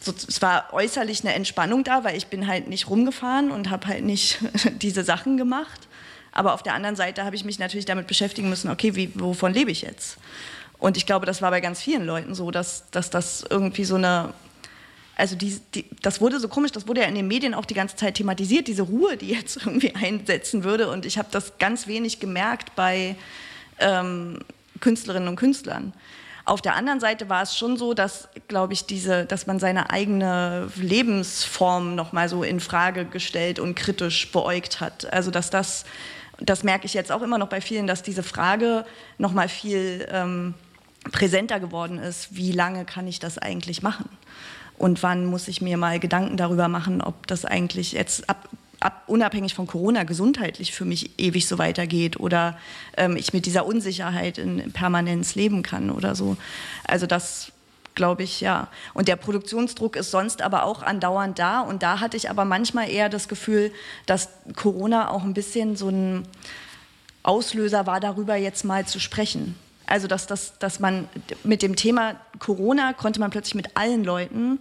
so, 0.00 0.12
es 0.12 0.40
war 0.40 0.72
äußerlich 0.72 1.24
eine 1.24 1.34
Entspannung 1.34 1.84
da, 1.84 2.04
weil 2.04 2.16
ich 2.16 2.28
bin 2.28 2.46
halt 2.46 2.68
nicht 2.68 2.88
rumgefahren 2.88 3.50
und 3.50 3.70
habe 3.70 3.86
halt 3.86 4.04
nicht 4.04 4.38
diese 4.82 5.04
Sachen 5.04 5.36
gemacht. 5.36 5.88
Aber 6.32 6.54
auf 6.54 6.62
der 6.62 6.74
anderen 6.74 6.96
Seite 6.96 7.24
habe 7.24 7.36
ich 7.36 7.44
mich 7.44 7.58
natürlich 7.58 7.84
damit 7.84 8.06
beschäftigen 8.06 8.48
müssen, 8.48 8.70
okay, 8.70 8.94
wie, 8.94 9.10
wovon 9.14 9.52
lebe 9.52 9.70
ich 9.70 9.82
jetzt? 9.82 10.16
Und 10.80 10.96
ich 10.96 11.06
glaube, 11.06 11.26
das 11.26 11.42
war 11.42 11.50
bei 11.50 11.60
ganz 11.60 11.80
vielen 11.80 12.06
Leuten 12.06 12.34
so, 12.34 12.50
dass, 12.50 12.90
dass 12.90 13.10
das 13.10 13.44
irgendwie 13.48 13.84
so 13.84 13.96
eine, 13.96 14.32
also 15.14 15.36
die, 15.36 15.60
die, 15.74 15.84
das 16.02 16.22
wurde 16.22 16.40
so 16.40 16.48
komisch, 16.48 16.72
das 16.72 16.88
wurde 16.88 17.02
ja 17.02 17.06
in 17.06 17.14
den 17.14 17.28
Medien 17.28 17.52
auch 17.52 17.66
die 17.66 17.74
ganze 17.74 17.96
Zeit 17.96 18.14
thematisiert, 18.14 18.66
diese 18.66 18.82
Ruhe, 18.82 19.18
die 19.18 19.28
jetzt 19.28 19.56
irgendwie 19.66 19.94
einsetzen 19.94 20.64
würde. 20.64 20.90
Und 20.90 21.04
ich 21.04 21.18
habe 21.18 21.28
das 21.30 21.58
ganz 21.58 21.86
wenig 21.86 22.18
gemerkt 22.18 22.74
bei 22.74 23.14
ähm, 23.78 24.40
Künstlerinnen 24.80 25.28
und 25.28 25.36
Künstlern. 25.36 25.92
Auf 26.46 26.62
der 26.62 26.74
anderen 26.74 26.98
Seite 26.98 27.28
war 27.28 27.42
es 27.42 27.56
schon 27.56 27.76
so, 27.76 27.92
dass, 27.92 28.28
glaube 28.48 28.72
ich, 28.72 28.86
diese, 28.86 29.26
dass 29.26 29.46
man 29.46 29.60
seine 29.60 29.90
eigene 29.90 30.68
Lebensform 30.76 31.94
nochmal 31.94 32.30
so 32.30 32.42
in 32.42 32.58
Frage 32.58 33.04
gestellt 33.04 33.58
und 33.58 33.74
kritisch 33.74 34.32
beäugt 34.32 34.80
hat. 34.80 35.12
Also 35.12 35.30
dass 35.30 35.50
das, 35.50 35.84
das 36.38 36.64
merke 36.64 36.86
ich 36.86 36.94
jetzt 36.94 37.12
auch 37.12 37.20
immer 37.20 37.36
noch 37.36 37.48
bei 37.48 37.60
vielen, 37.60 37.86
dass 37.86 38.02
diese 38.02 38.22
Frage 38.22 38.86
nochmal 39.18 39.48
viel 39.48 40.08
ähm, 40.10 40.54
präsenter 41.10 41.60
geworden 41.60 41.98
ist, 41.98 42.36
wie 42.36 42.52
lange 42.52 42.84
kann 42.84 43.06
ich 43.06 43.18
das 43.18 43.38
eigentlich 43.38 43.82
machen? 43.82 44.08
Und 44.76 45.02
wann 45.02 45.26
muss 45.26 45.48
ich 45.48 45.60
mir 45.60 45.76
mal 45.76 45.98
Gedanken 45.98 46.36
darüber 46.36 46.68
machen, 46.68 47.02
ob 47.02 47.26
das 47.26 47.44
eigentlich 47.44 47.92
jetzt 47.92 48.28
ab, 48.30 48.48
ab, 48.80 49.02
unabhängig 49.06 49.54
von 49.54 49.66
Corona 49.66 50.04
gesundheitlich 50.04 50.72
für 50.72 50.84
mich 50.84 51.18
ewig 51.18 51.46
so 51.46 51.58
weitergeht 51.58 52.18
oder 52.18 52.58
ähm, 52.96 53.16
ich 53.16 53.32
mit 53.32 53.44
dieser 53.46 53.66
Unsicherheit 53.66 54.38
in 54.38 54.72
Permanenz 54.72 55.34
leben 55.34 55.62
kann 55.62 55.90
oder 55.90 56.14
so. 56.14 56.36
Also 56.84 57.06
das 57.06 57.52
glaube 57.94 58.22
ich, 58.22 58.40
ja. 58.40 58.68
Und 58.94 59.08
der 59.08 59.16
Produktionsdruck 59.16 59.96
ist 59.96 60.10
sonst 60.10 60.40
aber 60.40 60.64
auch 60.64 60.82
andauernd 60.82 61.38
da. 61.38 61.60
Und 61.60 61.82
da 61.82 62.00
hatte 62.00 62.16
ich 62.16 62.30
aber 62.30 62.46
manchmal 62.46 62.88
eher 62.88 63.10
das 63.10 63.28
Gefühl, 63.28 63.72
dass 64.06 64.30
Corona 64.56 65.10
auch 65.10 65.24
ein 65.24 65.34
bisschen 65.34 65.76
so 65.76 65.88
ein 65.88 66.26
Auslöser 67.22 67.86
war, 67.86 68.00
darüber 68.00 68.36
jetzt 68.36 68.64
mal 68.64 68.86
zu 68.86 69.00
sprechen. 69.00 69.54
Also 69.90 70.06
dass, 70.06 70.26
dass, 70.26 70.58
dass 70.58 70.80
man 70.80 71.08
mit 71.44 71.62
dem 71.62 71.76
Thema 71.76 72.14
Corona 72.38 72.92
konnte 72.92 73.20
man 73.20 73.30
plötzlich 73.30 73.54
mit 73.54 73.76
allen 73.76 74.04
Leuten 74.04 74.60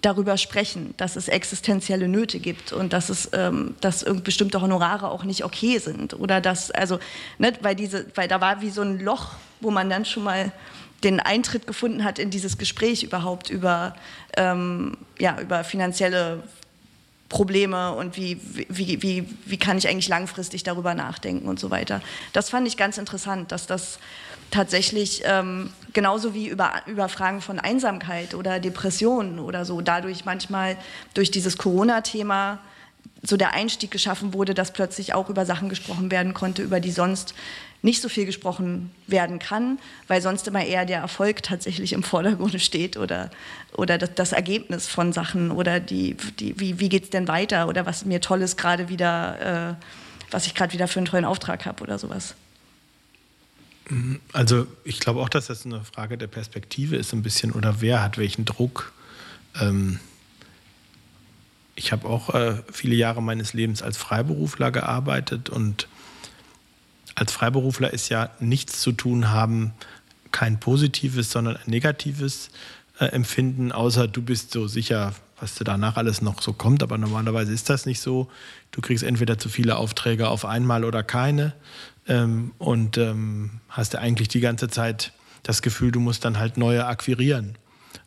darüber 0.00 0.36
sprechen, 0.36 0.94
dass 0.96 1.16
es 1.16 1.28
existenzielle 1.28 2.08
Nöte 2.08 2.38
gibt 2.38 2.72
und 2.72 2.92
dass 2.92 3.08
es, 3.08 3.30
ähm, 3.32 3.74
dass 3.80 4.04
bestimmte 4.22 4.60
Honorare 4.60 5.10
auch 5.10 5.24
nicht 5.24 5.44
okay 5.44 5.78
sind 5.78 6.14
oder 6.14 6.40
dass, 6.40 6.70
also, 6.70 6.98
ne, 7.38 7.52
weil 7.60 7.74
diese, 7.74 8.06
weil 8.14 8.28
da 8.28 8.40
war 8.40 8.62
wie 8.62 8.70
so 8.70 8.82
ein 8.82 9.00
Loch, 9.00 9.32
wo 9.60 9.70
man 9.70 9.90
dann 9.90 10.04
schon 10.04 10.24
mal 10.24 10.52
den 11.04 11.20
Eintritt 11.20 11.66
gefunden 11.66 12.04
hat 12.04 12.18
in 12.18 12.30
dieses 12.30 12.58
Gespräch 12.58 13.02
überhaupt 13.02 13.50
über, 13.50 13.94
ähm, 14.36 14.96
ja, 15.18 15.40
über 15.40 15.64
finanzielle 15.64 16.42
Probleme 17.32 17.94
und 17.94 18.18
wie, 18.18 18.38
wie, 18.68 19.02
wie, 19.02 19.26
wie 19.46 19.56
kann 19.56 19.78
ich 19.78 19.88
eigentlich 19.88 20.08
langfristig 20.08 20.64
darüber 20.64 20.94
nachdenken 20.94 21.48
und 21.48 21.58
so 21.58 21.70
weiter. 21.70 22.02
Das 22.34 22.50
fand 22.50 22.68
ich 22.68 22.76
ganz 22.76 22.98
interessant, 22.98 23.52
dass 23.52 23.66
das 23.66 23.98
tatsächlich 24.50 25.22
ähm, 25.24 25.70
genauso 25.94 26.34
wie 26.34 26.46
über, 26.46 26.82
über 26.86 27.08
Fragen 27.08 27.40
von 27.40 27.58
Einsamkeit 27.58 28.34
oder 28.34 28.60
Depressionen 28.60 29.38
oder 29.38 29.64
so, 29.64 29.80
dadurch 29.80 30.26
manchmal 30.26 30.76
durch 31.14 31.30
dieses 31.30 31.56
Corona-Thema 31.56 32.58
so 33.22 33.38
der 33.38 33.54
Einstieg 33.54 33.90
geschaffen 33.90 34.34
wurde, 34.34 34.52
dass 34.52 34.74
plötzlich 34.74 35.14
auch 35.14 35.30
über 35.30 35.46
Sachen 35.46 35.70
gesprochen 35.70 36.10
werden 36.10 36.34
konnte, 36.34 36.62
über 36.62 36.80
die 36.80 36.90
sonst 36.90 37.34
nicht 37.82 38.00
so 38.00 38.08
viel 38.08 38.26
gesprochen 38.26 38.90
werden 39.08 39.40
kann, 39.40 39.78
weil 40.06 40.22
sonst 40.22 40.46
immer 40.46 40.64
eher 40.64 40.86
der 40.86 41.00
Erfolg 41.00 41.42
tatsächlich 41.42 41.92
im 41.92 42.02
Vordergrund 42.02 42.60
steht 42.62 42.96
oder, 42.96 43.30
oder 43.76 43.98
das, 43.98 44.14
das 44.14 44.32
Ergebnis 44.32 44.88
von 44.88 45.12
Sachen 45.12 45.50
oder 45.50 45.80
die, 45.80 46.16
die, 46.38 46.58
wie, 46.58 46.78
wie 46.78 46.88
geht 46.88 47.04
es 47.04 47.10
denn 47.10 47.28
weiter 47.28 47.68
oder 47.68 47.84
was 47.84 48.04
mir 48.04 48.20
Tolles 48.20 48.56
gerade 48.56 48.88
wieder, 48.88 49.76
äh, 49.78 49.84
was 50.30 50.46
ich 50.46 50.54
gerade 50.54 50.72
wieder 50.72 50.88
für 50.88 51.00
einen 51.00 51.06
tollen 51.06 51.24
Auftrag 51.24 51.66
habe 51.66 51.82
oder 51.82 51.98
sowas. 51.98 52.34
Also 54.32 54.66
ich 54.84 55.00
glaube 55.00 55.20
auch, 55.20 55.28
dass 55.28 55.48
das 55.48 55.66
eine 55.66 55.84
Frage 55.84 56.16
der 56.16 56.28
Perspektive 56.28 56.96
ist 56.96 57.12
ein 57.12 57.22
bisschen 57.22 57.50
oder 57.52 57.80
wer 57.80 58.02
hat 58.02 58.16
welchen 58.16 58.44
Druck. 58.44 58.92
Ähm 59.60 59.98
ich 61.74 61.90
habe 61.90 62.06
auch 62.06 62.34
äh, 62.34 62.62
viele 62.70 62.94
Jahre 62.94 63.22
meines 63.22 63.54
Lebens 63.54 63.82
als 63.82 63.96
Freiberufler 63.96 64.70
gearbeitet 64.70 65.50
und 65.50 65.88
als 67.14 67.32
Freiberufler 67.32 67.92
ist 67.92 68.08
ja 68.08 68.30
nichts 68.40 68.80
zu 68.80 68.92
tun 68.92 69.30
haben, 69.30 69.72
kein 70.30 70.58
positives, 70.60 71.30
sondern 71.30 71.56
ein 71.56 71.70
negatives 71.70 72.50
äh, 72.98 73.06
Empfinden, 73.06 73.72
außer 73.72 74.08
du 74.08 74.22
bist 74.22 74.52
so 74.52 74.66
sicher, 74.66 75.14
was 75.38 75.54
danach 75.56 75.96
alles 75.96 76.22
noch 76.22 76.40
so 76.40 76.52
kommt. 76.52 76.82
Aber 76.82 76.98
normalerweise 76.98 77.52
ist 77.52 77.68
das 77.68 77.84
nicht 77.84 78.00
so. 78.00 78.30
Du 78.70 78.80
kriegst 78.80 79.04
entweder 79.04 79.38
zu 79.38 79.48
viele 79.48 79.76
Aufträge 79.76 80.28
auf 80.28 80.44
einmal 80.44 80.84
oder 80.84 81.02
keine 81.02 81.52
ähm, 82.08 82.52
und 82.58 82.96
ähm, 82.96 83.60
hast 83.68 83.92
ja 83.94 84.00
eigentlich 84.00 84.28
die 84.28 84.40
ganze 84.40 84.68
Zeit 84.68 85.12
das 85.42 85.62
Gefühl, 85.62 85.90
du 85.90 86.00
musst 86.00 86.24
dann 86.24 86.38
halt 86.38 86.56
neue 86.56 86.86
akquirieren, 86.86 87.56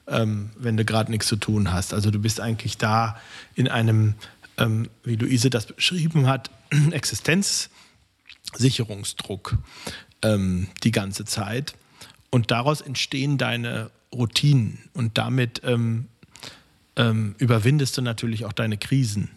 ähm, 0.08 0.50
wenn 0.58 0.78
du 0.78 0.86
gerade 0.86 1.12
nichts 1.12 1.28
zu 1.28 1.36
tun 1.36 1.72
hast. 1.74 1.94
Also 1.94 2.12
du 2.12 2.20
bist 2.20 2.40
eigentlich 2.40 2.78
da 2.78 3.20
in 3.56 3.68
einem, 3.68 4.16
ähm, 4.58 4.90
wie 5.04 5.16
Luise 5.16 5.50
das 5.50 5.66
beschrieben 5.68 6.28
hat, 6.28 6.50
Existenz. 6.92 7.70
Sicherungsdruck 8.58 9.58
ähm, 10.22 10.68
die 10.84 10.92
ganze 10.92 11.26
Zeit. 11.26 11.76
Und 12.30 12.52
daraus 12.52 12.82
entstehen 12.82 13.38
deine 13.38 13.92
Routinen 14.14 14.80
und 14.94 15.18
damit 15.18 15.62
ähm, 15.64 16.08
ähm, 16.96 17.36
überwindest 17.38 17.98
du 17.98 18.02
natürlich 18.02 18.46
auch 18.46 18.54
deine 18.54 18.78
Krisen, 18.78 19.30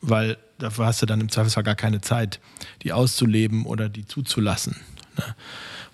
weil 0.00 0.38
dafür 0.58 0.86
hast 0.86 1.02
du 1.02 1.06
dann 1.06 1.20
im 1.20 1.28
Zweifelsfall 1.28 1.62
gar 1.62 1.74
keine 1.74 2.00
Zeit, 2.00 2.40
die 2.82 2.92
auszuleben 2.92 3.66
oder 3.66 3.88
die 3.88 4.06
zuzulassen. 4.06 4.76
Ne? 5.16 5.34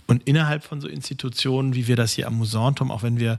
Und 0.06 0.24
innerhalb 0.24 0.64
von 0.64 0.80
so 0.80 0.88
Institutionen, 0.88 1.74
wie 1.74 1.86
wir 1.86 1.94
das 1.94 2.12
hier 2.14 2.26
am 2.26 2.34
Musantum, 2.34 2.90
auch 2.90 3.04
wenn 3.04 3.20
wir 3.20 3.38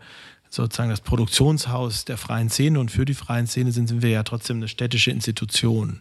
sozusagen 0.49 0.89
das 0.89 1.01
Produktionshaus 1.01 2.05
der 2.05 2.17
freien 2.17 2.49
Szene 2.49 2.79
und 2.79 2.91
für 2.91 3.05
die 3.05 3.13
freien 3.13 3.47
Szene 3.47 3.71
sind, 3.71 3.87
sind 3.87 4.01
wir 4.01 4.09
ja 4.09 4.23
trotzdem 4.23 4.57
eine 4.57 4.67
städtische 4.67 5.11
Institution. 5.11 5.99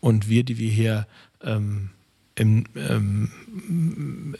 Und 0.00 0.28
wir, 0.28 0.44
die 0.44 0.58
wir 0.58 0.70
hier 0.70 1.06
ähm, 1.42 1.90
im 2.38 2.64
ähm, 2.76 3.30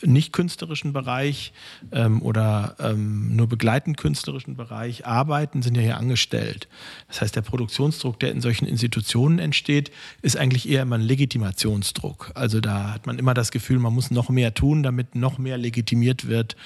nicht 0.03 0.33
künstlerischen 0.33 0.93
Bereich 0.93 1.53
ähm, 1.93 2.23
oder 2.23 2.77
ähm, 2.79 3.35
nur 3.35 3.49
begleitend 3.49 3.97
künstlerischen 3.97 4.57
Bereich 4.57 5.07
arbeiten, 5.07 5.63
sind 5.63 5.77
ja 5.77 5.83
hier 5.83 5.97
angestellt. 5.97 6.69
Das 7.09 7.21
heißt, 7.21 7.35
der 7.35 7.43
Produktionsdruck, 7.43 8.21
der 8.21 8.31
in 8.31 8.41
solchen 8.41 8.67
Institutionen 8.67 9.39
entsteht, 9.39 9.91
ist 10.23 10.37
eigentlich 10.37 10.69
eher 10.69 10.83
immer 10.83 10.97
ein 10.97 11.03
Legitimationsdruck. 11.03 12.33
Also 12.35 12.61
da 12.61 12.93
hat 12.93 13.07
man 13.07 13.19
immer 13.19 13.35
das 13.35 13.51
Gefühl, 13.51 13.79
man 13.79 13.95
muss 13.95 14.11
noch 14.11 14.29
mehr 14.29 14.55
tun, 14.55 14.83
damit 14.83 15.15
noch 15.15 15.39
mehr 15.39 15.59
legitimiert 15.59 16.29
wird, 16.29 16.57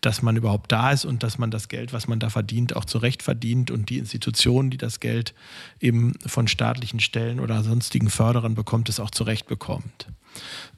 dass 0.00 0.22
man 0.22 0.36
überhaupt 0.36 0.70
da 0.72 0.90
ist 0.92 1.04
und 1.04 1.22
dass 1.22 1.38
man 1.38 1.50
das 1.50 1.68
Geld, 1.68 1.92
was 1.92 2.08
man 2.08 2.18
da 2.18 2.28
verdient, 2.28 2.76
auch 2.76 2.84
zurecht 2.84 3.22
verdient 3.22 3.70
und 3.70 3.88
die 3.88 3.98
Institutionen, 3.98 4.70
die 4.70 4.78
das 4.78 5.00
Geld 5.00 5.34
eben 5.80 6.14
von 6.26 6.48
staatlichen 6.48 7.00
Stellen 7.00 7.40
oder 7.40 7.62
sonstigen 7.62 8.10
Förderern 8.10 8.54
bekommt, 8.54 8.88
es 8.88 9.00
auch 9.00 9.10
zurecht 9.10 9.46
bekommt. 9.46 10.08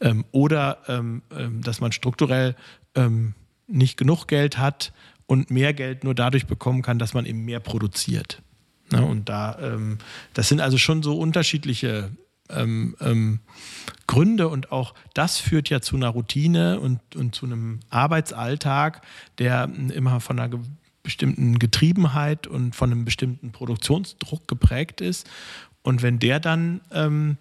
Ähm, 0.00 0.24
oder 0.32 0.78
ähm, 0.88 1.22
ähm, 1.36 1.62
dass 1.62 1.80
man 1.80 1.92
strukturell 1.92 2.56
ähm, 2.94 3.34
nicht 3.66 3.96
genug 3.96 4.26
Geld 4.26 4.58
hat 4.58 4.92
und 5.26 5.50
mehr 5.50 5.72
Geld 5.72 6.04
nur 6.04 6.14
dadurch 6.14 6.46
bekommen 6.46 6.82
kann, 6.82 6.98
dass 6.98 7.14
man 7.14 7.26
eben 7.26 7.44
mehr 7.44 7.60
produziert. 7.60 8.42
Ne? 8.90 9.04
Und 9.04 9.28
da, 9.28 9.58
ähm, 9.60 9.98
das 10.34 10.48
sind 10.48 10.60
also 10.60 10.78
schon 10.78 11.02
so 11.02 11.18
unterschiedliche 11.18 12.10
ähm, 12.50 13.40
Gründe 14.06 14.48
und 14.48 14.70
auch 14.70 14.94
das 15.14 15.38
führt 15.38 15.70
ja 15.70 15.80
zu 15.80 15.96
einer 15.96 16.10
Routine 16.10 16.78
und, 16.78 17.00
und 17.16 17.34
zu 17.34 17.46
einem 17.46 17.80
Arbeitsalltag, 17.88 19.00
der 19.38 19.70
immer 19.94 20.20
von 20.20 20.38
einer 20.38 20.60
bestimmten 21.04 21.58
Getriebenheit 21.58 22.46
und 22.46 22.74
von 22.74 22.90
einem 22.90 23.04
bestimmten 23.04 23.52
Produktionsdruck 23.52 24.48
geprägt 24.48 25.00
ist. 25.00 25.28
Und 25.82 26.02
wenn 26.02 26.18
der 26.18 26.40
dann 26.40 26.80
ähm, 26.90 27.36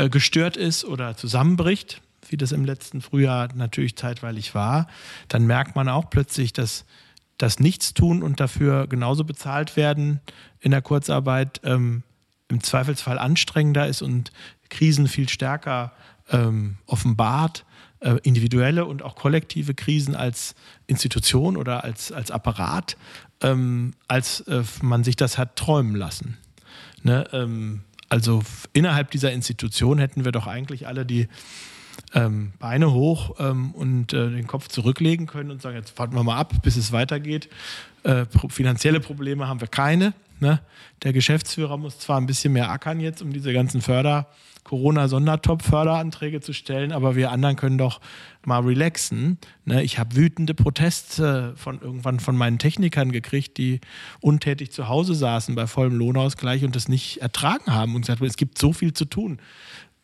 äh, 0.00 0.08
gestört 0.08 0.56
ist 0.56 0.86
oder 0.86 1.14
zusammenbricht, 1.14 2.00
wie 2.26 2.38
das 2.38 2.52
im 2.52 2.64
letzten 2.64 3.02
Frühjahr 3.02 3.48
natürlich 3.54 3.96
zeitweilig 3.96 4.54
war, 4.54 4.88
dann 5.28 5.46
merkt 5.46 5.76
man 5.76 5.90
auch 5.90 6.08
plötzlich, 6.08 6.54
dass 6.54 6.86
das 7.36 7.60
Nichtstun 7.60 8.22
und 8.22 8.40
dafür 8.40 8.86
genauso 8.86 9.24
bezahlt 9.24 9.76
werden 9.76 10.20
in 10.60 10.70
der 10.70 10.80
Kurzarbeit 10.80 11.60
ähm, 11.64 12.02
im 12.48 12.62
Zweifelsfall 12.62 13.18
anstrengender 13.18 13.88
ist 13.88 14.00
und 14.00 14.32
Krisen 14.70 15.06
viel 15.06 15.28
stärker 15.28 15.92
ähm, 16.30 16.78
offenbart, 16.86 17.66
äh, 18.00 18.16
individuelle 18.22 18.86
und 18.86 19.02
auch 19.02 19.16
kollektive 19.16 19.74
Krisen 19.74 20.14
als 20.14 20.54
Institution 20.86 21.58
oder 21.58 21.84
als, 21.84 22.10
als 22.10 22.30
Apparat, 22.30 22.96
ähm, 23.42 23.92
als 24.08 24.40
äh, 24.42 24.62
man 24.80 25.04
sich 25.04 25.16
das 25.16 25.36
hat 25.36 25.56
träumen 25.56 25.94
lassen. 25.94 26.38
Ne? 27.02 27.28
Also 28.10 28.42
innerhalb 28.72 29.10
dieser 29.12 29.32
Institution 29.32 29.98
hätten 29.98 30.24
wir 30.24 30.32
doch 30.32 30.46
eigentlich 30.46 30.86
alle 30.86 31.06
die 31.06 31.28
ähm, 32.12 32.52
Beine 32.58 32.92
hoch 32.92 33.36
ähm, 33.38 33.70
und 33.72 34.12
äh, 34.12 34.30
den 34.30 34.46
Kopf 34.46 34.68
zurücklegen 34.68 35.26
können 35.26 35.50
und 35.50 35.62
sagen, 35.62 35.76
jetzt 35.76 35.96
warten 35.98 36.14
wir 36.14 36.24
mal 36.24 36.36
ab, 36.36 36.54
bis 36.62 36.76
es 36.76 36.92
weitergeht. 36.92 37.48
Äh, 38.02 38.26
finanzielle 38.48 39.00
Probleme 39.00 39.46
haben 39.48 39.60
wir 39.60 39.68
keine. 39.68 40.14
Ne? 40.38 40.60
Der 41.02 41.12
Geschäftsführer 41.12 41.76
muss 41.76 41.98
zwar 41.98 42.18
ein 42.18 42.26
bisschen 42.26 42.52
mehr 42.52 42.70
ackern 42.70 43.00
jetzt, 43.00 43.22
um 43.22 43.32
diese 43.32 43.52
ganzen 43.52 43.82
Förder- 43.82 44.26
Corona-Sondertop-Förderanträge 44.64 46.40
zu 46.40 46.52
stellen, 46.52 46.92
aber 46.92 47.16
wir 47.16 47.30
anderen 47.32 47.56
können 47.56 47.78
doch 47.78 48.00
mal 48.44 48.60
relaxen. 48.60 49.38
Ne? 49.64 49.82
Ich 49.82 49.98
habe 49.98 50.16
wütende 50.16 50.54
Proteste 50.54 51.54
von 51.56 51.80
irgendwann 51.80 52.20
von 52.20 52.36
meinen 52.36 52.58
Technikern 52.58 53.10
gekriegt, 53.12 53.58
die 53.58 53.80
untätig 54.20 54.70
zu 54.70 54.88
Hause 54.88 55.14
saßen 55.14 55.54
bei 55.54 55.66
vollem 55.66 55.96
Lohnausgleich 55.96 56.64
und 56.64 56.76
das 56.76 56.88
nicht 56.88 57.18
ertragen 57.18 57.72
haben 57.72 57.94
und 57.94 58.02
gesagt, 58.02 58.22
es 58.22 58.36
gibt 58.36 58.58
so 58.58 58.72
viel 58.72 58.92
zu 58.92 59.06
tun. 59.06 59.40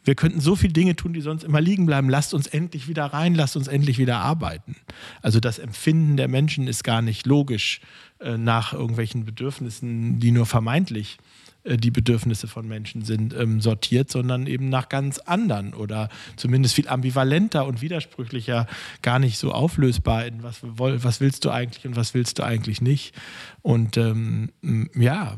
Wir 0.07 0.15
könnten 0.15 0.41
so 0.41 0.55
viele 0.55 0.73
Dinge 0.73 0.95
tun, 0.95 1.13
die 1.13 1.21
sonst 1.21 1.43
immer 1.43 1.61
liegen 1.61 1.85
bleiben. 1.85 2.09
Lasst 2.09 2.33
uns 2.33 2.47
endlich 2.47 2.87
wieder 2.87 3.07
rein, 3.07 3.35
lasst 3.35 3.57
uns 3.57 3.67
endlich 3.67 3.99
wieder 3.99 4.19
arbeiten. 4.19 4.77
Also 5.21 5.41
das 5.41 5.59
Empfinden 5.59 6.17
der 6.17 6.29
Menschen 6.29 6.69
ist 6.69 6.85
gar 6.85 7.03
nicht 7.03 7.27
logisch 7.27 7.81
äh, 8.21 8.39
nach 8.39 8.73
irgendwelchen 8.73 9.25
Bedürfnissen, 9.25 10.21
die 10.21 10.31
nur 10.31 10.47
vermeintlich 10.47 11.19
die 11.67 11.91
Bedürfnisse 11.91 12.47
von 12.47 12.69
Menschen 12.69 13.03
sind, 13.03 13.35
ähm, 13.35 13.61
sortiert, 13.61 14.11
sondern 14.11 14.47
eben 14.47 14.69
nach 14.69 14.89
ganz 14.89 15.19
anderen 15.19 15.75
oder 15.75 16.09
zumindest 16.37 16.75
viel 16.75 16.89
ambivalenter 16.89 17.67
und 17.67 17.83
widersprüchlicher, 17.83 18.67
gar 19.03 19.19
nicht 19.19 19.39
so 19.39 19.53
auflösbar 19.53 20.27
in 20.27 20.43
was, 20.43 20.61
was 20.63 21.21
willst 21.21 21.45
du 21.45 21.51
eigentlich 21.51 21.87
und 21.87 21.97
was 21.97 22.15
willst 22.15 22.39
du 22.39 22.45
eigentlich 22.45 22.81
nicht. 22.81 23.15
Und 23.63 23.97
ähm, 23.97 24.51
ja, 24.95 25.37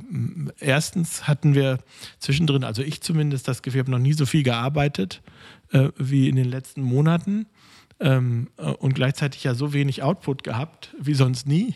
erstens 0.61 1.26
hatten 1.26 1.55
wir 1.55 1.79
zwischendrin, 2.18 2.64
also 2.64 2.83
ich 2.83 3.01
zumindest 3.01 3.49
das 3.49 3.62
Gefühl, 3.62 3.81
ich 3.81 3.85
habe 3.85 3.93
noch 3.93 3.99
nie 3.99 4.12
so 4.12 4.26
viel 4.26 4.43
gearbeitet 4.43 5.22
äh, 5.72 5.89
wie 5.97 6.29
in 6.29 6.37
den 6.37 6.49
letzten 6.49 6.83
Monaten. 6.83 7.47
Ähm, 8.01 8.49
äh, 8.59 8.70
und 8.70 8.95
gleichzeitig 8.95 9.43
ja 9.43 9.55
so 9.55 9.72
wenig 9.72 10.05
Output 10.05 10.45
gehabt 10.45 10.95
wie 11.01 11.14
sonst 11.14 11.49
nie. 11.49 11.74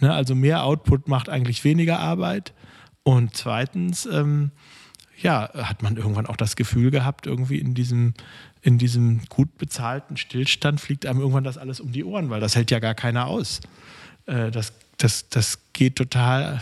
Ne? 0.00 0.12
Also 0.12 0.34
mehr 0.34 0.62
Output 0.62 1.08
macht 1.08 1.28
eigentlich 1.28 1.64
weniger 1.64 1.98
Arbeit. 1.98 2.52
Und 3.06 3.36
zweitens, 3.36 4.04
ähm, 4.06 4.50
ja, 5.22 5.48
hat 5.54 5.80
man 5.80 5.96
irgendwann 5.96 6.26
auch 6.26 6.34
das 6.34 6.56
Gefühl 6.56 6.90
gehabt, 6.90 7.28
irgendwie 7.28 7.58
in 7.58 7.72
diesem, 7.72 8.14
in 8.62 8.78
diesem 8.78 9.24
gut 9.28 9.58
bezahlten 9.58 10.16
Stillstand 10.16 10.80
fliegt 10.80 11.06
einem 11.06 11.20
irgendwann 11.20 11.44
das 11.44 11.56
alles 11.56 11.78
um 11.78 11.92
die 11.92 12.02
Ohren, 12.02 12.30
weil 12.30 12.40
das 12.40 12.56
hält 12.56 12.72
ja 12.72 12.80
gar 12.80 12.96
keiner 12.96 13.28
aus. 13.28 13.60
Äh, 14.26 14.50
das, 14.50 14.72
das, 14.98 15.28
das 15.28 15.60
geht 15.72 15.94
total 15.94 16.60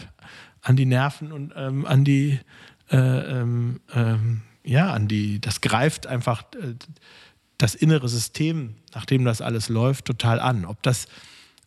an 0.61 0.77
die 0.77 0.85
Nerven 0.85 1.33
und 1.33 1.55
ähm, 1.57 1.87
an 1.87 2.05
die, 2.05 2.39
äh, 2.91 2.99
ähm, 2.99 3.81
ähm, 3.95 4.43
ja, 4.65 4.93
an 4.93 5.09
die, 5.09 5.41
das 5.41 5.63
greift 5.63 6.07
einfach 6.07 6.43
äh, 6.63 6.75
das 7.57 7.75
innere 7.75 8.11
System, 8.11 8.75
nachdem 8.95 9.25
das 9.25 9.41
alles 9.41 9.71
läuft, 9.71 10.05
total 10.05 10.41
an. 10.41 10.67
Ob 10.67 10.83
das 10.83 11.07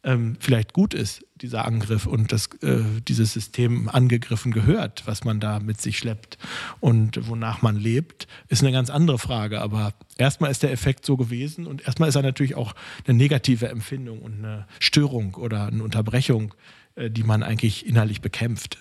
ähm, 0.07 0.37
vielleicht 0.39 0.71
gut 0.73 0.93
ist, 0.93 1.25
dieser 1.35 1.65
Angriff 1.65 2.07
und 2.07 2.31
dass 2.31 2.47
äh, 2.63 2.81
dieses 3.07 3.33
System 3.33 3.89
angegriffen 3.89 4.53
gehört, 4.53 5.03
was 5.05 5.25
man 5.25 5.41
da 5.41 5.59
mit 5.59 5.81
sich 5.81 5.97
schleppt 5.97 6.37
und 6.79 7.27
wonach 7.27 7.61
man 7.61 7.75
lebt, 7.75 8.27
ist 8.47 8.63
eine 8.63 8.71
ganz 8.71 8.89
andere 8.89 9.19
Frage. 9.19 9.61
Aber 9.61 9.93
erstmal 10.17 10.49
ist 10.49 10.63
der 10.63 10.71
Effekt 10.71 11.05
so 11.05 11.17
gewesen 11.17 11.67
und 11.67 11.85
erstmal 11.85 12.07
ist 12.07 12.15
er 12.15 12.23
natürlich 12.23 12.55
auch 12.55 12.73
eine 13.05 13.17
negative 13.17 13.67
Empfindung 13.67 14.19
und 14.19 14.39
eine 14.39 14.65
Störung 14.79 15.35
oder 15.35 15.67
eine 15.67 15.83
Unterbrechung, 15.83 16.53
äh, 16.95 17.11
die 17.11 17.23
man 17.23 17.43
eigentlich 17.43 17.85
innerlich 17.85 18.21
bekämpft. 18.21 18.77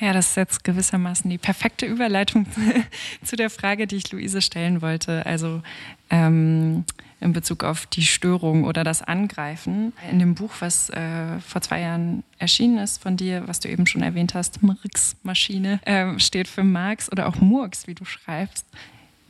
Ja, 0.00 0.12
das 0.12 0.30
ist 0.30 0.36
jetzt 0.36 0.64
gewissermaßen 0.64 1.30
die 1.30 1.38
perfekte 1.38 1.86
Überleitung 1.86 2.46
zu 3.22 3.36
der 3.36 3.50
Frage, 3.50 3.86
die 3.86 3.96
ich 3.96 4.10
Luise 4.10 4.42
stellen 4.42 4.82
wollte. 4.82 5.24
Also 5.26 5.62
ähm, 6.10 6.84
in 7.24 7.32
Bezug 7.32 7.64
auf 7.64 7.86
die 7.86 8.02
Störung 8.02 8.64
oder 8.64 8.84
das 8.84 9.02
Angreifen. 9.02 9.92
In 10.10 10.18
dem 10.18 10.34
Buch, 10.34 10.52
was 10.60 10.90
äh, 10.90 11.40
vor 11.40 11.62
zwei 11.62 11.80
Jahren 11.80 12.22
erschienen 12.38 12.78
ist 12.78 13.02
von 13.02 13.16
dir, 13.16 13.48
was 13.48 13.60
du 13.60 13.68
eben 13.68 13.86
schon 13.86 14.02
erwähnt 14.02 14.34
hast, 14.34 14.62
Marx-Maschine, 14.62 15.80
äh, 15.86 16.18
steht 16.20 16.46
für 16.46 16.62
Marx 16.62 17.10
oder 17.10 17.26
auch 17.26 17.36
Murks, 17.36 17.86
wie 17.86 17.94
du 17.94 18.04
schreibst. 18.04 18.66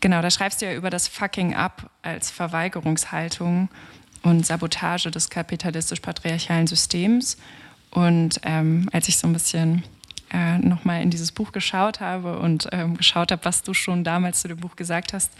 Genau, 0.00 0.20
da 0.20 0.30
schreibst 0.30 0.60
du 0.60 0.66
ja 0.66 0.74
über 0.74 0.90
das 0.90 1.08
Fucking 1.08 1.54
Up 1.54 1.88
als 2.02 2.30
Verweigerungshaltung 2.30 3.68
und 4.22 4.44
Sabotage 4.44 5.10
des 5.10 5.30
kapitalistisch-patriarchalen 5.30 6.66
Systems. 6.66 7.38
Und 7.90 8.40
ähm, 8.42 8.88
als 8.92 9.08
ich 9.08 9.18
so 9.18 9.28
ein 9.28 9.32
bisschen 9.32 9.84
äh, 10.32 10.58
nochmal 10.58 11.00
in 11.00 11.10
dieses 11.10 11.30
Buch 11.30 11.52
geschaut 11.52 12.00
habe 12.00 12.38
und 12.40 12.68
ähm, 12.72 12.96
geschaut 12.96 13.30
habe, 13.30 13.44
was 13.44 13.62
du 13.62 13.72
schon 13.72 14.02
damals 14.02 14.40
zu 14.40 14.48
dem 14.48 14.58
Buch 14.58 14.74
gesagt 14.74 15.12
hast, 15.12 15.32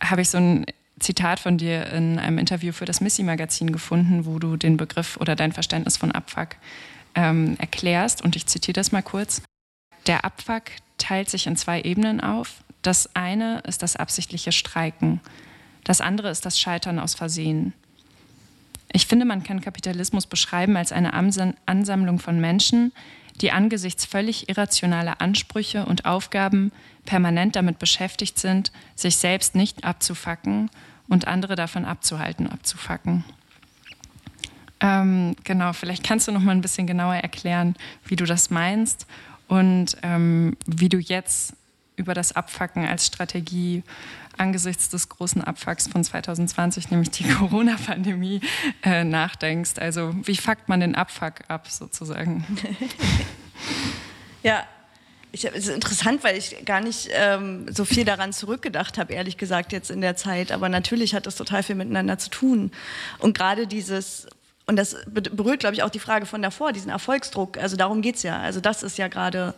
habe 0.00 0.20
ich 0.20 0.28
so 0.28 0.36
ein 0.36 0.66
Zitat 0.98 1.40
von 1.40 1.58
dir 1.58 1.86
in 1.92 2.18
einem 2.18 2.38
Interview 2.38 2.72
für 2.72 2.86
das 2.86 3.00
Missy-Magazin 3.00 3.72
gefunden, 3.72 4.24
wo 4.24 4.38
du 4.38 4.56
den 4.56 4.76
Begriff 4.76 5.18
oder 5.18 5.36
dein 5.36 5.52
Verständnis 5.52 5.96
von 5.96 6.12
Abfuck 6.12 6.56
ähm, 7.14 7.56
erklärst. 7.58 8.22
Und 8.22 8.36
ich 8.36 8.46
zitiere 8.46 8.74
das 8.74 8.92
mal 8.92 9.02
kurz. 9.02 9.42
Der 10.06 10.24
Abfuck 10.24 10.64
teilt 10.98 11.28
sich 11.28 11.46
in 11.46 11.56
zwei 11.56 11.82
Ebenen 11.82 12.20
auf. 12.20 12.62
Das 12.82 13.14
eine 13.14 13.60
ist 13.60 13.82
das 13.82 13.96
absichtliche 13.96 14.52
Streiken. 14.52 15.20
Das 15.84 16.00
andere 16.00 16.30
ist 16.30 16.46
das 16.46 16.58
Scheitern 16.58 16.98
aus 16.98 17.14
Versehen. 17.14 17.72
Ich 18.92 19.06
finde, 19.06 19.26
man 19.26 19.42
kann 19.42 19.60
Kapitalismus 19.60 20.26
beschreiben 20.26 20.76
als 20.76 20.92
eine 20.92 21.12
Ansammlung 21.12 22.18
von 22.18 22.40
Menschen, 22.40 22.92
die 23.40 23.52
angesichts 23.52 24.04
völlig 24.04 24.48
irrationaler 24.48 25.20
Ansprüche 25.20 25.84
und 25.84 26.04
Aufgaben 26.04 26.72
permanent 27.04 27.56
damit 27.56 27.78
beschäftigt 27.78 28.38
sind, 28.38 28.72
sich 28.94 29.16
selbst 29.16 29.54
nicht 29.54 29.84
abzufacken 29.84 30.70
und 31.08 31.26
andere 31.26 31.56
davon 31.56 31.84
abzuhalten, 31.84 32.48
abzufacken. 32.48 33.24
Ähm, 34.80 35.36
genau, 35.44 35.72
vielleicht 35.72 36.04
kannst 36.04 36.28
du 36.28 36.32
noch 36.32 36.42
mal 36.42 36.52
ein 36.52 36.60
bisschen 36.60 36.86
genauer 36.86 37.14
erklären, 37.14 37.76
wie 38.04 38.16
du 38.16 38.24
das 38.24 38.50
meinst 38.50 39.06
und 39.48 39.96
ähm, 40.02 40.56
wie 40.66 40.88
du 40.88 40.98
jetzt 40.98 41.54
über 41.96 42.14
das 42.14 42.32
Abfacken 42.32 42.86
als 42.86 43.06
Strategie 43.06 43.82
angesichts 44.38 44.88
des 44.88 45.08
großen 45.08 45.42
Abfucks 45.42 45.88
von 45.88 46.04
2020, 46.04 46.90
nämlich 46.90 47.10
die 47.10 47.24
Corona-Pandemie, 47.28 48.40
äh, 48.82 49.04
nachdenkst. 49.04 49.78
Also 49.78 50.14
wie 50.22 50.36
fuckt 50.36 50.68
man 50.68 50.80
den 50.80 50.94
Abfuck 50.94 51.34
ab 51.48 51.68
sozusagen? 51.68 52.44
ja, 54.42 54.64
ich, 55.32 55.44
es 55.44 55.68
ist 55.68 55.74
interessant, 55.74 56.24
weil 56.24 56.36
ich 56.36 56.64
gar 56.64 56.80
nicht 56.80 57.08
ähm, 57.12 57.66
so 57.72 57.84
viel 57.84 58.04
daran 58.04 58.32
zurückgedacht 58.32 58.98
habe, 58.98 59.12
ehrlich 59.12 59.36
gesagt, 59.36 59.72
jetzt 59.72 59.90
in 59.90 60.00
der 60.00 60.16
Zeit. 60.16 60.52
Aber 60.52 60.68
natürlich 60.68 61.14
hat 61.14 61.26
das 61.26 61.36
total 61.36 61.62
viel 61.62 61.74
miteinander 61.74 62.18
zu 62.18 62.30
tun. 62.30 62.70
Und 63.18 63.36
gerade 63.36 63.66
dieses, 63.66 64.26
und 64.66 64.76
das 64.76 64.96
berührt, 65.06 65.60
glaube 65.60 65.74
ich, 65.74 65.82
auch 65.82 65.90
die 65.90 65.98
Frage 65.98 66.26
von 66.26 66.42
davor, 66.42 66.72
diesen 66.72 66.90
Erfolgsdruck. 66.90 67.58
Also 67.58 67.76
darum 67.76 68.02
geht 68.02 68.16
es 68.16 68.22
ja. 68.22 68.38
Also 68.40 68.60
das 68.60 68.82
ist 68.82 68.98
ja 68.98 69.08
gerade 69.08 69.54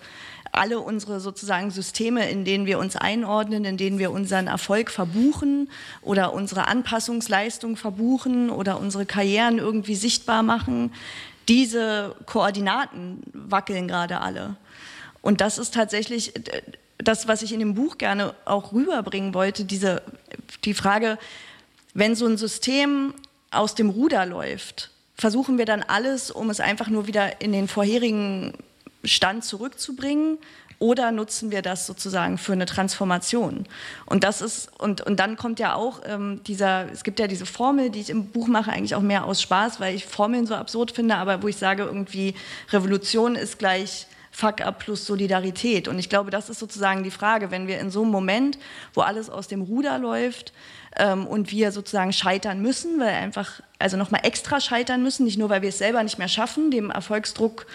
alle 0.52 0.80
unsere 0.80 1.20
sozusagen 1.20 1.70
Systeme, 1.70 2.28
in 2.30 2.44
denen 2.44 2.66
wir 2.66 2.78
uns 2.78 2.96
einordnen, 2.96 3.64
in 3.64 3.76
denen 3.76 3.98
wir 3.98 4.10
unseren 4.10 4.46
Erfolg 4.46 4.90
verbuchen 4.90 5.70
oder 6.02 6.32
unsere 6.32 6.66
Anpassungsleistung 6.66 7.76
verbuchen 7.76 8.50
oder 8.50 8.80
unsere 8.80 9.06
Karrieren 9.06 9.58
irgendwie 9.58 9.94
sichtbar 9.94 10.42
machen. 10.42 10.92
Diese 11.48 12.14
Koordinaten 12.26 13.22
wackeln 13.32 13.88
gerade 13.88 14.20
alle. 14.20 14.56
Und 15.22 15.40
das 15.40 15.58
ist 15.58 15.74
tatsächlich 15.74 16.36
äh, 16.36 16.62
das, 16.98 17.28
was 17.28 17.42
ich 17.42 17.52
in 17.52 17.60
dem 17.60 17.74
Buch 17.74 17.98
gerne 17.98 18.34
auch 18.44 18.72
rüberbringen 18.72 19.32
wollte, 19.34 19.64
diese, 19.64 20.02
die 20.64 20.74
Frage, 20.74 21.18
wenn 21.94 22.14
so 22.14 22.26
ein 22.26 22.36
System 22.36 23.14
aus 23.50 23.74
dem 23.74 23.88
Ruder 23.88 24.26
läuft, 24.26 24.90
versuchen 25.14 25.58
wir 25.58 25.64
dann 25.64 25.82
alles, 25.82 26.30
um 26.30 26.50
es 26.50 26.60
einfach 26.60 26.88
nur 26.88 27.06
wieder 27.06 27.40
in 27.40 27.52
den 27.52 27.68
vorherigen 27.68 28.52
Stand 29.04 29.44
zurückzubringen 29.44 30.38
oder 30.78 31.10
nutzen 31.10 31.50
wir 31.50 31.62
das 31.62 31.86
sozusagen 31.86 32.38
für 32.38 32.52
eine 32.52 32.66
Transformation? 32.66 33.66
Und 34.06 34.24
das 34.24 34.40
ist, 34.40 34.70
und, 34.78 35.00
und 35.00 35.18
dann 35.18 35.36
kommt 35.36 35.58
ja 35.58 35.74
auch 35.74 36.02
ähm, 36.04 36.40
dieser, 36.46 36.90
es 36.92 37.02
gibt 37.04 37.18
ja 37.18 37.26
diese 37.26 37.46
Formel, 37.46 37.90
die 37.90 38.00
ich 38.00 38.10
im 38.10 38.26
Buch 38.26 38.46
mache, 38.46 38.70
eigentlich 38.72 38.94
auch 38.94 39.02
mehr 39.02 39.24
aus 39.24 39.42
Spaß, 39.42 39.80
weil 39.80 39.94
ich 39.94 40.06
Formeln 40.06 40.46
so 40.46 40.54
absurd 40.54 40.92
finde, 40.92 41.16
aber 41.16 41.42
wo 41.42 41.48
ich 41.48 41.56
sage, 41.56 41.82
irgendwie 41.84 42.34
Revolution 42.70 43.34
ist 43.34 43.58
gleich 43.58 44.06
Fuck-up 44.30 44.78
plus 44.78 45.04
Solidarität. 45.04 45.88
Und 45.88 45.98
ich 45.98 46.08
glaube, 46.08 46.30
das 46.30 46.48
ist 46.48 46.60
sozusagen 46.60 47.02
die 47.02 47.10
Frage, 47.10 47.50
wenn 47.50 47.66
wir 47.66 47.80
in 47.80 47.90
so 47.90 48.02
einem 48.02 48.12
Moment, 48.12 48.56
wo 48.94 49.00
alles 49.00 49.30
aus 49.30 49.48
dem 49.48 49.62
Ruder 49.62 49.98
läuft 49.98 50.52
ähm, 50.96 51.26
und 51.26 51.50
wir 51.50 51.72
sozusagen 51.72 52.12
scheitern 52.12 52.62
müssen, 52.62 53.00
weil 53.00 53.14
einfach, 53.14 53.60
also 53.80 53.96
nochmal 53.96 54.20
extra 54.24 54.60
scheitern 54.60 55.02
müssen, 55.02 55.24
nicht 55.24 55.38
nur, 55.38 55.50
weil 55.50 55.62
wir 55.62 55.70
es 55.70 55.78
selber 55.78 56.04
nicht 56.04 56.18
mehr 56.18 56.28
schaffen, 56.28 56.70
dem 56.70 56.90
Erfolgsdruck 56.90 57.66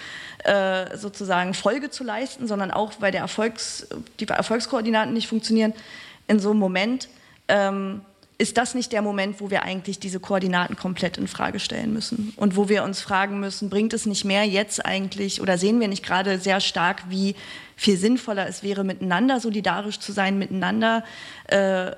äh, 0.44 0.98
sozusagen 0.98 1.54
Folge 1.54 1.90
zu 1.90 2.04
leisten, 2.04 2.48
sondern 2.48 2.72
auch, 2.72 2.94
weil 3.00 3.12
der 3.12 3.22
Erfolgs, 3.22 3.88
die 4.20 4.28
Erfolgskoordinaten 4.28 5.14
nicht 5.14 5.28
funktionieren, 5.28 5.74
in 6.28 6.40
so 6.40 6.52
einem 6.52 6.60
Moment 6.60 7.08
ähm, 7.48 8.02
ist 8.38 8.58
das 8.58 8.76
nicht 8.76 8.92
der 8.92 9.02
Moment, 9.02 9.40
wo 9.40 9.50
wir 9.52 9.64
eigentlich 9.64 10.00
diese 10.00 10.20
Koordinaten 10.20 10.76
komplett 10.76 11.18
in 11.18 11.28
Frage 11.28 11.60
stellen 11.60 11.94
müssen 11.94 12.34
und 12.36 12.56
wo 12.56 12.68
wir 12.68 12.84
uns 12.84 13.00
fragen 13.00 13.40
müssen, 13.40 13.70
bringt 13.70 13.94
es 13.94 14.06
nicht 14.06 14.26
mehr 14.26 14.44
jetzt 14.44 14.86
eigentlich 14.86 15.42
oder 15.42 15.58
sehen 15.58 15.80
wir 15.80 15.88
nicht 15.88 16.04
gerade 16.04 16.40
sehr 16.40 16.60
stark, 16.60 17.04
wie 17.10 17.36
viel 17.76 17.96
sinnvoller 17.96 18.48
es 18.48 18.64
wäre, 18.64 18.84
miteinander 18.84 19.40
solidarisch 19.40 20.00
zu 20.00 20.12
sein, 20.12 20.38
miteinander 20.38 21.04
äh, 21.48 21.92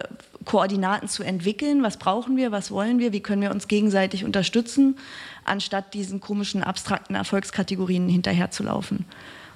Koordinaten 0.46 1.08
zu 1.08 1.24
entwickeln. 1.24 1.84
Was 1.84 1.98
brauchen 1.98 2.38
wir? 2.38 2.52
Was 2.52 2.70
wollen 2.70 3.00
wir? 3.00 3.12
Wie 3.12 3.22
können 3.22 3.42
wir 3.42 3.52
uns 3.52 3.68
gegenseitig 3.68 4.24
unterstützen, 4.24 4.98
anstatt 5.46 5.94
diesen 5.94 6.20
komischen 6.20 6.64
abstrakten 6.64 7.16
Erfolgskategorien 7.16 8.10
hinterherzulaufen? 8.10 9.06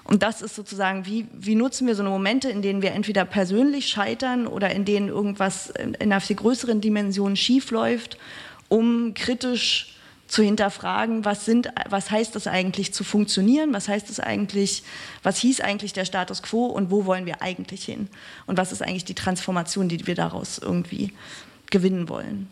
Und 0.03 0.23
das 0.23 0.41
ist 0.41 0.55
sozusagen, 0.55 1.05
wie, 1.05 1.27
wie 1.33 1.53
nutzen 1.53 1.85
wir 1.85 1.93
so 1.93 2.01
eine 2.01 2.09
Momente, 2.09 2.49
in 2.49 2.63
denen 2.63 2.81
wir 2.81 2.93
entweder 2.93 3.25
persönlich 3.25 3.89
scheitern 3.89 4.47
oder 4.47 4.71
in 4.71 4.83
denen 4.83 5.07
irgendwas 5.07 5.69
in, 5.69 5.93
in 5.93 6.11
einer 6.11 6.19
viel 6.19 6.35
größeren 6.35 6.81
Dimension 6.81 7.35
schief 7.35 7.69
läuft, 7.69 8.17
um 8.69 9.13
kritisch 9.13 9.99
zu 10.29 10.43
hinterfragen, 10.43 11.25
was, 11.25 11.45
sind, 11.45 11.69
was 11.89 12.11
heißt 12.11 12.35
das 12.35 12.47
eigentlich 12.47 12.93
zu 12.93 13.03
funktionieren, 13.03 13.73
was 13.73 13.87
heißt 13.87 14.09
das 14.09 14.19
eigentlich, 14.19 14.83
was 15.23 15.37
hieß 15.39 15.61
eigentlich 15.61 15.93
der 15.93 16.05
Status 16.05 16.43
quo 16.43 16.67
und 16.67 16.91
wo 16.91 17.05
wollen 17.05 17.25
wir 17.25 17.41
eigentlich 17.41 17.83
hin 17.83 18.07
und 18.45 18.57
was 18.57 18.71
ist 18.71 18.81
eigentlich 18.81 19.05
die 19.05 19.15
Transformation, 19.15 19.89
die 19.89 20.05
wir 20.05 20.15
daraus 20.15 20.59
irgendwie 20.59 21.13
gewinnen 21.69 22.09
wollen. 22.09 22.47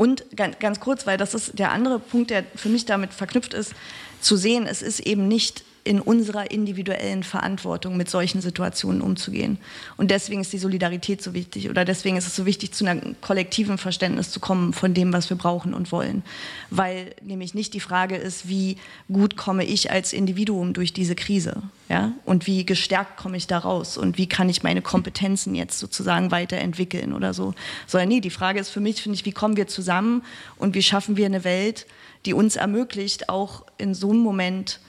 Und 0.00 0.24
ganz, 0.34 0.58
ganz 0.60 0.80
kurz, 0.80 1.06
weil 1.06 1.18
das 1.18 1.34
ist 1.34 1.58
der 1.58 1.72
andere 1.72 1.98
Punkt, 1.98 2.30
der 2.30 2.42
für 2.56 2.70
mich 2.70 2.86
damit 2.86 3.12
verknüpft 3.12 3.52
ist, 3.52 3.74
zu 4.22 4.38
sehen, 4.38 4.66
es 4.66 4.80
ist 4.80 5.00
eben 5.00 5.28
nicht 5.28 5.62
in 5.84 6.00
unserer 6.00 6.50
individuellen 6.50 7.22
Verantwortung 7.22 7.96
mit 7.96 8.10
solchen 8.10 8.40
Situationen 8.40 9.00
umzugehen. 9.00 9.58
Und 9.96 10.10
deswegen 10.10 10.42
ist 10.42 10.52
die 10.52 10.58
Solidarität 10.58 11.22
so 11.22 11.32
wichtig 11.32 11.70
oder 11.70 11.84
deswegen 11.84 12.16
ist 12.16 12.26
es 12.26 12.36
so 12.36 12.44
wichtig, 12.44 12.72
zu 12.72 12.84
einem 12.86 13.16
kollektiven 13.20 13.78
Verständnis 13.78 14.30
zu 14.30 14.40
kommen 14.40 14.72
von 14.72 14.92
dem, 14.92 15.12
was 15.12 15.30
wir 15.30 15.38
brauchen 15.38 15.72
und 15.72 15.90
wollen. 15.90 16.22
Weil 16.70 17.14
nämlich 17.22 17.54
nicht 17.54 17.72
die 17.72 17.80
Frage 17.80 18.16
ist, 18.16 18.48
wie 18.48 18.76
gut 19.10 19.36
komme 19.36 19.64
ich 19.64 19.90
als 19.90 20.12
Individuum 20.12 20.74
durch 20.74 20.92
diese 20.92 21.14
Krise 21.14 21.62
ja? 21.88 22.12
und 22.24 22.46
wie 22.46 22.66
gestärkt 22.66 23.16
komme 23.16 23.36
ich 23.36 23.46
da 23.46 23.58
raus 23.58 23.96
und 23.96 24.18
wie 24.18 24.28
kann 24.28 24.48
ich 24.48 24.62
meine 24.62 24.82
Kompetenzen 24.82 25.54
jetzt 25.54 25.78
sozusagen 25.78 26.30
weiterentwickeln 26.30 27.12
oder 27.12 27.32
so. 27.32 27.54
Sondern 27.86 28.08
nee, 28.08 28.20
die 28.20 28.30
Frage 28.30 28.60
ist 28.60 28.70
für 28.70 28.80
mich, 28.80 29.02
finde 29.02 29.16
ich, 29.16 29.24
wie 29.24 29.32
kommen 29.32 29.56
wir 29.56 29.66
zusammen 29.66 30.22
und 30.56 30.74
wie 30.74 30.82
schaffen 30.82 31.16
wir 31.16 31.26
eine 31.26 31.44
Welt, 31.44 31.86
die 32.26 32.34
uns 32.34 32.56
ermöglicht, 32.56 33.28
auch 33.28 33.64
in 33.78 33.94
so 33.94 34.10
einem 34.10 34.20
Moment 34.20 34.80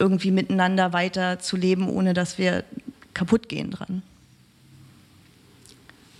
irgendwie 0.00 0.30
miteinander 0.30 0.92
weiter 0.92 1.38
zu 1.38 1.56
leben, 1.56 1.88
ohne 1.88 2.14
dass 2.14 2.38
wir 2.38 2.64
kaputt 3.14 3.48
gehen 3.48 3.70
dran. 3.70 4.02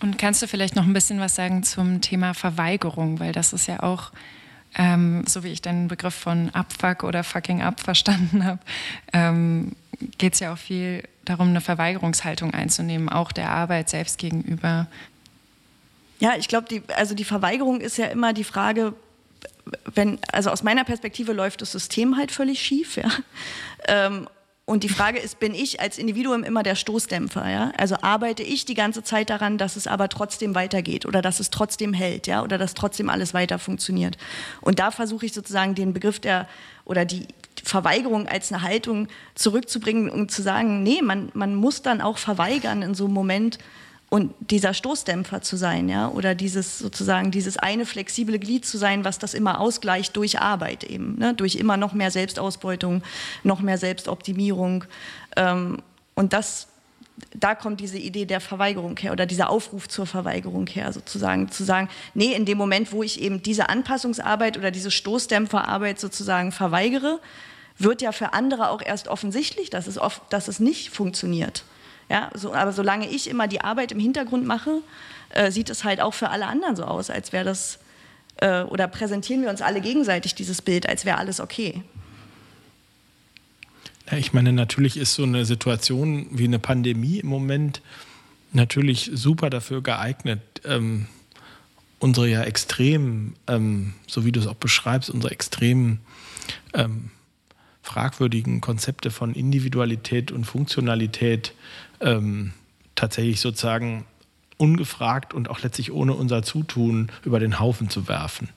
Und 0.01 0.18
kannst 0.18 0.43
du 0.43 0.47
vielleicht 0.47 0.76
noch 0.76 0.85
ein 0.85 0.93
bisschen 0.93 1.20
was 1.20 1.35
sagen 1.35 1.62
zum 1.62 2.01
Thema 2.01 2.35
Verweigerung, 2.35 3.20
weil 3.20 3.33
das 3.33 3.53
ist 3.53 3.66
ja 3.66 3.83
auch, 3.83 4.12
ähm, 4.74 5.24
so 5.26 5.45
wie 5.45 5.49
ich 5.49 5.62
den 5.62 5.89
Begriff 5.89 6.14
von 6.14 6.51
Abfuck 6.51 7.05
oder 7.05 7.24
Fucking 7.24 7.62
Up 7.62 7.81
verstanden 7.81 8.45
habe, 8.45 8.61
ähm, 9.12 9.72
geht 10.18 10.35
es 10.35 10.41
ja 10.41 10.53
auch 10.53 10.59
viel 10.59 11.03
darum, 11.24 11.49
eine 11.49 11.61
Verweigerungshaltung 11.61 12.55
einzunehmen, 12.55 13.09
auch 13.09 13.33
der 13.33 13.51
Arbeit 13.51 13.91
selbst 13.91 14.18
gegenüber. 14.18 14.87
Ja, 16.18 16.35
ich 16.39 16.49
glaube, 16.49 16.66
die, 16.68 16.83
also 16.97 17.14
die 17.14 17.24
Verweigerung 17.24 17.81
ist 17.81 17.99
ja 17.99 18.07
immer 18.07 18.33
die 18.33 18.45
Frage, 18.45 18.95
wenn, 19.95 20.19
also 20.33 20.51
aus 20.51 20.63
meiner 20.63 20.85
Perspektive 20.85 21.33
läuft 21.33 21.63
das 21.63 21.73
System 21.73 22.17
halt 22.17 22.33
völlig 22.33 22.61
schief, 22.61 22.97
ja. 22.97 23.11
Ähm, 23.87 24.27
und 24.71 24.85
die 24.85 24.89
Frage 24.89 25.19
ist, 25.19 25.41
bin 25.41 25.53
ich 25.53 25.81
als 25.81 25.99
Individuum 25.99 26.45
immer 26.45 26.63
der 26.63 26.77
Stoßdämpfer? 26.77 27.51
Ja? 27.51 27.73
Also 27.77 27.97
arbeite 28.03 28.45
ich 28.45 28.67
die 28.67 28.75
ganze 28.75 29.03
Zeit 29.03 29.29
daran, 29.29 29.59
dass 29.59 29.75
es 29.75 29.89
aber 29.89 30.09
trotzdem 30.09 30.55
weitergeht 30.55 31.07
oder 31.07 31.23
dass 31.23 31.41
es 31.41 31.51
trotzdem 31.51 31.93
hält, 31.93 32.29
ja, 32.29 32.45
oder 32.45 32.57
dass 32.57 32.75
trotzdem 32.75 33.11
alles 33.11 33.35
weiter 33.35 33.59
funktioniert. 33.59 34.17
Und 34.61 34.79
da 34.79 34.93
versuche 34.93 35.27
ich 35.27 35.33
sozusagen 35.33 35.75
den 35.75 35.93
Begriff 35.93 36.21
der 36.21 36.47
oder 36.85 37.05
die 37.05 37.27
Verweigerung 37.65 38.29
als 38.29 38.53
eine 38.53 38.63
Haltung 38.63 39.09
zurückzubringen 39.35 40.09
und 40.09 40.31
zu 40.31 40.41
sagen, 40.41 40.85
nee, 40.85 41.03
man, 41.03 41.33
man 41.35 41.57
muss 41.57 41.83
dann 41.83 42.01
auch 42.01 42.19
verweigern 42.19 42.83
in 42.83 42.95
so 42.95 43.07
einem 43.07 43.15
Moment, 43.15 43.59
und 44.11 44.35
dieser 44.41 44.75
Stoßdämpfer 44.75 45.41
zu 45.41 45.57
sein, 45.57 45.89
ja, 45.89 46.09
oder 46.09 46.35
dieses 46.35 46.81
sozusagen 46.81 47.31
dieses 47.31 47.57
eine 47.57 47.87
flexible 47.87 48.41
Glied 48.41 48.67
zu 48.67 48.77
sein, 48.77 49.05
was 49.05 49.21
das 49.21 49.35
immer 49.35 49.61
ausgleicht 49.61 50.17
durch 50.17 50.41
Arbeit 50.41 50.83
eben, 50.83 51.17
ne, 51.17 51.33
durch 51.33 51.55
immer 51.55 51.77
noch 51.77 51.93
mehr 51.93 52.11
Selbstausbeutung, 52.11 53.05
noch 53.45 53.61
mehr 53.61 53.79
Selbstoptimierung. 53.79 54.85
Ähm, 55.37 55.79
und 56.17 56.33
das, 56.33 56.67
da 57.35 57.55
kommt 57.55 57.79
diese 57.79 57.99
Idee 57.99 58.27
der 58.27 58.41
Verweigerung 58.41 58.97
her 58.97 59.13
oder 59.13 59.27
dieser 59.27 59.49
Aufruf 59.49 59.89
zur 59.89 60.07
Verweigerung 60.07 60.67
her, 60.67 60.93
sozusagen 60.93 61.49
zu 61.53 61.63
sagen, 61.63 61.89
nee, 62.13 62.35
in 62.35 62.47
dem 62.47 62.59
Moment, 62.59 62.91
wo 62.91 63.05
ich 63.05 63.21
eben 63.21 63.45
diese 63.45 63.69
Anpassungsarbeit 63.69 64.59
oder 64.59 64.73
diese 64.73 64.91
Stoßdämpferarbeit 64.91 66.01
sozusagen 66.01 66.51
verweigere, 66.51 67.21
wird 67.79 68.03
ja 68.03 68.11
für 68.11 68.33
andere 68.33 68.71
auch 68.71 68.83
erst 68.83 69.07
offensichtlich, 69.07 69.71
dass 69.71 69.87
es, 69.87 69.99
oft, 69.99 70.21
dass 70.31 70.49
es 70.49 70.59
nicht 70.59 70.91
funktioniert. 70.91 71.63
Ja, 72.11 72.29
so, 72.35 72.53
aber 72.53 72.73
solange 72.73 73.09
ich 73.09 73.31
immer 73.31 73.47
die 73.47 73.61
Arbeit 73.61 73.93
im 73.93 74.01
Hintergrund 74.01 74.45
mache, 74.45 74.83
äh, 75.31 75.53
sieht 75.53 75.71
es 75.71 75.85
halt 75.85 76.01
auch 76.01 76.13
für 76.13 76.31
alle 76.31 76.49
anderen 76.49 76.75
so 76.75 76.85
aus, 76.85 77.09
als 77.09 77.33
wäre 77.33 77.45
das, 77.45 77.79
äh, 78.39 78.63
oder 78.63 78.89
präsentieren 78.89 79.43
wir 79.43 79.49
uns 79.49 79.63
alle 79.63 79.81
gegenseitig 79.81 80.35
dieses 80.35 80.61
Bild, 80.61 80.89
als 80.89 81.05
wäre 81.05 81.19
alles 81.19 81.39
okay. 81.39 81.85
Ja, 84.11 84.19
ich 84.19 84.33
meine, 84.33 84.53
natürlich 84.53 84.97
ist 84.97 85.15
so 85.15 85.23
eine 85.23 85.45
Situation 85.45 86.27
wie 86.33 86.45
eine 86.45 86.59
Pandemie 86.59 87.21
im 87.21 87.29
Moment 87.29 87.81
natürlich 88.53 89.13
super 89.15 89.49
dafür 89.49 89.81
geeignet, 89.81 90.41
ähm, 90.65 91.07
unsere 92.01 92.29
ja 92.29 92.43
extrem, 92.43 93.35
ähm, 93.47 93.95
so 94.09 94.25
wie 94.25 94.33
du 94.33 94.41
es 94.41 94.49
auch 94.49 94.55
beschreibst, 94.55 95.11
unsere 95.11 95.33
extremen 95.33 96.01
ähm, 96.75 97.13
fragwürdigen 97.83 98.61
Konzepte 98.61 99.13
von 99.13 99.33
Individualität 99.33 100.33
und 100.33 100.45
Funktionalität 100.45 101.55
ähm, 102.01 102.53
tatsächlich 102.94 103.40
sozusagen 103.40 104.05
ungefragt 104.57 105.32
und 105.32 105.48
auch 105.48 105.62
letztlich 105.62 105.92
ohne 105.92 106.12
unser 106.12 106.42
Zutun 106.42 107.11
über 107.24 107.40
den 107.40 107.59
Haufen 107.59 107.88
zu 107.88 108.09
werfen. 108.09 108.48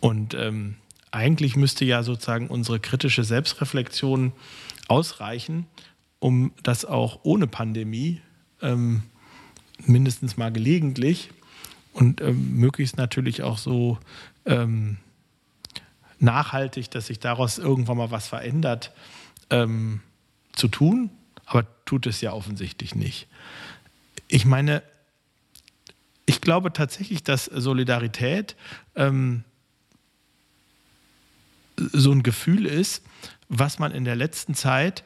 Und 0.00 0.34
ähm, 0.34 0.76
eigentlich 1.10 1.56
müsste 1.56 1.84
ja 1.84 2.02
sozusagen 2.02 2.48
unsere 2.48 2.78
kritische 2.78 3.24
Selbstreflexion 3.24 4.32
ausreichen, 4.88 5.66
um 6.18 6.52
das 6.62 6.84
auch 6.84 7.20
ohne 7.22 7.46
Pandemie 7.46 8.20
ähm, 8.62 9.02
mindestens 9.86 10.36
mal 10.36 10.52
gelegentlich 10.52 11.30
und 11.92 12.20
ähm, 12.20 12.56
möglichst 12.56 12.96
natürlich 12.96 13.42
auch 13.42 13.58
so 13.58 13.98
ähm, 14.46 14.98
nachhaltig, 16.18 16.90
dass 16.90 17.06
sich 17.08 17.18
daraus 17.18 17.58
irgendwann 17.58 17.96
mal 17.96 18.10
was 18.10 18.28
verändert, 18.28 18.92
ähm, 19.50 20.00
zu 20.52 20.68
tun 20.68 21.10
aber 21.46 21.66
tut 21.84 22.06
es 22.06 22.20
ja 22.20 22.32
offensichtlich 22.32 22.94
nicht. 22.94 23.28
Ich 24.28 24.44
meine, 24.44 24.82
ich 26.26 26.40
glaube 26.40 26.72
tatsächlich, 26.72 27.22
dass 27.22 27.44
Solidarität 27.44 28.56
ähm, 28.96 29.44
so 31.76 32.12
ein 32.12 32.22
Gefühl 32.22 32.66
ist, 32.66 33.02
was 33.48 33.78
man 33.78 33.92
in 33.92 34.04
der 34.04 34.16
letzten 34.16 34.54
Zeit 34.54 35.04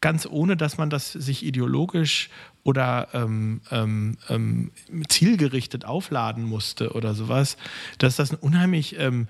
ganz 0.00 0.26
ohne, 0.26 0.56
dass 0.56 0.78
man 0.78 0.90
das 0.90 1.12
sich 1.12 1.44
ideologisch 1.44 2.30
oder 2.62 3.08
ähm, 3.12 3.62
ähm, 3.70 4.18
ähm 4.28 4.70
zielgerichtet 5.08 5.84
aufladen 5.84 6.44
musste 6.44 6.92
oder 6.92 7.14
sowas, 7.14 7.56
dass 7.98 8.16
das 8.16 8.30
ein 8.30 8.36
unheimlich 8.36 8.98
ähm, 8.98 9.26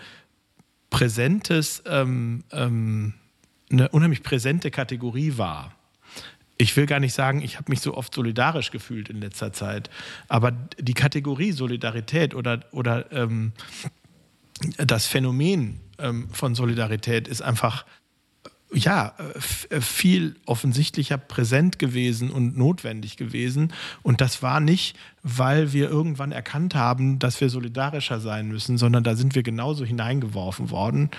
präsentes, 0.91 1.83
ähm, 1.87 2.45
eine 2.51 3.89
unheimlich 3.91 4.23
präsente 4.23 4.71
Kategorie 4.71 5.35
war. 5.37 5.78
Ich 6.59 6.77
will 6.77 6.87
gar 6.87 7.01
nicht 7.01 7.15
sagen, 7.15 7.41
ich 7.41 7.57
habe 7.57 7.71
mich 7.71 7.81
so 7.81 7.97
oft 7.97 8.13
solidarisch 8.13 8.71
gefühlt 8.71 9.09
in 9.09 9.21
letzter 9.21 9.53
Zeit, 9.53 9.91
aber 10.29 10.53
die 10.79 10.95
Kategorie 10.95 11.53
Solidarität 11.53 12.35
oder, 12.35 12.65
oder 12.73 13.07
das 14.77 15.07
Phänomen 15.07 15.79
von 16.33 16.55
Solidarität 16.57 17.29
ist 17.29 17.43
einfach 17.43 17.85
ja, 18.73 19.15
äh, 19.71 19.81
viel 19.81 20.37
offensichtlicher 20.45 21.17
präsent 21.17 21.79
gewesen 21.79 22.31
und 22.31 22.57
notwendig 22.57 23.17
gewesen. 23.17 23.73
Und 24.03 24.21
das 24.21 24.43
war 24.43 24.61
nicht, 24.61 24.97
weil 25.23 25.73
wir 25.73 25.89
irgendwann 25.89 26.33
erkannt 26.33 26.75
haben, 26.75 27.19
dass 27.19 27.41
wir 27.41 27.49
solidarischer 27.49 28.21
sein 28.21 28.49
müssen, 28.49 28.77
sondern 28.79 29.05
da 29.05 29.17
sind 29.17 29.35
wir 29.35 29.43
genauso 29.43 29.85
hineingeworfen 29.85 30.71
worden, 30.71 31.11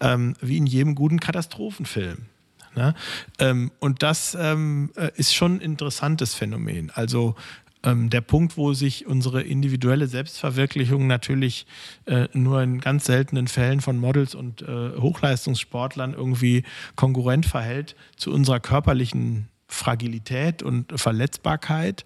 ähm, 0.00 0.34
wie 0.40 0.58
in 0.58 0.66
jedem 0.66 0.94
guten 0.94 1.20
Katastrophenfilm. 1.20 2.26
Ne? 2.74 2.94
Ähm, 3.38 3.70
und 3.80 4.02
das 4.02 4.36
ähm, 4.38 4.90
äh, 4.96 5.10
ist 5.16 5.34
schon 5.34 5.56
ein 5.56 5.60
interessantes 5.60 6.34
Phänomen. 6.34 6.90
Also 6.90 7.34
ähm, 7.84 8.10
der 8.10 8.20
Punkt, 8.20 8.56
wo 8.56 8.72
sich 8.72 9.06
unsere 9.06 9.42
individuelle 9.42 10.08
Selbstverwirklichung 10.08 11.06
natürlich 11.06 11.66
äh, 12.06 12.28
nur 12.32 12.62
in 12.62 12.80
ganz 12.80 13.04
seltenen 13.04 13.48
Fällen 13.48 13.80
von 13.80 13.98
Models 13.98 14.34
und 14.34 14.62
äh, 14.62 14.92
Hochleistungssportlern 14.98 16.14
irgendwie 16.14 16.64
konkurrent 16.96 17.46
verhält 17.46 17.94
zu 18.16 18.32
unserer 18.32 18.60
körperlichen 18.60 19.48
Fragilität 19.68 20.62
und 20.62 20.98
Verletzbarkeit, 20.98 22.04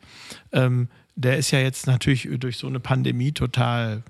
ähm, 0.53 0.89
der 1.15 1.39
ist 1.39 1.51
ja 1.53 1.61
jetzt 1.61 1.87
natürlich 1.87 2.29
durch 2.39 2.57
so 2.57 2.67
eine 2.67 2.81
Pandemie 2.81 3.33
total 3.33 4.03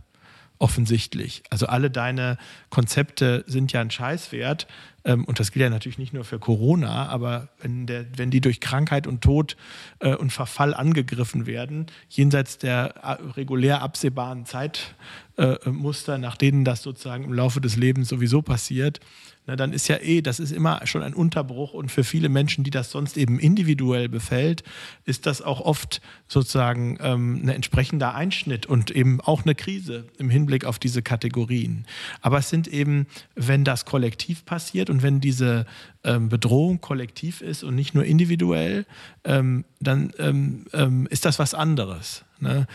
offensichtlich. 0.58 1.42
Also 1.50 1.66
alle 1.66 1.90
deine 1.90 2.38
Konzepte 2.70 3.44
sind 3.46 3.72
ja 3.72 3.80
ein 3.80 3.90
Scheißwert. 3.90 4.68
Ähm, 5.04 5.24
und 5.24 5.40
das 5.40 5.52
gilt 5.52 5.62
ja 5.62 5.70
natürlich 5.70 5.98
nicht 5.98 6.12
nur 6.12 6.24
für 6.24 6.38
Corona, 6.38 7.08
aber 7.08 7.48
wenn, 7.60 7.86
der, 7.86 8.06
wenn 8.16 8.30
die 8.30 8.40
durch 8.40 8.60
Krankheit 8.60 9.06
und 9.06 9.22
Tod 9.22 9.56
äh, 10.00 10.14
und 10.14 10.32
Verfall 10.32 10.74
angegriffen 10.74 11.46
werden, 11.46 11.86
jenseits 12.08 12.58
der 12.58 12.94
äh, 13.02 13.12
regulär 13.32 13.82
absehbaren 13.82 14.46
Zeitmuster, 14.46 14.94
äh, 15.36 16.18
nach 16.18 16.36
denen 16.36 16.64
das 16.64 16.82
sozusagen 16.82 17.24
im 17.24 17.32
Laufe 17.32 17.60
des 17.60 17.76
Lebens 17.76 18.08
sowieso 18.08 18.42
passiert, 18.42 19.00
na, 19.44 19.56
dann 19.56 19.72
ist 19.72 19.88
ja 19.88 19.96
eh, 19.96 20.22
das 20.22 20.38
ist 20.38 20.52
immer 20.52 20.86
schon 20.86 21.02
ein 21.02 21.14
Unterbruch 21.14 21.74
und 21.74 21.90
für 21.90 22.04
viele 22.04 22.28
Menschen, 22.28 22.62
die 22.62 22.70
das 22.70 22.92
sonst 22.92 23.16
eben 23.16 23.40
individuell 23.40 24.08
befällt, 24.08 24.62
ist 25.04 25.26
das 25.26 25.42
auch 25.42 25.60
oft 25.60 26.00
sozusagen 26.28 26.96
ähm, 27.00 27.40
ein 27.42 27.48
entsprechender 27.48 28.14
Einschnitt 28.14 28.66
und 28.66 28.92
eben 28.92 29.20
auch 29.20 29.42
eine 29.42 29.56
Krise 29.56 30.06
im 30.16 30.30
Hinblick 30.30 30.64
auf 30.64 30.78
diese 30.78 31.02
Kategorien. 31.02 31.86
Aber 32.20 32.38
es 32.38 32.50
sind 32.50 32.68
eben, 32.68 33.08
wenn 33.34 33.64
das 33.64 33.84
kollektiv 33.84 34.44
passiert 34.44 34.90
und 34.90 35.02
wenn 35.02 35.20
diese 35.20 35.66
ähm, 36.04 36.28
Bedrohung 36.28 36.80
kollektiv 36.80 37.40
ist 37.40 37.64
und 37.64 37.74
nicht 37.74 37.94
nur 37.94 38.04
individuell, 38.04 38.86
ähm, 39.24 39.64
dann 39.80 40.12
ähm, 40.18 40.66
ähm, 40.72 41.08
ist 41.10 41.24
das 41.24 41.40
was 41.40 41.52
anderes. 41.52 42.24
Ne? 42.38 42.68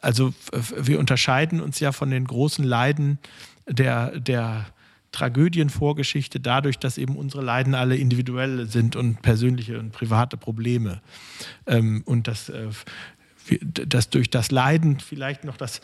Also 0.00 0.32
wir 0.76 0.98
unterscheiden 0.98 1.60
uns 1.60 1.80
ja 1.80 1.92
von 1.92 2.10
den 2.10 2.24
großen 2.24 2.64
Leiden 2.64 3.18
der, 3.66 4.18
der 4.18 4.66
Tragödienvorgeschichte 5.12 6.40
dadurch, 6.40 6.78
dass 6.78 6.98
eben 6.98 7.16
unsere 7.16 7.42
Leiden 7.42 7.74
alle 7.74 7.96
individuell 7.96 8.66
sind 8.66 8.96
und 8.96 9.22
persönliche 9.22 9.78
und 9.78 9.92
private 9.92 10.36
Probleme. 10.36 11.02
Ähm, 11.66 12.02
und 12.06 12.28
das 12.28 12.48
äh, 12.48 12.68
dass 13.60 14.10
durch 14.10 14.30
das 14.30 14.50
Leiden 14.50 15.00
vielleicht 15.00 15.44
noch 15.44 15.56
das, 15.56 15.80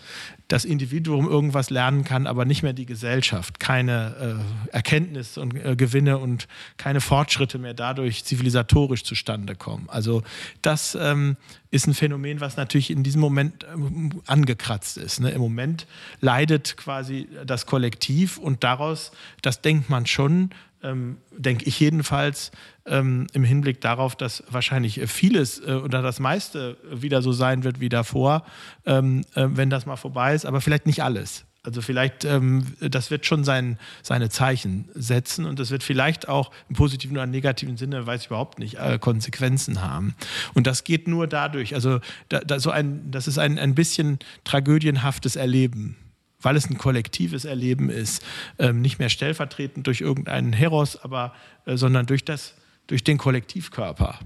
das 0.49 0.65
Individuum 0.65 1.29
irgendwas 1.29 1.71
lernen 1.71 2.05
kann, 2.05 2.27
aber 2.27 2.45
nicht 2.45 2.63
mehr 2.63 2.73
die 2.73 2.87
Gesellschaft. 2.87 3.61
Keine 3.61 4.39
äh, 4.71 4.75
Erkenntnis 4.75 5.39
und 5.39 5.55
äh, 5.55 5.77
Gewinne 5.77 6.19
und 6.19 6.49
keine 6.77 7.01
Fortschritte 7.01 7.59
mehr 7.59 7.75
dadurch 7.75 8.25
zivilisatorisch 8.25 9.05
zustande 9.05 9.55
kommen. 9.55 9.89
Also 9.89 10.23
das 10.63 10.97
ähm, 11.01 11.37
ist 11.71 11.87
ein 11.87 11.95
Phänomen, 11.95 12.41
was 12.41 12.57
natürlich 12.57 12.91
in 12.91 13.03
diesem 13.03 13.21
Moment 13.21 13.67
ähm, 13.73 14.23
angekratzt 14.27 14.97
ist. 14.97 15.21
Ne? 15.21 15.31
Im 15.31 15.41
Moment 15.41 15.87
leidet 16.21 16.77
quasi 16.77 17.29
das 17.47 17.67
Kollektiv 17.67 18.39
und 18.39 18.65
daraus, 18.65 19.13
das 19.43 19.61
denkt 19.61 19.91
man 19.91 20.07
schon, 20.07 20.51
ähm, 20.83 21.19
denke 21.37 21.65
ich 21.65 21.79
jedenfalls, 21.81 22.51
ähm, 22.87 23.27
im 23.33 23.45
Hinblick 23.45 23.81
darauf, 23.81 24.17
dass 24.17 24.43
wahrscheinlich 24.51 25.01
vieles 25.07 25.61
äh, 25.61 25.73
oder 25.73 26.03
das 26.03 26.21
meiste 26.21 26.77
wieder 26.91 27.23
so 27.23 27.33
sein 27.33 27.65
wird 27.65 27.81
wie 27.81 27.89
davor, 27.89 28.45
ähm, 28.87 29.25
äh, 29.35 29.47
wenn 29.51 29.71
das 29.71 29.87
mal 29.87 29.97
vorbei 29.97 30.35
ist, 30.35 30.47
aber 30.47 30.61
vielleicht 30.61 30.87
nicht 30.87 31.03
alles. 31.03 31.45
Also 31.65 31.83
vielleicht, 31.83 32.25
ähm, 32.25 32.65
das 32.81 33.11
wird 33.11 33.27
schon 33.27 33.45
sein, 33.45 33.79
seine 34.03 34.31
Zeichen 34.31 34.89
setzen 34.95 35.45
und 35.45 35.59
das 35.59 35.71
wird 35.71 35.83
vielleicht 35.83 36.29
auch 36.29 36.51
im 36.69 36.77
positiven 36.77 37.17
oder 37.17 37.27
negativen 37.27 37.77
Sinne, 37.77 38.07
weiß 38.07 38.23
ich 38.23 38.27
überhaupt 38.29 38.59
nicht, 38.59 38.79
äh, 38.79 38.99
Konsequenzen 38.99 39.83
haben. 39.83 40.15
Und 40.55 40.67
das 40.67 40.85
geht 40.85 41.09
nur 41.09 41.27
dadurch, 41.27 41.75
also 41.75 42.01
da, 42.29 42.41
da 42.41 42.61
so 42.61 42.71
ein, 42.71 43.11
das 43.11 43.29
ist 43.29 43.39
ein, 43.39 43.59
ein 43.59 43.75
bisschen 43.75 44.19
tragödienhaftes 44.45 45.37
Erleben 45.37 45.97
weil 46.41 46.57
es 46.57 46.69
ein 46.69 46.79
kollektives 46.79 47.45
Erleben 47.45 47.91
ist, 47.91 48.25
ähm, 48.59 48.81
nicht 48.81 48.99
mehr 48.99 49.09
stellvertretend 49.09 49.87
durch 49.87 50.01
irgendeinen 50.01 50.53
Heros, 50.53 50.97
aber 50.97 51.35
äh, 51.67 51.77
sondern 51.77 52.07
durch 52.07 52.25
das, 52.25 52.55
durch 52.87 53.05
den 53.05 53.19
Kollektivkörper. 53.19 54.19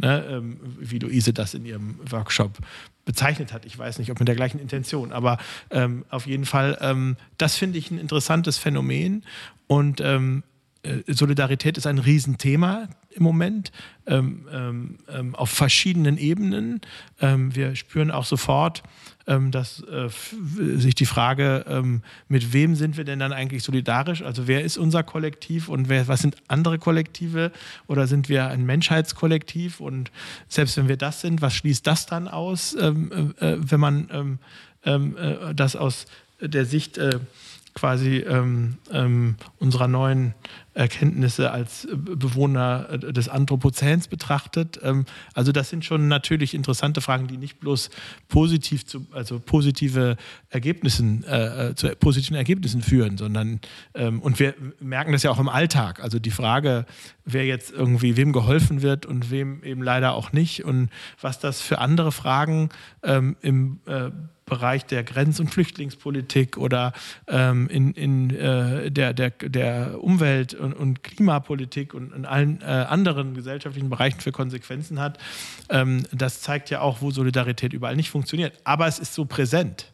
Ne, 0.00 0.24
ähm, 0.30 0.60
wie 0.78 1.00
Luise 1.00 1.32
das 1.32 1.54
in 1.54 1.66
ihrem 1.66 1.98
Workshop 2.08 2.58
bezeichnet 3.04 3.52
hat. 3.52 3.66
Ich 3.66 3.76
weiß 3.76 3.98
nicht, 3.98 4.12
ob 4.12 4.20
mit 4.20 4.28
der 4.28 4.36
gleichen 4.36 4.60
Intention, 4.60 5.10
aber 5.10 5.38
ähm, 5.70 6.04
auf 6.08 6.28
jeden 6.28 6.44
Fall, 6.44 6.78
ähm, 6.80 7.16
das 7.36 7.56
finde 7.56 7.78
ich 7.78 7.90
ein 7.90 7.98
interessantes 7.98 8.58
Phänomen 8.58 9.24
und 9.66 10.00
ähm, 10.00 10.44
äh, 10.84 10.98
Solidarität 11.08 11.76
ist 11.78 11.88
ein 11.88 11.98
Riesenthema 11.98 12.88
im 13.10 13.24
Moment 13.24 13.72
ähm, 14.06 14.96
auf 15.32 15.50
verschiedenen 15.50 16.16
Ebenen. 16.18 16.80
Wir 17.18 17.74
spüren 17.74 18.12
auch 18.12 18.24
sofort, 18.24 18.84
ähm, 19.28 19.50
dass 19.50 19.82
äh, 19.84 20.08
sich 20.78 20.94
die 20.94 21.06
Frage, 21.06 21.64
ähm, 21.68 22.02
mit 22.28 22.52
wem 22.52 22.74
sind 22.74 22.96
wir 22.96 23.04
denn 23.04 23.18
dann 23.18 23.32
eigentlich 23.32 23.62
solidarisch? 23.62 24.22
Also 24.22 24.48
wer 24.48 24.64
ist 24.64 24.78
unser 24.78 25.02
Kollektiv 25.02 25.68
und 25.68 25.88
wer, 25.88 26.08
was 26.08 26.20
sind 26.22 26.36
andere 26.48 26.78
Kollektive? 26.78 27.52
Oder 27.86 28.06
sind 28.06 28.28
wir 28.28 28.48
ein 28.48 28.64
Menschheitskollektiv? 28.64 29.80
Und 29.80 30.10
selbst 30.48 30.76
wenn 30.78 30.88
wir 30.88 30.96
das 30.96 31.20
sind, 31.20 31.42
was 31.42 31.54
schließt 31.54 31.86
das 31.86 32.06
dann 32.06 32.26
aus, 32.26 32.74
äh, 32.74 32.88
äh, 32.88 33.58
wenn 33.60 33.80
man 33.80 34.38
äh, 34.82 35.54
das 35.54 35.76
aus 35.76 36.06
der 36.40 36.64
Sicht 36.64 36.98
äh, 36.98 37.20
quasi 37.78 38.16
ähm, 38.16 38.78
ähm, 38.90 39.36
unserer 39.58 39.86
neuen 39.86 40.34
Erkenntnisse 40.74 41.50
als 41.50 41.86
Bewohner 41.92 42.98
des 42.98 43.28
Anthropozäns 43.28 44.08
betrachtet. 44.08 44.80
Ähm, 44.82 45.06
also 45.34 45.52
das 45.52 45.70
sind 45.70 45.84
schon 45.84 46.08
natürlich 46.08 46.54
interessante 46.54 47.00
Fragen, 47.00 47.28
die 47.28 47.36
nicht 47.36 47.60
bloß 47.60 47.90
positiv 48.28 48.84
zu, 48.84 49.06
also 49.12 49.38
positive 49.38 50.16
Ergebnissen, 50.50 51.24
äh, 51.24 51.68
äh, 51.68 51.74
zu 51.74 51.88
positiven 51.96 52.36
Ergebnissen 52.36 52.82
führen, 52.82 53.16
sondern 53.16 53.60
ähm, 53.94 54.20
und 54.20 54.40
wir 54.40 54.54
merken 54.80 55.12
das 55.12 55.22
ja 55.22 55.30
auch 55.30 55.40
im 55.40 55.48
Alltag. 55.48 56.02
Also 56.02 56.18
die 56.18 56.30
Frage, 56.30 56.84
wer 57.24 57.46
jetzt 57.46 57.70
irgendwie 57.72 58.16
wem 58.16 58.32
geholfen 58.32 58.82
wird 58.82 59.06
und 59.06 59.30
wem 59.30 59.62
eben 59.62 59.82
leider 59.82 60.14
auch 60.14 60.32
nicht 60.32 60.64
und 60.64 60.90
was 61.20 61.38
das 61.38 61.60
für 61.60 61.78
andere 61.78 62.10
Fragen 62.10 62.70
ähm, 63.02 63.36
im 63.40 63.80
äh, 63.86 64.10
Bereich 64.48 64.84
der 64.86 65.04
Grenz- 65.04 65.40
und 65.40 65.48
Flüchtlingspolitik 65.48 66.56
oder 66.56 66.92
ähm, 67.26 67.68
in, 67.68 67.92
in 67.92 68.30
äh, 68.30 68.90
der, 68.90 69.12
der, 69.12 69.30
der 69.30 70.02
Umwelt- 70.02 70.54
und, 70.54 70.72
und 70.72 71.02
Klimapolitik 71.02 71.94
und 71.94 72.12
in 72.14 72.24
allen 72.24 72.60
äh, 72.60 72.64
anderen 72.64 73.34
gesellschaftlichen 73.34 73.90
Bereichen 73.90 74.20
für 74.20 74.32
Konsequenzen 74.32 75.00
hat, 75.00 75.18
ähm, 75.68 76.04
das 76.12 76.40
zeigt 76.40 76.70
ja 76.70 76.80
auch, 76.80 77.00
wo 77.00 77.10
Solidarität 77.10 77.72
überall 77.72 77.96
nicht 77.96 78.10
funktioniert. 78.10 78.54
Aber 78.64 78.86
es 78.86 78.98
ist 78.98 79.14
so 79.14 79.24
präsent. 79.24 79.92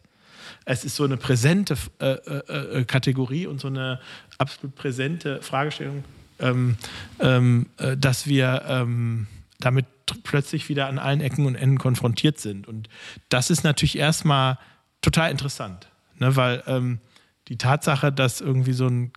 Es 0.65 0.83
ist 0.83 0.95
so 0.95 1.03
eine 1.03 1.17
präsente 1.17 1.75
äh, 1.99 2.13
äh, 2.13 2.79
äh 2.79 2.83
Kategorie 2.85 3.45
und 3.45 3.61
so 3.61 3.67
eine 3.67 3.99
absolut 4.37 4.75
präsente 4.75 5.41
Fragestellung, 5.41 6.03
ähm, 6.39 6.77
ähm 7.19 7.67
äh, 7.77 7.95
dass 7.95 8.27
wir 8.27 8.63
ähm, 8.67 9.27
damit 9.59 9.85
plötzlich 10.23 10.69
wieder 10.69 10.87
an 10.87 10.99
allen 10.99 11.21
Ecken 11.21 11.45
und 11.45 11.55
Enden 11.55 11.77
konfrontiert 11.77 12.39
sind. 12.39 12.67
Und 12.67 12.89
das 13.29 13.49
ist 13.49 13.63
natürlich 13.63 13.97
erstmal 13.97 14.57
total 15.01 15.31
interessant, 15.31 15.87
ne? 16.17 16.35
weil 16.35 16.63
ähm, 16.67 16.99
die 17.47 17.57
Tatsache, 17.57 18.11
dass 18.11 18.41
irgendwie 18.41 18.73
so 18.73 18.87
ein 18.87 19.11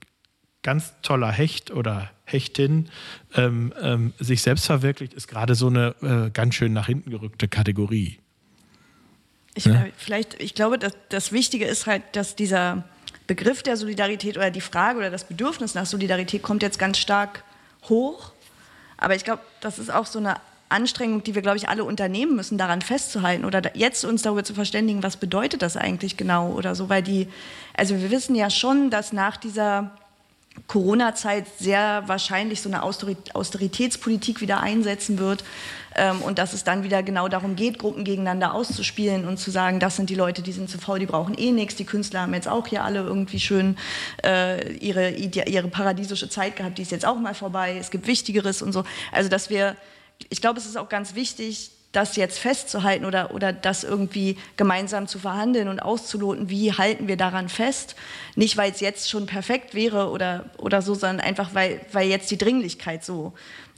ganz 0.62 0.94
toller 1.02 1.30
Hecht 1.30 1.70
oder 1.70 2.10
Hechtin 2.24 2.90
ähm, 3.34 3.72
ähm, 3.80 4.12
sich 4.18 4.42
selbst 4.42 4.66
verwirklicht, 4.66 5.14
ist 5.14 5.28
gerade 5.28 5.54
so 5.54 5.68
eine 5.68 5.94
äh, 6.02 6.30
ganz 6.30 6.54
schön 6.54 6.72
nach 6.72 6.86
hinten 6.86 7.10
gerückte 7.10 7.48
Kategorie. 7.48 8.18
Ich, 9.54 9.64
ja? 9.64 9.86
vielleicht, 9.96 10.40
ich 10.40 10.54
glaube, 10.54 10.78
dass 10.78 10.92
das 11.08 11.32
Wichtige 11.32 11.64
ist 11.64 11.86
halt, 11.86 12.02
dass 12.12 12.36
dieser 12.36 12.84
Begriff 13.26 13.62
der 13.62 13.76
Solidarität 13.76 14.36
oder 14.36 14.50
die 14.50 14.60
Frage 14.60 14.98
oder 14.98 15.10
das 15.10 15.24
Bedürfnis 15.24 15.74
nach 15.74 15.86
Solidarität 15.86 16.42
kommt 16.42 16.62
jetzt 16.62 16.78
ganz 16.78 16.98
stark 16.98 17.44
hoch. 17.88 18.32
Aber 18.96 19.14
ich 19.14 19.24
glaube, 19.24 19.42
das 19.60 19.78
ist 19.78 19.90
auch 19.90 20.06
so 20.06 20.18
eine 20.18 20.36
Anstrengung, 20.68 21.22
die 21.22 21.34
wir, 21.34 21.42
glaube 21.42 21.56
ich, 21.56 21.68
alle 21.68 21.84
unternehmen 21.84 22.36
müssen, 22.36 22.58
daran 22.58 22.82
festzuhalten 22.82 23.44
oder 23.44 23.74
jetzt 23.76 24.04
uns 24.04 24.22
darüber 24.22 24.44
zu 24.44 24.54
verständigen, 24.54 25.02
was 25.02 25.16
bedeutet 25.16 25.62
das 25.62 25.76
eigentlich 25.76 26.16
genau 26.16 26.52
oder 26.52 26.74
so, 26.74 26.88
weil 26.88 27.02
die, 27.02 27.28
also 27.74 27.96
wir 27.96 28.10
wissen 28.10 28.34
ja 28.34 28.50
schon, 28.50 28.90
dass 28.90 29.12
nach 29.12 29.36
dieser 29.36 29.90
Corona-Zeit 30.66 31.46
sehr 31.58 32.02
wahrscheinlich 32.06 32.60
so 32.60 32.68
eine 32.68 32.82
Austeritätspolitik 32.82 34.40
wieder 34.40 34.60
einsetzen 34.60 35.18
wird 35.18 35.44
ähm, 35.94 36.20
und 36.22 36.38
dass 36.38 36.52
es 36.52 36.64
dann 36.64 36.82
wieder 36.82 37.02
genau 37.02 37.28
darum 37.28 37.54
geht, 37.54 37.78
Gruppen 37.78 38.04
gegeneinander 38.04 38.54
auszuspielen 38.54 39.26
und 39.26 39.38
zu 39.38 39.50
sagen, 39.50 39.78
das 39.78 39.96
sind 39.96 40.10
die 40.10 40.14
Leute, 40.14 40.42
die 40.42 40.52
sind 40.52 40.68
zu 40.68 40.78
faul, 40.78 40.98
die 40.98 41.06
brauchen 41.06 41.36
eh 41.38 41.52
nichts. 41.52 41.76
Die 41.76 41.84
Künstler 41.84 42.22
haben 42.22 42.34
jetzt 42.34 42.48
auch 42.48 42.66
hier 42.66 42.84
alle 42.84 43.00
irgendwie 43.00 43.40
schön 43.40 43.76
äh, 44.24 44.72
ihre, 44.78 45.10
ihre 45.10 45.68
paradiesische 45.68 46.28
Zeit 46.28 46.56
gehabt, 46.56 46.78
die 46.78 46.82
ist 46.82 46.90
jetzt 46.90 47.06
auch 47.06 47.18
mal 47.18 47.34
vorbei. 47.34 47.76
Es 47.78 47.90
gibt 47.90 48.06
Wichtigeres 48.06 48.62
und 48.62 48.72
so. 48.72 48.84
Also 49.12 49.28
dass 49.28 49.50
wir 49.50 49.76
ich 50.30 50.40
glaube, 50.40 50.58
es 50.58 50.66
ist 50.66 50.76
auch 50.76 50.88
ganz 50.88 51.14
wichtig, 51.14 51.70
das 51.92 52.16
jetzt 52.16 52.38
festzuhalten 52.38 53.06
oder, 53.06 53.34
oder 53.34 53.52
das 53.52 53.82
irgendwie 53.82 54.36
gemeinsam 54.56 55.08
zu 55.08 55.18
verhandeln 55.18 55.68
und 55.68 55.80
auszuloten, 55.80 56.50
wie 56.50 56.72
halten 56.72 57.08
wir 57.08 57.16
daran 57.16 57.48
fest. 57.48 57.96
Nicht, 58.36 58.56
weil 58.56 58.70
es 58.70 58.80
jetzt 58.80 59.08
schon 59.08 59.26
perfekt 59.26 59.74
wäre 59.74 60.10
oder, 60.10 60.50
oder 60.58 60.82
so, 60.82 60.94
sondern 60.94 61.20
einfach, 61.20 61.54
weil, 61.54 61.80
weil 61.92 62.08
jetzt 62.08 62.30
die 62.30 62.36
Dringlichkeit 62.36 63.04
so 63.04 63.32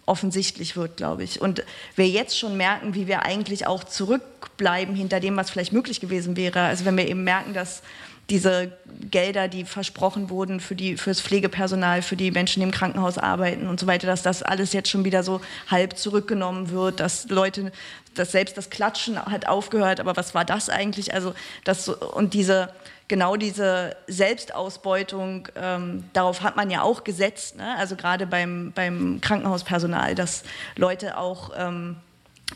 offensichtlich 0.07 0.77
wird, 0.77 0.97
glaube 0.97 1.23
ich. 1.23 1.41
Und 1.41 1.65
wir 1.95 2.09
jetzt 2.09 2.37
schon 2.37 2.57
merken, 2.57 2.95
wie 2.95 3.07
wir 3.07 3.23
eigentlich 3.23 3.69
auch 3.69 3.85
zurückbleiben 3.85 4.97
hinter 4.97 5.21
dem, 5.21 5.37
was 5.37 5.51
vielleicht 5.51 5.73
möglich 5.73 6.01
gewesen 6.01 6.37
wäre. 6.37 6.63
Also 6.63 6.85
wenn 6.85 6.97
wir 6.97 7.07
eben 7.07 7.23
merken, 7.23 7.55
dass 7.55 7.83
diese 8.31 8.73
Gelder, 9.11 9.49
die 9.49 9.65
versprochen 9.65 10.31
wurden 10.31 10.61
für 10.61 10.75
die, 10.75 10.97
fürs 10.97 11.21
Pflegepersonal, 11.21 12.03
für 12.03 12.17
die 12.17 12.31
Menschen, 12.31 12.61
die 12.61 12.65
im 12.65 12.71
Krankenhaus 12.71 13.19
arbeiten 13.19 13.67
und 13.67 13.81
so 13.81 13.87
weiter, 13.87 14.07
dass 14.07 14.23
das 14.23 14.43
alles 14.43 14.73
jetzt 14.73 14.89
schon 14.89 15.05
wieder 15.05 15.23
so 15.23 15.41
halb 15.69 15.99
zurückgenommen 15.99 16.71
wird, 16.71 17.01
dass 17.01 17.29
Leute, 17.29 17.73
dass 18.15 18.33
selbst 18.33 18.57
das 18.57 18.71
Klatschen 18.71 19.21
hat 19.21 19.49
aufgehört, 19.49 20.01
aber 20.01 20.17
was 20.17 20.35
war 20.35 20.45
das 20.45 20.69
eigentlich? 20.69 21.13
Also 21.13 21.35
das 21.65 21.89
und 21.89 22.35
diese 22.35 22.73
genau 23.09 23.35
diese 23.35 23.97
Selbstausbeutung, 24.07 25.49
ähm, 25.57 26.05
darauf 26.13 26.43
hat 26.43 26.55
man 26.55 26.71
ja 26.71 26.83
auch 26.83 27.03
gesetzt, 27.03 27.57
ne? 27.57 27.77
also 27.77 27.97
gerade 27.97 28.25
beim, 28.25 28.71
beim 28.73 29.21
Krankenhauspersonal, 29.21 30.15
dass 30.15 30.45
Leute 30.77 31.19
auch 31.19 31.51
ähm, 31.57 31.97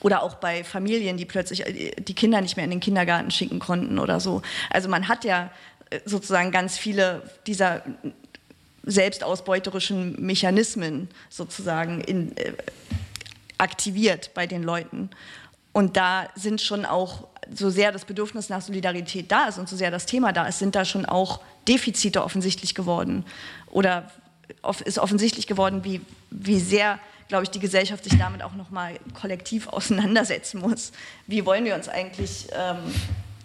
oder 0.00 0.22
auch 0.22 0.34
bei 0.34 0.64
Familien, 0.64 1.16
die 1.16 1.24
plötzlich 1.24 1.66
äh, 1.66 1.92
die 1.98 2.14
Kinder 2.14 2.40
nicht 2.40 2.56
mehr 2.56 2.64
in 2.64 2.70
den 2.70 2.80
Kindergarten 2.80 3.30
schicken 3.30 3.58
konnten 3.58 3.98
oder 3.98 4.20
so. 4.20 4.42
Also 4.70 4.88
man 4.88 5.08
hat 5.08 5.24
ja 5.24 5.50
äh, 5.90 6.00
sozusagen 6.04 6.50
ganz 6.50 6.78
viele 6.78 7.22
dieser 7.46 7.82
selbstausbeuterischen 8.84 10.20
Mechanismen 10.24 11.08
sozusagen 11.30 12.00
in, 12.02 12.36
äh, 12.36 12.52
aktiviert 13.58 14.32
bei 14.34 14.46
den 14.46 14.62
Leuten. 14.62 15.10
Und 15.72 15.96
da 15.96 16.28
sind 16.34 16.60
schon 16.60 16.84
auch, 16.84 17.26
so 17.52 17.68
sehr 17.68 17.92
das 17.92 18.04
Bedürfnis 18.04 18.48
nach 18.48 18.62
Solidarität 18.62 19.30
da 19.30 19.48
ist 19.48 19.58
und 19.58 19.68
so 19.68 19.76
sehr 19.76 19.90
das 19.90 20.06
Thema 20.06 20.32
da 20.32 20.46
ist, 20.46 20.58
sind 20.58 20.74
da 20.74 20.84
schon 20.84 21.04
auch 21.04 21.40
Defizite 21.68 22.22
offensichtlich 22.24 22.74
geworden. 22.74 23.24
Oder 23.70 24.10
ist 24.84 24.98
offensichtlich 24.98 25.46
geworden, 25.46 25.84
wie, 25.84 26.00
wie 26.30 26.60
sehr 26.60 26.98
glaube 27.28 27.44
ich, 27.44 27.50
die 27.50 27.58
Gesellschaft 27.58 28.04
sich 28.04 28.18
damit 28.18 28.42
auch 28.42 28.54
nochmal 28.54 28.98
kollektiv 29.14 29.68
auseinandersetzen 29.68 30.60
muss. 30.60 30.92
Wie 31.26 31.44
wollen 31.46 31.64
wir 31.64 31.74
uns 31.74 31.88
eigentlich, 31.88 32.48
ähm, 32.52 32.78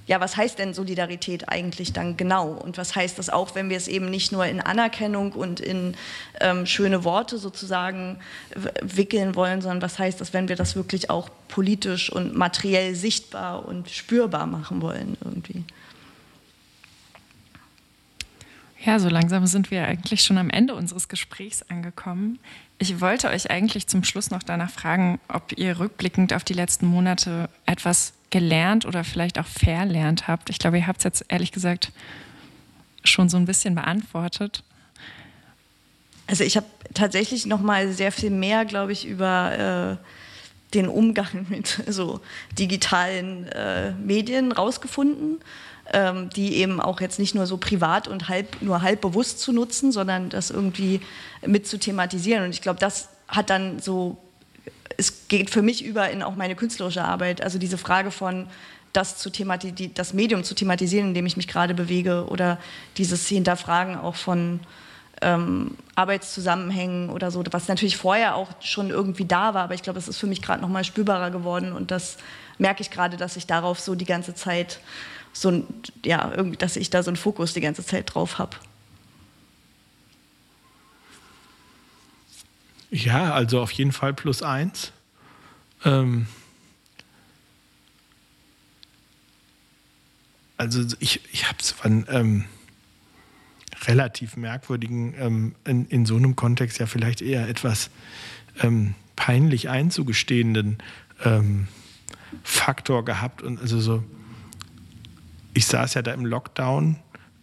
ja, 0.08 0.20
was 0.20 0.38
heißt 0.38 0.58
denn 0.58 0.74
Solidarität 0.74 1.50
eigentlich 1.50 1.94
dann 1.94 2.18
genau? 2.18 2.50
Und 2.50 2.78
was 2.78 2.96
heißt 2.96 3.20
das 3.20 3.30
auch, 3.30 3.56
wenn 3.56 3.70
wir 3.70 3.78
es 3.78 3.88
eben 3.88 4.10
nicht 4.10 4.32
nur 4.32 4.46
in 4.46 4.60
Anerkennung 4.60 5.34
und 5.34 5.60
in 5.60 5.96
ähm, 6.42 6.66
schöne 6.66 7.04
Worte 7.04 7.38
sozusagen 7.38 8.18
wickeln 8.82 9.36
wollen, 9.36 9.62
sondern 9.62 9.82
was 9.82 10.00
heißt 10.00 10.20
das, 10.20 10.34
wenn 10.34 10.50
wir 10.50 10.56
das 10.56 10.76
wirklich 10.76 11.10
auch 11.10 11.30
politisch 11.48 12.12
und 12.12 12.36
materiell 12.36 12.96
sichtbar 12.96 13.66
und 13.66 13.90
spürbar 13.90 14.48
machen 14.48 14.82
wollen 14.82 15.16
irgendwie? 15.24 15.64
Ja, 18.84 18.98
so 18.98 19.10
langsam 19.10 19.46
sind 19.46 19.72
wir 19.72 19.86
eigentlich 19.86 20.24
schon 20.24 20.38
am 20.38 20.50
Ende 20.50 20.74
unseres 20.74 21.10
Gesprächs 21.10 21.64
angekommen. 21.64 22.40
Ich 22.82 23.02
wollte 23.02 23.28
euch 23.30 23.52
eigentlich 23.52 23.88
zum 23.88 24.06
Schluss 24.06 24.32
noch 24.32 24.42
danach 24.42 24.72
fragen, 24.72 25.20
ob 25.28 25.52
ihr 25.58 25.80
rückblickend 25.80 26.34
auf 26.34 26.46
die 26.46 26.54
letzten 26.54 26.88
Monate 26.88 27.50
etwas 27.66 28.14
gelernt 28.30 28.86
oder 28.86 29.04
vielleicht 29.04 29.38
auch 29.38 29.46
verlernt 29.46 30.30
habt. 30.30 30.50
Ich 30.50 30.60
glaube, 30.60 30.78
ihr 30.78 30.88
habt 30.88 31.00
es 31.00 31.04
jetzt 31.04 31.26
ehrlich 31.28 31.52
gesagt 31.52 31.92
schon 33.04 33.28
so 33.28 33.36
ein 33.36 33.46
bisschen 33.46 33.76
beantwortet. 33.76 34.64
Also 36.26 36.46
ich 36.46 36.56
habe 36.56 36.68
tatsächlich 36.94 37.46
noch 37.46 37.60
mal 37.60 37.92
sehr 37.92 38.14
viel 38.14 38.30
mehr, 38.30 38.64
glaube 38.64 38.94
ich, 38.94 39.06
über 39.06 39.98
äh, 40.00 40.74
den 40.74 40.88
Umgang 40.88 41.48
mit 41.50 41.84
so 41.88 42.22
digitalen 42.58 43.46
äh, 43.48 43.92
Medien 43.92 44.54
rausgefunden 44.54 45.40
ähm, 45.94 46.30
die 46.30 46.56
eben 46.56 46.80
auch 46.80 47.02
jetzt 47.02 47.20
nicht 47.20 47.36
nur 47.36 47.48
so 47.48 47.58
privat 47.58 48.08
und 48.08 48.30
halb, 48.30 48.62
nur 48.62 48.82
halb 48.82 49.02
bewusst 49.02 49.40
zu 49.40 49.52
nutzen, 49.52 49.92
sondern 49.92 50.30
das 50.30 50.50
irgendwie 50.52 51.02
mit 51.46 51.68
zu 51.68 51.78
thematisieren. 51.78 52.44
Und 52.44 52.52
ich 52.52 52.62
glaube, 52.62 52.80
das 52.80 53.10
hat 53.28 53.50
dann 53.50 53.80
so, 53.80 54.18
es 54.98 55.28
geht 55.28 55.50
für 55.50 55.62
mich 55.62 55.84
über 55.84 56.10
in 56.10 56.24
auch 56.24 56.36
meine 56.36 56.56
künstlerische 56.56 57.04
Arbeit. 57.04 57.42
Also 57.42 57.58
diese 57.58 57.78
Frage 57.78 58.12
von, 58.12 58.48
das, 58.94 59.18
zu 59.18 59.30
das 59.30 60.14
Medium 60.14 60.44
zu 60.44 60.56
thematisieren, 60.56 61.10
in 61.10 61.14
dem 61.14 61.26
ich 61.26 61.38
mich 61.38 61.48
gerade 61.48 61.74
bewege, 61.74 62.26
oder 62.28 62.58
dieses 62.98 63.28
Hinterfragen 63.28 63.96
auch 63.96 64.16
von 64.16 64.60
ähm, 65.22 65.76
Arbeitszusammenhängen 65.96 67.10
oder 67.10 67.32
so, 67.32 67.44
was 67.52 67.68
natürlich 67.68 67.98
vorher 67.98 68.36
auch 68.36 68.50
schon 68.62 68.90
irgendwie 68.90 69.26
da 69.26 69.54
war, 69.54 69.64
aber 69.66 69.74
ich 69.74 69.84
glaube, 69.84 70.00
es 70.00 70.08
ist 70.08 70.18
für 70.18 70.28
mich 70.28 70.42
gerade 70.42 70.62
noch 70.62 70.70
mal 70.70 70.84
spürbarer 70.84 71.30
geworden 71.30 71.74
und 71.74 71.92
das 71.92 72.18
merke 72.58 72.82
ich 72.82 72.90
gerade, 72.90 73.18
dass 73.18 73.36
ich 73.36 73.46
darauf 73.46 73.80
so 73.80 73.96
die 73.96 74.06
ganze 74.06 74.34
Zeit 74.34 74.80
so 75.34 75.64
ja, 76.04 76.32
irgendwie, 76.36 76.58
dass 76.58 76.76
ich 76.76 76.90
da 76.90 77.04
so 77.04 77.10
einen 77.10 77.18
Fokus 77.18 77.54
die 77.54 77.62
ganze 77.62 77.86
Zeit 77.86 78.14
drauf 78.14 78.38
habe. 78.38 78.58
Ja, 82.92 83.34
also 83.34 83.62
auf 83.62 83.72
jeden 83.72 83.92
Fall 83.92 84.14
plus 84.14 84.42
eins. 84.42 84.92
Ähm 85.86 86.28
also 90.58 90.84
ich, 91.00 91.22
ich 91.32 91.48
habe 91.48 91.58
so 91.62 91.76
einen 91.84 92.06
ähm, 92.10 92.46
relativ 93.86 94.36
merkwürdigen, 94.36 95.14
ähm, 95.18 95.56
in, 95.66 95.86
in 95.88 96.06
so 96.06 96.18
einem 96.18 96.36
Kontext 96.36 96.80
ja 96.80 96.86
vielleicht 96.86 97.22
eher 97.22 97.48
etwas 97.48 97.90
ähm, 98.62 98.96
peinlich 99.16 99.70
einzugestehenden 99.70 100.80
ähm, 101.24 101.68
Faktor 102.44 103.06
gehabt 103.06 103.42
und 103.42 103.60
also 103.62 103.80
so 103.80 104.04
ich 105.54 105.66
saß 105.66 105.96
ja 105.96 106.02
da 106.02 106.14
im 106.14 106.26
Lockdown, 106.26 106.98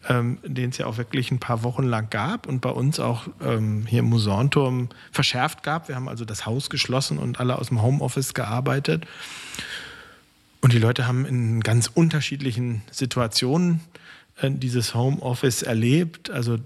ähm, 0.08 0.38
den 0.44 0.70
es 0.70 0.78
ja 0.78 0.86
auch 0.86 0.98
wirklich 0.98 1.30
ein 1.30 1.40
paar 1.40 1.62
Wochen 1.62 1.84
lang 1.84 2.10
gab 2.10 2.46
und 2.46 2.60
bei 2.60 2.70
uns 2.70 3.00
auch 3.00 3.26
ähm, 3.42 3.86
hier 3.86 4.00
im 4.00 4.06
Musanturm 4.06 4.88
verschärft 5.10 5.62
gab. 5.62 5.88
Wir 5.88 5.96
haben 5.96 6.08
also 6.08 6.24
das 6.24 6.46
Haus 6.46 6.70
geschlossen 6.70 7.18
und 7.18 7.40
alle 7.40 7.58
aus 7.58 7.68
dem 7.68 7.82
Homeoffice 7.82 8.34
gearbeitet. 8.34 9.06
Und 10.60 10.72
die 10.72 10.78
Leute 10.78 11.06
haben 11.06 11.26
in 11.26 11.60
ganz 11.60 11.90
unterschiedlichen 11.92 12.82
Situationen 12.90 13.80
äh, 14.40 14.50
dieses 14.50 14.94
Homeoffice 14.94 15.62
erlebt. 15.62 16.30
Also, 16.30 16.58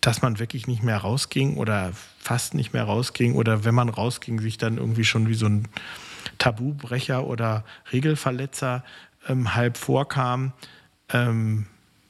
dass 0.00 0.22
man 0.22 0.38
wirklich 0.38 0.66
nicht 0.66 0.82
mehr 0.82 0.98
rausging 0.98 1.56
oder 1.56 1.92
fast 2.18 2.54
nicht 2.54 2.72
mehr 2.72 2.84
rausging 2.84 3.34
oder 3.34 3.64
wenn 3.64 3.74
man 3.74 3.88
rausging, 3.88 4.40
sich 4.40 4.58
dann 4.58 4.78
irgendwie 4.78 5.04
schon 5.04 5.28
wie 5.28 5.34
so 5.34 5.46
ein 5.46 5.68
Tabubrecher 6.38 7.26
oder 7.26 7.64
Regelverletzer 7.92 8.84
ähm, 9.28 9.54
halb 9.54 9.76
vorkam. 9.76 10.52
Ähm, 11.10 11.66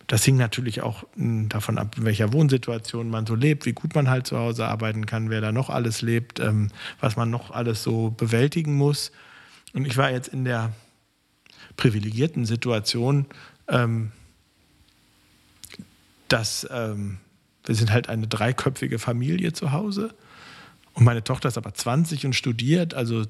das 0.06 0.24
hing 0.24 0.36
natürlich 0.36 0.80
auch 0.82 1.04
hm, 1.16 1.48
davon 1.48 1.78
ab, 1.78 1.96
in 1.98 2.04
welcher 2.04 2.32
Wohnsituation 2.32 3.10
man 3.10 3.26
so 3.26 3.34
lebt, 3.34 3.66
wie 3.66 3.72
gut 3.72 3.94
man 3.94 4.08
halt 4.08 4.26
zu 4.26 4.38
Hause 4.38 4.66
arbeiten 4.66 5.06
kann, 5.06 5.30
wer 5.30 5.40
da 5.40 5.52
noch 5.52 5.68
alles 5.70 6.02
lebt, 6.02 6.40
ähm, 6.40 6.68
was 7.00 7.16
man 7.16 7.30
noch 7.30 7.50
alles 7.50 7.82
so 7.82 8.10
bewältigen 8.10 8.74
muss. 8.74 9.12
Und 9.74 9.86
ich 9.86 9.96
war 9.96 10.10
jetzt 10.10 10.28
in 10.28 10.44
der 10.44 10.72
privilegierten 11.76 12.46
Situation, 12.46 13.26
ähm, 13.68 14.12
dass 16.28 16.66
ähm, 16.70 17.18
wir 17.64 17.74
sind 17.74 17.92
halt 17.92 18.08
eine 18.08 18.26
dreiköpfige 18.26 18.98
Familie 18.98 19.52
zu 19.52 19.72
Hause 19.72 20.14
und 20.98 21.04
meine 21.04 21.22
Tochter 21.22 21.48
ist 21.48 21.56
aber 21.56 21.72
20 21.72 22.26
und 22.26 22.32
studiert, 22.32 22.92
also 22.92 23.24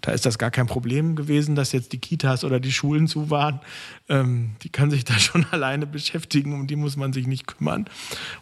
da 0.00 0.12
ist 0.12 0.26
das 0.26 0.38
gar 0.38 0.50
kein 0.50 0.66
Problem 0.66 1.16
gewesen, 1.16 1.54
dass 1.54 1.72
jetzt 1.72 1.92
die 1.92 1.98
Kitas 1.98 2.44
oder 2.44 2.60
die 2.60 2.72
Schulen 2.72 3.08
zu 3.08 3.30
waren. 3.30 3.60
Ähm, 4.08 4.52
die 4.62 4.68
kann 4.68 4.90
sich 4.90 5.04
da 5.04 5.14
schon 5.18 5.46
alleine 5.50 5.86
beschäftigen, 5.86 6.54
um 6.54 6.66
die 6.66 6.76
muss 6.76 6.96
man 6.96 7.12
sich 7.12 7.26
nicht 7.26 7.46
kümmern. 7.46 7.88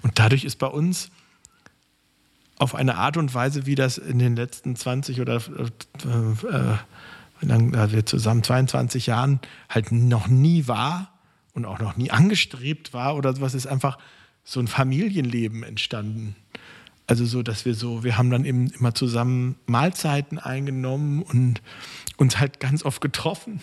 Und 0.02 0.18
dadurch 0.18 0.44
ist 0.44 0.56
bei 0.58 0.66
uns 0.66 1.10
auf 2.58 2.74
eine 2.74 2.96
Art 2.96 3.16
und 3.16 3.34
Weise, 3.34 3.66
wie 3.66 3.74
das 3.74 3.98
in 3.98 4.18
den 4.18 4.36
letzten 4.36 4.76
20 4.76 5.20
oder 5.20 5.36
äh, 5.36 6.06
äh, 6.06 6.78
wie 7.40 7.46
lange 7.46 7.92
wir 7.92 8.06
zusammen 8.06 8.42
22 8.42 9.06
Jahren 9.06 9.40
halt 9.68 9.92
noch 9.92 10.26
nie 10.26 10.66
war 10.68 11.12
und 11.52 11.66
auch 11.66 11.78
noch 11.78 11.96
nie 11.96 12.10
angestrebt 12.10 12.94
war 12.94 13.16
oder 13.16 13.34
sowas, 13.34 13.54
ist 13.54 13.66
einfach 13.66 13.98
so 14.42 14.60
ein 14.60 14.68
Familienleben 14.68 15.62
entstanden. 15.64 16.36
Also 17.06 17.24
so, 17.24 17.42
dass 17.42 17.64
wir 17.64 17.74
so, 17.74 18.02
wir 18.02 18.18
haben 18.18 18.30
dann 18.30 18.44
eben 18.44 18.68
immer 18.70 18.94
zusammen 18.94 19.56
Mahlzeiten 19.66 20.38
eingenommen 20.38 21.22
und 21.22 21.62
uns 22.16 22.38
halt 22.40 22.58
ganz 22.58 22.84
oft 22.84 23.00
getroffen. 23.00 23.60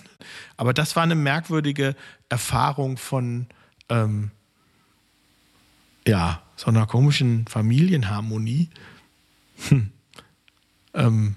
Aber 0.56 0.74
das 0.74 0.96
war 0.96 1.04
eine 1.04 1.16
merkwürdige 1.16 1.96
Erfahrung 2.30 2.98
von 2.98 3.48
ähm, 3.89 4.32
ja, 6.08 6.41
so 6.56 6.68
einer 6.68 6.86
komischen 6.86 7.46
Familienharmonie. 7.48 8.70
Hm. 9.70 9.91
Ähm, 10.94 11.36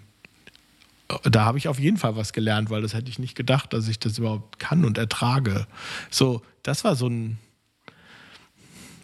da 1.23 1.45
habe 1.45 1.59
ich 1.59 1.69
auf 1.69 1.79
jeden 1.79 1.97
Fall 1.97 2.17
was 2.17 2.33
gelernt, 2.33 2.71
weil 2.71 2.83
das 2.83 2.95
hätte 2.95 3.11
ich 3.11 3.19
nicht 3.19 3.37
gedacht, 3.37 3.73
dass 3.73 3.89
ich 3.89 3.99
das 3.99 4.19
überhaupt 4.19 4.59
kann 4.59 4.85
und 4.85 4.99
ertrage. 4.99 5.67
So, 6.11 6.43
das 6.63 6.85
war 6.85 6.97
so 6.97 7.09
ein, 7.09 7.39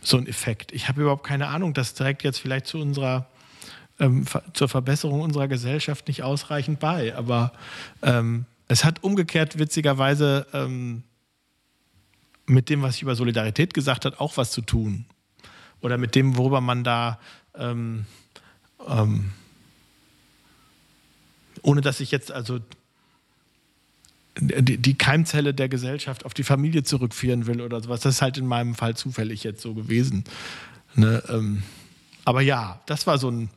so 0.03 0.17
ein 0.17 0.27
Effekt. 0.27 0.73
Ich 0.73 0.89
habe 0.89 1.03
überhaupt 1.03 1.25
keine 1.25 1.49
Ahnung, 1.49 1.75
das 1.75 1.95
trägt 1.95 2.25
jetzt 2.25 2.39
vielleicht 2.39 2.67
zu 2.67 2.79
unserer 2.79 3.27
ähm, 3.99 4.25
zur 4.53 4.69
Verbesserung 4.69 5.21
unserer 5.21 5.49
Gesellschaft 5.49 6.09
nicht 6.09 6.23
ausreichend 6.23 6.81
bei. 6.81 7.15
Aber 7.15 7.53
ähm, 8.03 8.47
es 8.69 8.85
hat 8.85 9.05
umgekehrt 9.05 9.59
witzigerweise 9.59 10.47
ähm, 10.53 11.05
mit 12.47 12.69
dem, 12.69 12.83
was 12.83 12.97
ich 12.97 13.03
über 13.03 13.15
Solidarität 13.15 13.75
gesagt 13.75 14.05
habe, 14.05 14.21
auch 14.21 14.37
was 14.37 14.51
zu 14.51 14.63
tun. 14.63 15.05
Oder 15.81 15.99
mit 15.99 16.15
dem, 16.15 16.37
worüber 16.37 16.61
man 16.61 16.85
da 16.85 17.19
ähm, 17.55 18.07
ähm, 18.89 19.33
ohne 21.63 21.81
dass 21.81 22.01
ich 22.01 22.11
jetzt 22.11 22.33
also 22.33 22.61
die, 24.39 24.79
die, 24.79 24.95
Keimzelle 24.95 25.53
der 25.55 25.69
Gesellschaft 25.69 26.25
auf 26.25 26.35
die 26.35 26.43
Familie 26.43 26.83
zurückführen 26.83 27.47
will 27.47 27.61
oder 27.61 27.81
sowas. 27.81 28.01
Das 28.01 28.17
ist 28.17 28.23
halt 28.23 28.39
in 28.39 28.47
meinem 28.47 28.75
Fall 28.75 28.97
zufällig 28.97 29.45
jetzt 29.45 29.61
so 29.63 29.75
gewesen. 29.75 30.25
Ne? 30.95 31.23
Ähm, 31.29 31.63
aber 32.25 32.41
ja, 32.41 32.81
das 32.87 33.07
war 33.07 33.19
so 33.19 33.31
ein, 33.31 33.51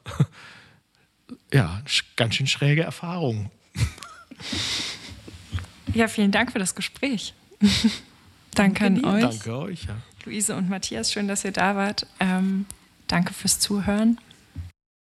ja, 1.53 1.81
ganz 2.15 2.35
schön 2.35 2.47
schräge 2.47 2.83
Erfahrung. 2.83 3.51
Ja, 5.93 6.07
vielen 6.07 6.31
Dank 6.31 6.51
für 6.51 6.59
das 6.59 6.75
Gespräch. 6.75 7.33
danke 8.53 8.85
an 8.85 9.05
euch. 9.05 9.21
Danke 9.21 9.57
euch, 9.57 9.85
ja. 9.85 9.95
Luise 10.25 10.55
und 10.55 10.69
Matthias, 10.69 11.13
schön, 11.13 11.27
dass 11.27 11.45
ihr 11.45 11.51
da 11.51 11.75
wart. 11.75 12.07
Ähm, 12.19 12.65
danke 13.07 13.33
fürs 13.33 13.59
Zuhören. 13.59 14.19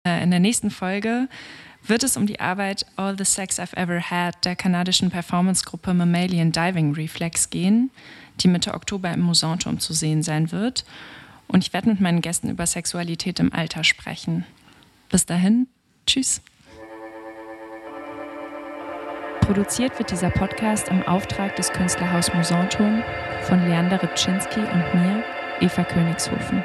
Äh, 0.06 0.22
in 0.22 0.30
der 0.30 0.40
nächsten 0.40 0.70
Folge 0.70 1.28
wird 1.86 2.02
es 2.02 2.16
um 2.16 2.26
die 2.26 2.40
Arbeit 2.40 2.84
All 2.96 3.16
the 3.16 3.24
Sex 3.24 3.58
I've 3.58 3.76
Ever 3.76 4.00
Had 4.00 4.44
der 4.44 4.56
kanadischen 4.56 5.10
Performancegruppe 5.10 5.94
Mammalian 5.94 6.52
Diving 6.52 6.94
Reflex 6.94 7.50
gehen, 7.50 7.90
die 8.40 8.48
Mitte 8.48 8.74
Oktober 8.74 9.10
im 9.12 9.20
Musanturm 9.20 9.78
zu 9.80 9.92
sehen 9.92 10.22
sein 10.22 10.52
wird. 10.52 10.84
Und 11.46 11.64
ich 11.64 11.72
werde 11.72 11.88
mit 11.88 12.00
meinen 12.00 12.20
Gästen 12.20 12.50
über 12.50 12.66
Sexualität 12.66 13.40
im 13.40 13.52
Alter 13.52 13.84
sprechen. 13.84 14.44
Bis 15.08 15.24
dahin, 15.24 15.66
tschüss. 16.06 16.42
Produziert 19.40 19.98
wird 19.98 20.10
dieser 20.10 20.28
Podcast 20.28 20.88
im 20.88 21.02
Auftrag 21.04 21.56
des 21.56 21.72
Künstlerhaus 21.72 22.34
Musanturm 22.34 23.02
von 23.44 23.66
Leander 23.66 24.02
Rybczynski 24.02 24.60
und 24.60 24.94
mir, 24.94 25.24
Eva 25.60 25.84
Königshofen. 25.84 26.62